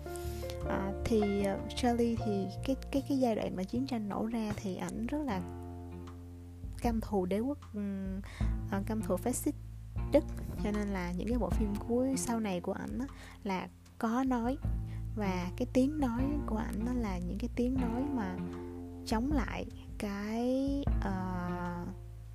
À, 0.68 0.92
thì 1.04 1.20
uh, 1.54 1.70
Charlie 1.76 2.16
thì 2.24 2.46
cái 2.64 2.76
cái 2.90 3.02
cái 3.08 3.18
giai 3.18 3.34
đoạn 3.34 3.56
mà 3.56 3.64
chiến 3.64 3.86
tranh 3.86 4.08
nổ 4.08 4.26
ra 4.26 4.52
thì 4.56 4.76
ảnh 4.76 5.06
rất 5.06 5.18
là 5.24 5.40
căm 6.82 7.00
thù 7.00 7.26
đế 7.26 7.38
quốc 7.38 7.58
uh, 7.70 8.86
căm 8.86 9.02
thù 9.02 9.16
phát 9.16 9.36
xít 9.36 9.54
Đức 10.12 10.24
cho 10.64 10.70
nên 10.70 10.88
là 10.88 11.12
những 11.12 11.28
cái 11.28 11.38
bộ 11.38 11.50
phim 11.50 11.74
cuối 11.88 12.14
sau 12.16 12.40
này 12.40 12.60
của 12.60 12.72
ảnh 12.72 12.98
là 13.44 13.68
có 13.98 14.24
nói 14.24 14.58
và 15.16 15.50
cái 15.56 15.66
tiếng 15.72 15.98
nói 15.98 16.22
của 16.46 16.56
ảnh 16.56 16.84
nó 16.86 16.92
là 16.92 17.18
những 17.18 17.38
cái 17.38 17.50
tiếng 17.56 17.74
nói 17.74 18.02
mà 18.14 18.36
chống 19.06 19.32
lại 19.32 19.66
cái 19.98 20.84
uh, 20.88 21.88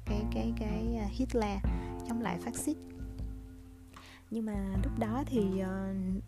cái 0.06 0.26
cái 0.34 0.54
cái 0.60 0.98
à, 0.98 1.08
Hitler 1.12 1.60
chống 2.10 2.22
lại 2.22 2.38
phát 2.38 2.56
xít. 2.56 2.78
Nhưng 4.32 4.46
mà 4.46 4.76
lúc 4.84 5.00
đó 5.00 5.24
thì 5.26 5.40
uh, 5.40 6.24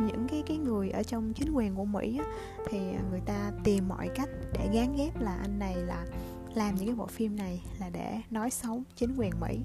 những 0.00 0.26
cái 0.28 0.42
cái 0.46 0.56
người 0.56 0.90
ở 0.90 1.02
trong 1.02 1.32
chính 1.32 1.52
quyền 1.52 1.74
của 1.74 1.84
Mỹ 1.84 2.18
á, 2.18 2.24
thì 2.70 2.78
người 3.10 3.20
ta 3.26 3.52
tìm 3.64 3.88
mọi 3.88 4.08
cách 4.14 4.28
để 4.52 4.68
gán 4.74 4.96
ghép 4.96 5.20
là 5.20 5.34
anh 5.34 5.58
này 5.58 5.76
là 5.76 6.06
làm 6.54 6.74
những 6.74 6.86
cái 6.86 6.94
bộ 6.94 7.06
phim 7.06 7.36
này 7.36 7.62
là 7.80 7.90
để 7.90 8.20
nói 8.30 8.50
xấu 8.50 8.82
chính 8.96 9.16
quyền 9.16 9.40
Mỹ 9.40 9.60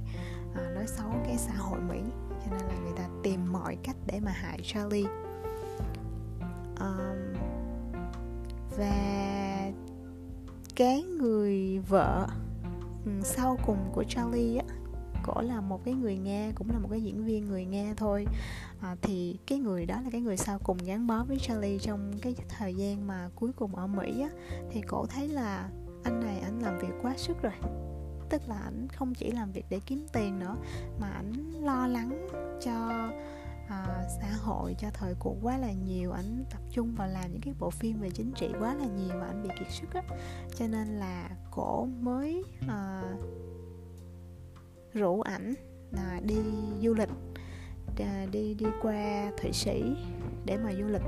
à, 0.55 0.71
nói 0.75 0.87
xấu 0.87 1.09
cái 1.25 1.37
xã 1.37 1.53
hội 1.53 1.79
Mỹ. 1.79 1.99
Cho 2.45 2.51
nên 2.51 2.67
là 2.67 2.75
người 2.83 2.93
ta 2.97 3.09
tìm 3.23 3.51
mọi 3.51 3.77
cách 3.83 3.95
để 4.07 4.19
mà 4.19 4.31
hại 4.31 4.59
Charlie. 4.63 5.07
Um, 6.79 7.33
và 8.77 9.28
cái 10.79 11.03
người 11.03 11.79
vợ 11.79 12.27
ừ, 13.05 13.11
sau 13.23 13.57
cùng 13.65 13.77
của 13.93 14.03
Charlie 14.03 14.57
á 14.57 14.65
cổ 15.23 15.41
là 15.41 15.61
một 15.61 15.81
cái 15.85 15.93
người 15.93 16.17
nghe 16.17 16.51
cũng 16.55 16.69
là 16.71 16.79
một 16.79 16.87
cái 16.91 17.01
diễn 17.01 17.25
viên 17.25 17.45
người 17.45 17.65
nghe 17.65 17.93
thôi. 17.97 18.25
À, 18.81 18.95
thì 19.01 19.37
cái 19.47 19.59
người 19.59 19.85
đó 19.85 20.01
là 20.03 20.09
cái 20.11 20.21
người 20.21 20.37
sau 20.37 20.59
cùng 20.63 20.77
gắn 20.85 21.07
bó 21.07 21.23
với 21.23 21.37
Charlie 21.39 21.79
trong 21.79 22.11
cái 22.21 22.35
thời 22.49 22.73
gian 22.73 23.07
mà 23.07 23.29
cuối 23.35 23.51
cùng 23.55 23.75
ở 23.75 23.87
Mỹ 23.87 24.21
á. 24.21 24.29
Thì 24.71 24.81
cổ 24.81 25.05
thấy 25.05 25.27
là 25.27 25.69
anh 26.03 26.19
này 26.19 26.39
anh 26.39 26.59
làm 26.59 26.79
việc 26.79 26.93
quá 27.01 27.13
sức 27.17 27.41
rồi. 27.41 27.53
Tức 28.29 28.41
là 28.47 28.55
ảnh 28.55 28.87
không 28.93 29.13
chỉ 29.13 29.31
làm 29.31 29.51
việc 29.51 29.65
để 29.69 29.79
kiếm 29.85 30.05
tiền 30.13 30.39
nữa 30.39 30.55
mà 30.99 31.07
ảnh 31.09 31.33
lo 31.61 31.87
lắng 31.87 32.27
cho 32.61 33.09
à, 33.69 34.03
xã 34.21 34.31
hội 34.43 34.75
cho 34.79 34.89
thời 34.93 35.15
cuộc 35.19 35.35
quá 35.41 35.57
là 35.57 35.71
nhiều 35.71 36.11
ảnh 36.11 36.43
tập 36.49 36.61
trung 36.71 36.95
vào 36.95 37.07
làm 37.07 37.31
những 37.31 37.41
cái 37.41 37.53
bộ 37.59 37.69
phim 37.69 37.99
về 37.99 38.09
chính 38.09 38.31
trị 38.31 38.49
quá 38.59 38.73
là 38.73 38.85
nhiều 38.85 39.15
mà 39.19 39.25
ảnh 39.25 39.43
bị 39.43 39.49
kiệt 39.59 39.67
sức 39.71 39.93
á. 39.93 40.01
Cho 40.55 40.67
nên 40.67 40.87
là 40.87 41.29
cổ 41.51 41.85
mới 41.85 42.43
à, 42.67 43.03
rủ 44.93 45.21
ảnh 45.21 45.53
à, 45.97 46.19
đi 46.23 46.35
du 46.81 46.93
lịch 46.93 47.09
à, 47.99 48.25
đi 48.31 48.53
đi 48.53 48.65
qua 48.81 49.31
thụy 49.41 49.51
sĩ 49.53 49.83
để 50.45 50.57
mà 50.57 50.73
du 50.73 50.85
lịch. 50.85 51.03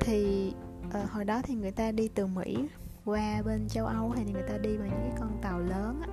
Thì 0.00 0.52
à, 0.92 1.06
hồi 1.10 1.24
đó 1.24 1.40
thì 1.44 1.54
người 1.54 1.70
ta 1.70 1.92
đi 1.92 2.08
từ 2.08 2.26
mỹ 2.26 2.68
qua 3.04 3.42
bên 3.42 3.68
châu 3.68 3.86
Âu 3.86 4.10
hay 4.10 4.24
thì 4.24 4.32
người 4.32 4.48
ta 4.48 4.58
đi 4.58 4.78
bằng 4.78 4.88
những 4.88 5.10
cái 5.10 5.18
con 5.20 5.38
tàu 5.42 5.58
lớn 5.58 6.00
á. 6.02 6.08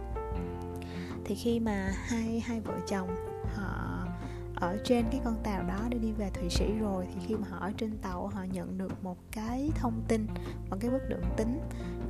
Thì 1.26 1.36
khi 1.36 1.59
mà 1.59 1.91
hai 1.93 2.39
hai 2.39 2.61
vợ 2.61 2.74
chồng 2.88 3.32
ở 4.64 4.78
trên 4.84 5.05
cái 5.11 5.22
con 5.24 5.36
tàu 5.43 5.64
đó 5.64 5.80
để 5.89 5.97
đi 5.97 6.11
về 6.11 6.30
thụy 6.34 6.49
sĩ 6.49 6.74
rồi 6.80 7.07
thì 7.14 7.20
khi 7.28 7.36
mà 7.36 7.47
họ 7.49 7.57
ở 7.57 7.72
trên 7.78 7.97
tàu 7.97 8.28
họ 8.28 8.43
nhận 8.43 8.78
được 8.78 9.03
một 9.03 9.18
cái 9.32 9.72
thông 9.76 10.01
tin 10.07 10.28
một 10.70 10.78
cái 10.80 10.91
bức 10.91 11.09
đường 11.09 11.24
tính 11.38 11.59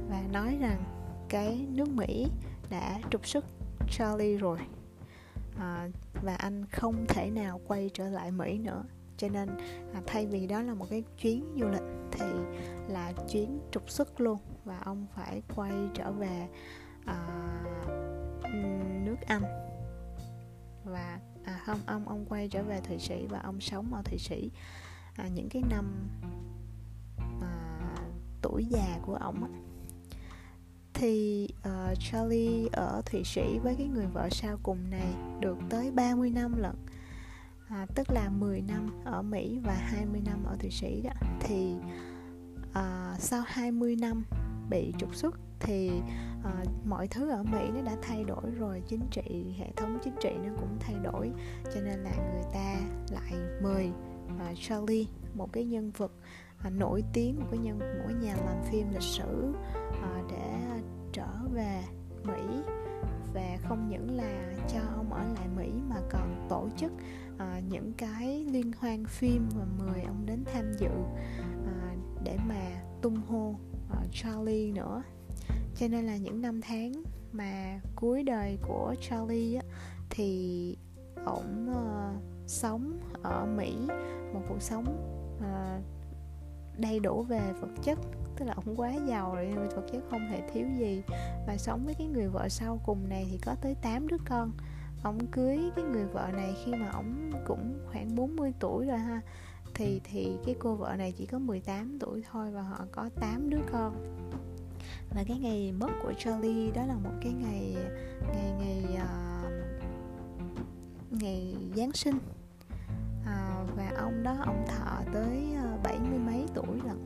và 0.10 0.22
nói 0.32 0.58
rằng 0.62 0.84
cái 1.30 1.68
nước 1.70 1.90
mỹ 1.90 2.28
đã 2.70 3.00
trục 3.10 3.28
xuất 3.28 3.46
charlie 3.92 4.38
rồi. 4.38 4.60
À, 5.60 5.90
và 6.24 6.36
anh 6.36 6.66
không 6.66 7.06
thể 7.08 7.30
nào 7.30 7.62
quay 7.68 7.90
trở 7.94 8.10
lại 8.10 8.32
mỹ 8.32 8.58
nữa. 8.58 8.84
Cho 9.18 9.30
nên 9.30 9.50
à, 9.94 10.02
thay 10.08 10.26
vì 10.26 10.48
đó 10.48 10.62
là 10.62 10.74
một 10.74 10.86
cái 10.90 11.04
chuyến 11.18 11.56
du 11.60 11.68
lịch 11.68 11.84
thì 12.12 12.26
là 12.88 13.14
chuyến 13.30 13.60
trục 13.72 13.90
xuất 13.90 14.22
luôn 14.22 14.38
và 14.66 14.80
ông 14.86 15.06
phải 15.16 15.42
quay 15.56 15.72
trở 15.94 16.12
về 16.12 16.48
à, 17.06 17.28
nước 19.06 19.18
Anh. 19.28 19.44
Và 20.86 21.20
à 21.46 21.60
không 21.66 21.80
ông 21.86 22.08
ông 22.08 22.26
quay 22.26 22.48
trở 22.48 22.64
về 22.64 22.82
Thụy 22.82 23.00
Sĩ 23.00 23.26
và 23.30 23.40
ông 23.40 23.62
sống 23.62 23.94
ở 23.94 24.02
Thụy 24.02 24.18
Sĩ. 24.18 24.52
À, 25.16 25.28
những 25.28 25.50
cái 25.50 25.64
năm 25.70 26.10
à, 27.42 27.98
tuổi 28.42 28.66
già 28.66 29.00
của 29.06 29.16
ông 29.16 29.44
á 29.44 29.50
thì 31.04 31.48
uh, 31.68 31.98
Charlie 32.00 32.68
ở 32.72 33.02
Thụy 33.06 33.24
Sĩ 33.24 33.60
với 33.64 33.76
cái 33.76 33.88
người 33.88 34.08
vợ 34.08 34.30
sau 34.32 34.58
cùng 34.64 34.90
này 34.90 35.14
được 35.40 35.58
tới 35.70 35.92
30 35.92 36.30
năm 36.30 36.58
lận. 36.58 36.76
À, 37.68 37.86
tức 37.96 38.08
là 38.12 38.30
10 38.30 38.62
năm 38.62 39.04
ở 39.06 39.22
Mỹ 39.22 39.60
và 39.64 39.74
20 39.74 40.22
năm 40.26 40.44
ở 40.44 40.56
Thụy 40.60 40.72
Sĩ 40.72 41.02
đó. 41.02 41.12
Thì 41.40 41.76
uh, 42.70 43.20
sau 43.20 43.44
20 43.48 43.96
năm 43.96 44.24
bị 44.70 44.94
trục 44.98 45.16
xuất 45.16 45.36
thì 45.60 45.92
à, 46.44 46.64
mọi 46.86 47.08
thứ 47.08 47.30
ở 47.30 47.44
Mỹ 47.44 47.70
nó 47.74 47.82
đã 47.82 47.96
thay 48.02 48.24
đổi 48.24 48.52
rồi 48.52 48.84
chính 48.88 49.02
trị 49.12 49.56
hệ 49.58 49.72
thống 49.76 50.00
chính 50.04 50.16
trị 50.22 50.30
nó 50.44 50.50
cũng 50.60 50.78
thay 50.80 50.96
đổi. 51.04 51.32
Cho 51.74 51.82
nên 51.82 52.00
là 52.00 52.12
người 52.16 52.44
ta 52.54 52.76
lại 53.12 53.34
mời 53.62 53.92
à, 54.40 54.54
Charlie 54.56 55.08
một 55.34 55.54
cái 55.54 55.64
nhân 55.64 55.92
vật 55.98 56.12
à, 56.58 56.70
nổi 56.70 57.04
tiếng 57.14 57.40
một 57.40 57.48
cái 57.52 57.60
nhân 57.60 57.80
một 57.80 58.06
cái 58.08 58.16
nhà 58.22 58.36
làm 58.46 58.64
phim 58.64 58.88
lịch 58.94 59.02
sử 59.02 59.54
à, 60.02 60.22
để 60.32 60.82
trở 61.12 61.32
về 61.54 61.84
Mỹ. 62.24 62.64
Và 63.34 63.58
không 63.64 63.90
những 63.90 64.18
là 64.18 64.54
cho 64.68 64.80
ông 64.96 65.14
ở 65.14 65.24
lại 65.24 65.48
Mỹ 65.58 65.72
mà 65.90 65.96
còn 66.10 66.48
tổ 66.50 66.70
chức 66.78 66.92
à, 67.38 67.62
những 67.70 67.94
cái 67.94 68.46
liên 68.52 68.72
hoan 68.80 69.06
phim 69.06 69.50
và 69.56 69.66
mời 69.80 70.04
ông 70.04 70.26
đến 70.26 70.44
tham 70.54 70.74
dự 70.80 70.92
à, 71.66 71.96
để 72.24 72.38
mà 72.48 72.82
tung 73.02 73.16
hô 73.16 73.56
Charlie 74.12 74.72
nữa 74.72 75.04
cho 75.76 75.88
nên 75.88 76.06
là 76.06 76.18
những 76.18 76.42
năm 76.42 76.62
tháng 76.62 77.04
mà 77.32 77.80
cuối 77.96 78.24
đời 78.24 78.58
của 78.68 78.96
Charlie 79.02 79.56
á, 79.56 79.64
thì 80.10 80.78
ổng 81.26 81.70
uh, 81.70 82.22
sống 82.48 83.00
ở 83.22 83.46
Mỹ 83.46 83.78
một 84.34 84.42
cuộc 84.50 84.62
sống 84.62 84.86
uh, 85.38 85.84
đầy 86.78 87.00
đủ 87.00 87.24
về 87.24 87.42
vật 87.62 87.72
chất. 87.84 88.00
Tức 88.38 88.46
là 88.46 88.54
ổng 88.54 88.76
quá 88.76 88.94
giàu 89.08 89.36
rồi 89.36 89.52
vật 89.76 89.84
chất 89.92 90.04
không 90.10 90.28
hề 90.30 90.42
thiếu 90.54 90.68
gì. 90.78 91.02
Và 91.48 91.58
sống 91.58 91.86
với 91.86 91.94
cái 91.94 92.08
người 92.08 92.28
vợ 92.28 92.50
sau 92.50 92.80
cùng 92.86 93.10
này 93.10 93.28
thì 93.32 93.38
có 93.46 93.56
tới 93.62 93.76
8 93.82 94.08
đứa 94.08 94.18
con. 94.26 94.52
Ổng 95.04 95.28
cưới 95.32 95.60
cái 95.76 95.86
người 95.86 96.06
vợ 96.06 96.30
này 96.34 96.56
khi 96.66 96.72
mà 96.72 96.90
ổng 96.90 97.32
cũng 97.46 97.80
khoảng 97.92 98.16
40 98.16 98.54
tuổi 98.60 98.86
rồi 98.86 98.98
ha. 98.98 99.22
Thì 99.74 100.02
thì 100.04 100.38
cái 100.46 100.56
cô 100.60 100.76
vợ 100.76 100.96
này 100.98 101.14
chỉ 101.18 101.26
có 101.26 101.40
18 101.40 102.00
tuổi 102.00 102.24
thôi 102.32 102.52
và 102.52 102.62
họ 102.62 102.86
có 102.92 103.10
8 103.22 103.50
đứa 103.50 103.62
con 103.72 103.94
và 105.14 105.24
cái 105.28 105.38
ngày 105.38 105.72
mất 105.80 105.90
của 106.04 106.14
Charlie 106.18 106.72
đó 106.72 106.86
là 106.86 106.96
một 106.96 107.12
cái 107.22 107.34
ngày 107.34 107.76
ngày 108.34 108.52
ngày 108.60 108.86
uh, 108.94 109.52
ngày 111.12 111.56
Giáng 111.76 111.94
sinh. 111.94 112.18
Uh, 113.22 113.70
và 113.76 113.92
ông 113.98 114.24
đó 114.24 114.36
ông 114.46 114.66
thọ 114.68 115.02
tới 115.14 115.56
uh, 115.74 115.84
bảy 115.84 116.00
mươi 116.00 116.20
mấy 116.20 116.46
tuổi 116.54 116.80
lận. 116.86 116.98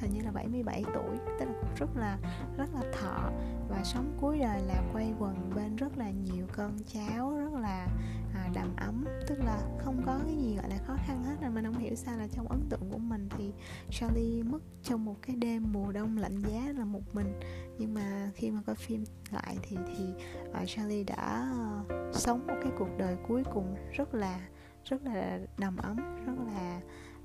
Hình 0.00 0.10
như 0.14 0.20
là 0.24 0.30
77 0.30 0.84
tuổi 0.94 1.16
tức 1.38 1.46
là 1.46 1.52
cũng 1.60 1.74
rất 1.76 1.96
là 1.96 2.18
rất 2.58 2.74
là 2.74 2.82
thọ 3.00 3.30
và 3.72 3.84
sống 3.84 4.16
cuối 4.20 4.38
đời 4.38 4.60
là 4.66 4.82
quay 4.92 5.14
quần 5.18 5.50
bên 5.56 5.76
rất 5.76 5.98
là 5.98 6.10
nhiều 6.10 6.46
con 6.52 6.76
cháu 6.86 7.36
rất 7.36 7.52
là 7.52 7.86
à, 8.34 8.48
đầm 8.54 8.76
ấm. 8.76 9.04
Tức 9.28 9.38
là 9.38 9.58
không 9.78 10.02
có 10.06 10.18
cái 10.26 10.36
gì 10.36 10.56
gọi 10.56 10.70
là 10.70 10.76
khó 10.86 10.96
khăn 11.06 11.24
hết 11.24 11.36
nên 11.40 11.54
mình 11.54 11.64
không 11.64 11.78
hiểu 11.78 11.94
sao 11.94 12.18
là 12.18 12.26
trong 12.32 12.48
ấn 12.48 12.60
tượng 12.68 12.90
của 12.90 12.98
mình 12.98 13.28
thì 13.38 13.52
Charlie 13.90 14.42
mất 14.42 14.62
trong 14.82 15.04
một 15.04 15.16
cái 15.22 15.36
đêm 15.36 15.72
mùa 15.72 15.92
đông 15.92 16.18
lạnh 16.18 16.40
giá 16.40 16.72
là 16.78 16.84
một 16.84 17.02
mình. 17.12 17.40
Nhưng 17.78 17.94
mà 17.94 18.30
khi 18.34 18.50
mà 18.50 18.62
coi 18.66 18.76
phim 18.76 19.04
lại 19.30 19.56
thì 19.62 19.76
thì 19.86 20.04
uh, 20.50 20.68
Charlie 20.68 21.04
đã 21.04 21.52
uh, 21.80 22.14
sống 22.14 22.46
một 22.46 22.56
cái 22.62 22.72
cuộc 22.78 22.98
đời 22.98 23.16
cuối 23.28 23.42
cùng 23.54 23.74
rất 23.92 24.14
là 24.14 24.40
rất 24.84 25.04
là 25.04 25.38
đầm 25.58 25.76
ấm 25.76 25.96
rất 26.26 26.34
là 26.46 26.80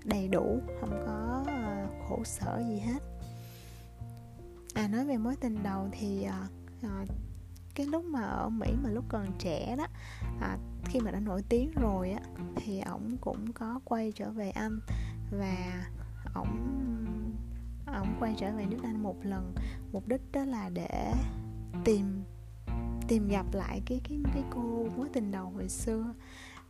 đầy 0.05 0.27
đủ 0.27 0.59
không 0.79 1.03
có 1.05 1.41
uh, 1.41 2.09
khổ 2.09 2.23
sở 2.23 2.63
gì 2.67 2.79
hết 2.79 3.16
à 4.78 4.88
nói 4.88 5.05
về 5.05 5.17
mối 5.17 5.36
tình 5.36 5.63
đầu 5.63 5.89
thì 5.91 6.23
à, 6.23 6.47
à, 6.82 7.05
cái 7.75 7.86
lúc 7.86 8.05
mà 8.05 8.21
ở 8.21 8.49
Mỹ 8.49 8.67
mà 8.84 8.89
lúc 8.89 9.05
còn 9.09 9.28
trẻ 9.39 9.75
đó 9.78 9.88
à, 10.41 10.57
khi 10.86 10.99
mà 10.99 11.11
đã 11.11 11.19
nổi 11.19 11.43
tiếng 11.49 11.71
rồi 11.71 12.11
á 12.11 12.21
thì 12.55 12.80
ổng 12.80 13.17
cũng 13.21 13.53
có 13.53 13.80
quay 13.86 14.11
trở 14.15 14.32
về 14.32 14.49
Anh 14.49 14.80
và 15.32 15.86
ổng 16.34 16.57
ổng 17.86 18.15
quay 18.19 18.36
trở 18.38 18.51
về 18.51 18.65
nước 18.65 18.80
Anh 18.84 19.03
một 19.03 19.15
lần. 19.23 19.55
Mục 19.91 20.07
đích 20.07 20.21
đó 20.32 20.45
là 20.45 20.69
để 20.69 21.13
tìm 21.86 22.23
tìm 23.07 23.28
gặp 23.28 23.45
lại 23.53 23.82
cái 23.86 24.01
cái 24.09 24.19
cái 24.34 24.43
cô 24.49 24.88
mối 24.97 25.09
tình 25.13 25.32
đầu 25.32 25.49
hồi 25.49 25.69
xưa 25.69 26.13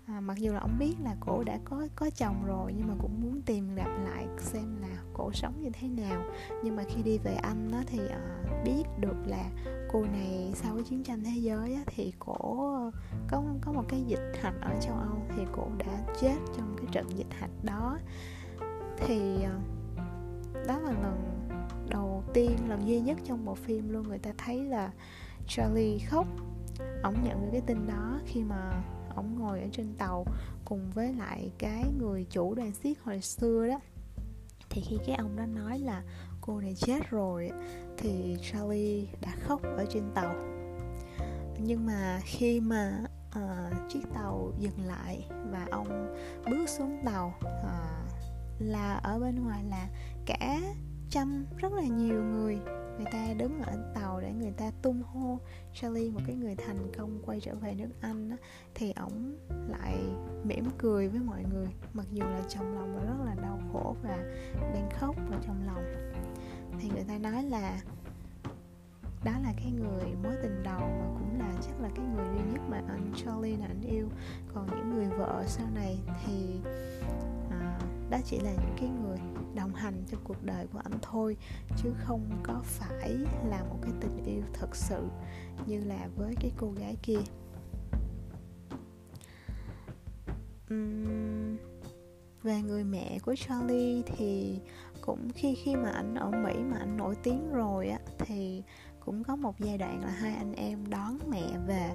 à, 0.08 0.20
mặc 0.20 0.38
dù 0.38 0.54
là 0.54 0.60
ông 0.60 0.78
biết 0.80 0.96
là 1.04 1.16
cổ 1.20 1.44
đã 1.44 1.60
có 1.66 1.88
có 1.96 2.10
chồng 2.10 2.46
rồi 2.46 2.74
nhưng 2.78 2.88
mà 2.88 2.94
cũng 3.00 3.22
muốn 3.22 3.42
tìm 3.42 3.76
gặp 3.76 3.90
lại 4.04 4.28
xem 4.40 4.82
là 4.82 5.04
cổ 5.14 5.32
sống 5.34 5.54
như 5.62 5.70
thế 5.74 5.88
nào. 5.88 6.24
Nhưng 6.64 6.76
mà 6.76 6.84
khi 6.84 7.02
đi 7.04 7.18
về 7.18 7.34
anh 7.34 7.72
đó 7.72 7.82
thì 7.88 8.00
à, 8.10 8.20
biết 8.66 8.84
được 9.00 9.18
là 9.26 9.50
cô 9.92 10.06
này 10.06 10.52
sau 10.56 10.76
cái 10.76 10.84
chiến 10.84 11.04
tranh 11.04 11.24
thế 11.24 11.36
giới 11.36 11.74
á, 11.74 11.82
thì 11.86 12.14
cổ 12.20 12.74
ờ, 12.76 12.92
có 13.28 13.44
có 13.62 13.72
một 13.72 13.84
cái 13.90 14.04
dịch 14.08 14.32
hạch 14.42 14.62
ở 14.62 14.76
châu 14.82 14.96
âu 14.96 15.22
thì 15.36 15.44
cổ 15.56 15.68
đã 15.78 16.14
chết 16.22 16.36
trong 16.58 16.76
cái 16.78 16.86
trận 16.92 17.18
dịch 17.18 17.34
hạch 17.40 17.64
đó. 17.64 17.98
Thì 18.98 19.44
à, 19.44 19.60
đó 20.68 20.80
là 20.80 20.92
lần 20.92 21.48
đầu 21.90 22.24
tiên 22.34 22.52
lần 22.68 22.88
duy 22.88 23.00
nhất 23.00 23.18
trong 23.24 23.46
bộ 23.46 23.56
phim 23.56 23.90
luôn 23.90 24.08
người 24.08 24.20
ta 24.20 24.32
thấy 24.38 24.64
là 24.64 24.92
Charlie 25.48 26.00
khóc. 26.00 26.28
Ổng 27.04 27.16
nhận 27.24 27.42
được 27.42 27.50
cái 27.52 27.62
tin 27.62 27.88
đó 27.88 28.20
khi 28.26 28.44
mà 28.44 28.84
ổng 29.18 29.40
ngồi 29.40 29.62
ở 29.62 29.68
trên 29.72 29.94
tàu 29.98 30.26
cùng 30.66 30.92
với 30.94 31.14
lại 31.14 31.52
cái 31.58 31.84
người 32.00 32.26
chủ 32.30 32.56
đoàn 32.56 32.72
xiết 32.72 32.98
hồi 33.04 33.22
xưa 33.22 33.68
đó. 33.68 33.80
Thì 34.70 34.82
khi 34.82 34.98
cái 35.08 35.16
ông 35.16 35.36
đó 35.36 35.46
nói 35.46 35.80
là 35.80 36.04
cô 36.42 36.60
này 36.60 36.76
chết 36.78 37.10
rồi 37.10 37.52
thì 37.98 38.38
Charlie 38.42 39.08
đã 39.22 39.36
khóc 39.40 39.62
ở 39.64 39.86
trên 39.90 40.04
tàu. 40.16 40.36
Nhưng 41.60 41.86
mà 41.86 42.20
khi 42.24 42.60
mà 42.60 43.04
uh, 43.30 43.90
chiếc 43.90 44.04
tàu 44.14 44.52
dừng 44.60 44.86
lại 44.86 45.28
và 45.52 45.68
ông 45.72 46.16
bước 46.50 46.70
xuống 46.70 47.02
tàu 47.06 47.34
uh, 47.40 48.62
là 48.62 48.94
ở 48.94 49.20
bên 49.20 49.44
ngoài 49.44 49.64
là 49.70 49.90
cả 50.26 50.60
trăm 51.10 51.46
rất 51.58 51.74
là 51.74 51.84
nhiều 51.84 52.24
người 52.24 52.60
người 52.98 53.06
ta 53.12 53.34
đứng 53.38 53.62
ở 53.62 53.78
tàu 53.96 54.22
để 54.22 54.34
người 54.34 54.52
ta 54.52 54.72
tung 54.82 55.04
hô. 55.04 55.40
Charlie 55.74 56.12
một 56.12 56.22
cái 56.28 56.36
người 56.36 56.56
thành 56.56 56.92
công 56.98 57.22
quay 57.26 57.40
trở 57.40 57.56
về 57.56 57.74
nước 57.74 57.90
Anh 58.02 58.30
á, 58.30 58.38
thì 58.76 58.92
ổng 58.92 59.36
lại 59.68 59.98
mỉm 60.44 60.66
cười 60.78 61.08
với 61.08 61.20
mọi 61.20 61.44
người 61.54 61.68
mặc 61.94 62.06
dù 62.12 62.24
là 62.24 62.42
trong 62.50 62.76
lòng 62.76 62.96
là 62.96 63.04
rất 63.04 63.26
là 63.26 63.36
đau 63.42 63.60
khổ 63.74 63.96
và 64.04 64.18
đang 64.60 64.90
khóc 65.00 65.16
ở 65.32 65.38
trong 65.48 65.66
lòng. 65.68 65.84
Thì 66.80 66.90
người 66.90 67.04
ta 67.08 67.18
nói 67.18 67.44
là 67.44 67.82
đó 69.26 69.32
là 69.44 69.54
cái 69.58 69.72
người 69.72 70.16
mối 70.24 70.34
tình 70.44 70.64
đầu 70.64 70.80
mà 70.80 71.06
cũng 71.20 71.40
là 71.40 71.54
chắc 71.62 71.82
là 71.82 71.90
cái 71.96 72.06
người 72.06 72.26
duy 72.36 72.52
nhất 72.54 72.62
mà 72.70 72.82
anh 72.88 73.12
Charlie 73.16 73.58
là 73.58 73.66
anh 73.66 73.82
yêu. 73.82 74.08
Còn 74.54 74.66
những 74.66 74.96
người 74.96 75.08
vợ 75.18 75.44
sau 75.48 75.68
này 75.76 76.00
thì 76.26 76.60
à, 77.52 77.80
đó 78.10 78.18
chỉ 78.26 78.40
là 78.40 78.52
những 78.52 78.76
cái 78.80 78.90
người 78.90 79.18
đồng 79.58 79.74
hành 79.74 80.04
trong 80.12 80.22
cuộc 80.24 80.44
đời 80.44 80.68
của 80.74 80.80
anh 80.84 81.00
thôi 81.02 81.38
chứ 81.78 81.94
không 81.98 82.30
có 82.44 82.62
phải 82.64 83.12
là 83.46 83.64
một 83.64 83.78
cái 83.82 83.92
tình 84.02 84.24
yêu 84.26 84.42
thật 84.54 84.76
sự 84.76 85.04
như 85.66 85.84
là 85.84 86.08
với 86.16 86.36
cái 86.40 86.52
cô 86.58 86.72
gái 86.72 86.96
kia. 87.02 87.20
Uhm, 90.74 91.58
về 92.44 92.62
người 92.62 92.84
mẹ 92.84 93.20
của 93.20 93.36
Charlie 93.36 94.02
thì 94.06 94.60
cũng 95.02 95.30
khi 95.36 95.56
khi 95.64 95.76
mà 95.76 95.90
anh 95.90 96.16
ở 96.16 96.32
Mỹ 96.32 96.54
mà 96.72 96.78
anh 96.78 96.98
nổi 96.98 97.16
tiếng 97.24 97.52
rồi 97.52 97.90
á 97.90 98.00
thì 98.20 98.64
cũng 99.06 99.24
có 99.24 99.36
một 99.36 99.60
giai 99.60 99.78
đoạn 99.78 100.04
là 100.04 100.10
hai 100.10 100.36
anh 100.36 100.54
em 100.54 100.90
đón 100.90 101.20
mẹ 101.30 101.58
về. 101.68 101.92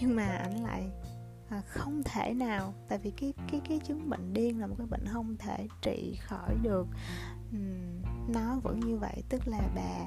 Nhưng 0.00 0.16
mà 0.16 0.26
anh 0.26 0.64
lại 0.64 0.90
à, 1.50 1.60
không 1.66 2.02
thể 2.04 2.34
nào 2.34 2.74
tại 2.88 2.98
vì 2.98 3.10
cái 3.10 3.34
cái 3.50 3.60
cái 3.68 3.78
chứng 3.78 4.10
bệnh 4.10 4.32
điên 4.32 4.60
là 4.60 4.66
một 4.66 4.74
cái 4.78 4.86
bệnh 4.86 5.06
không 5.06 5.36
thể 5.38 5.68
trị 5.82 6.16
khỏi 6.22 6.54
được. 6.62 6.86
Uhm, 7.56 8.02
nó 8.28 8.58
vẫn 8.62 8.80
như 8.80 8.96
vậy 8.96 9.22
tức 9.28 9.48
là 9.48 9.60
bà 9.74 10.06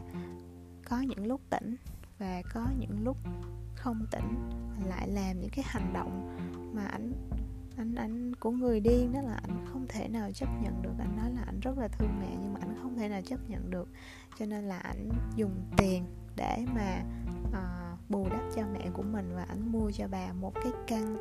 có 0.86 1.00
những 1.00 1.28
lúc 1.28 1.42
tỉnh 1.50 1.76
và 2.20 2.42
có 2.54 2.68
những 2.80 3.04
lúc 3.04 3.18
không 3.76 4.06
tỉnh 4.12 4.50
lại 4.86 5.08
làm 5.10 5.40
những 5.40 5.50
cái 5.56 5.66
hành 5.68 5.94
động 5.94 6.38
mà 6.76 6.86
anh 6.86 7.14
anh 7.78 7.96
anh 7.96 8.36
của 8.36 8.52
người 8.52 8.80
điên 8.80 9.14
đó 9.14 9.22
là 9.22 9.34
anh 9.34 9.66
không 9.74 9.86
thể 9.90 10.08
nào 10.08 10.32
chấp 10.32 10.50
nhận 10.62 10.82
được. 10.82 10.94
Anh 11.00 11.18
nói 11.18 11.32
là 11.32 11.42
anh 11.46 11.60
rất 11.60 11.78
là 11.78 11.88
thương 11.88 12.20
mẹ 12.20 12.38
nhưng 12.42 12.54
mà 12.54 12.60
anh 12.62 12.76
không 12.82 12.96
thể 12.96 13.10
nào 13.10 13.22
chấp 13.26 13.50
nhận 13.50 13.70
được. 13.70 13.90
Cho 14.40 14.46
nên 14.46 14.64
là 14.64 14.78
anh 14.78 15.10
dùng 15.36 15.66
tiền 15.78 16.06
để 16.36 16.66
mà 16.76 17.04
uh, 17.48 17.93
bù 18.10 18.28
đắp 18.30 18.42
cho 18.56 18.62
mẹ 18.74 18.90
của 18.94 19.04
mình 19.04 19.32
và 19.36 19.44
ảnh 19.44 19.72
mua 19.72 19.92
cho 19.92 20.08
bà 20.08 20.34
một 20.34 20.54
cái 20.56 20.72
căn 20.88 21.18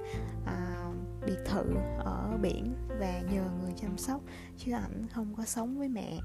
à, 0.47 0.91
biệt 1.26 1.39
thự 1.47 1.64
ở 1.99 2.39
biển 2.43 2.74
và 3.01 3.20
nhờ 3.20 3.45
người 3.62 3.72
chăm 3.76 3.99
sóc 3.99 4.20
chứ 4.57 4.72
ảnh 4.72 5.07
không 5.14 5.35
có 5.37 5.45
sống 5.45 5.78
với 5.78 5.89
mẹ. 5.89 6.18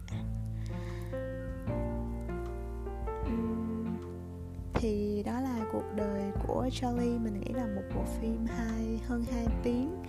Thì 4.74 5.24
đó 5.26 5.42
là 5.42 5.66
cuộc 5.72 5.84
đời 5.96 6.32
của 6.48 6.70
Charlie. 6.72 7.18
Mình 7.18 7.40
nghĩ 7.40 7.54
là 7.54 7.66
một 7.66 7.82
bộ 7.96 8.04
phim 8.22 8.46
hai 8.46 9.00
hơn 9.08 9.24
2 9.32 9.46
tiếng 9.64 10.04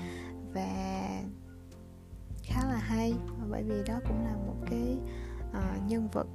và 0.54 1.22
khá 2.42 2.64
là 2.64 2.76
hay 2.76 3.14
bởi 3.50 3.62
vì 3.62 3.82
đó 3.86 4.00
cũng 4.08 4.24
là 4.24 4.36
một 4.46 4.56
cái 4.70 4.98
uh, 5.50 5.90
nhân 5.90 6.08
vật 6.12 6.26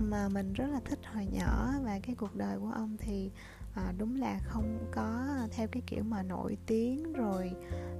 mà 0.00 0.28
mình 0.28 0.52
rất 0.52 0.66
là 0.66 0.80
thích 0.84 0.98
hồi 1.14 1.26
nhỏ 1.32 1.72
và 1.82 1.98
cái 2.02 2.14
cuộc 2.14 2.34
đời 2.34 2.58
của 2.58 2.70
ông 2.74 2.96
thì 2.98 3.30
à, 3.74 3.92
đúng 3.98 4.16
là 4.16 4.40
không 4.44 4.78
có 4.92 5.26
theo 5.50 5.68
cái 5.72 5.82
kiểu 5.86 6.04
mà 6.04 6.22
nổi 6.22 6.56
tiếng 6.66 7.12
rồi 7.12 7.52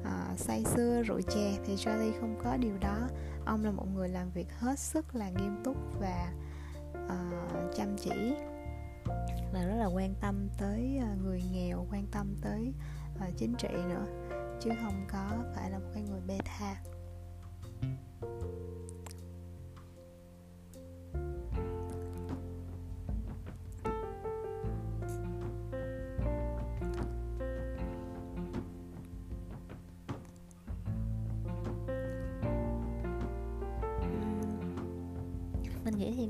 à, 0.05 0.35
say 0.37 0.65
sưa 0.65 1.03
rượu 1.03 1.21
chè 1.21 1.59
thì 1.67 1.77
Charlie 1.77 2.21
không 2.21 2.41
có 2.45 2.57
điều 2.57 2.79
đó. 2.79 3.09
Ông 3.45 3.65
là 3.65 3.71
một 3.71 3.87
người 3.95 4.09
làm 4.09 4.31
việc 4.31 4.53
hết 4.59 4.79
sức 4.79 5.15
là 5.15 5.31
nghiêm 5.31 5.61
túc 5.65 5.77
và 6.01 6.33
à, 7.09 7.31
chăm 7.77 7.97
chỉ 7.99 8.35
là 9.53 9.65
rất 9.67 9.77
là 9.77 9.87
quan 9.87 10.15
tâm 10.21 10.49
tới 10.59 10.99
à, 11.03 11.15
người 11.23 11.43
nghèo 11.53 11.87
quan 11.91 12.07
tâm 12.11 12.35
tới 12.43 12.73
à, 13.21 13.31
chính 13.37 13.55
trị 13.55 13.69
nữa 13.73 14.07
chứ 14.61 14.71
không 14.83 15.07
có 15.13 15.29
phải 15.55 15.71
là 15.71 15.79
một 15.79 15.91
cái 15.95 16.03
người 16.03 16.21
bê 16.27 16.39
tha. 16.45 16.77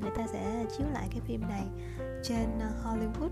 Người 0.02 0.10
ta 0.16 0.26
sẽ 0.26 0.66
chiếu 0.78 0.86
lại 0.92 1.08
cái 1.10 1.20
phim 1.20 1.40
này 1.40 1.66
trên 2.22 2.58
ờ, 2.60 2.68
Hollywood 2.84 3.30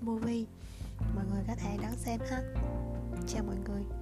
movie. 0.00 0.44
Mọi 1.14 1.24
người 1.30 1.42
có 1.46 1.54
thể 1.54 1.78
đón 1.82 1.96
xem 1.96 2.20
ha. 2.30 2.42
Chào 3.26 3.44
mọi 3.44 3.56
người. 3.66 3.97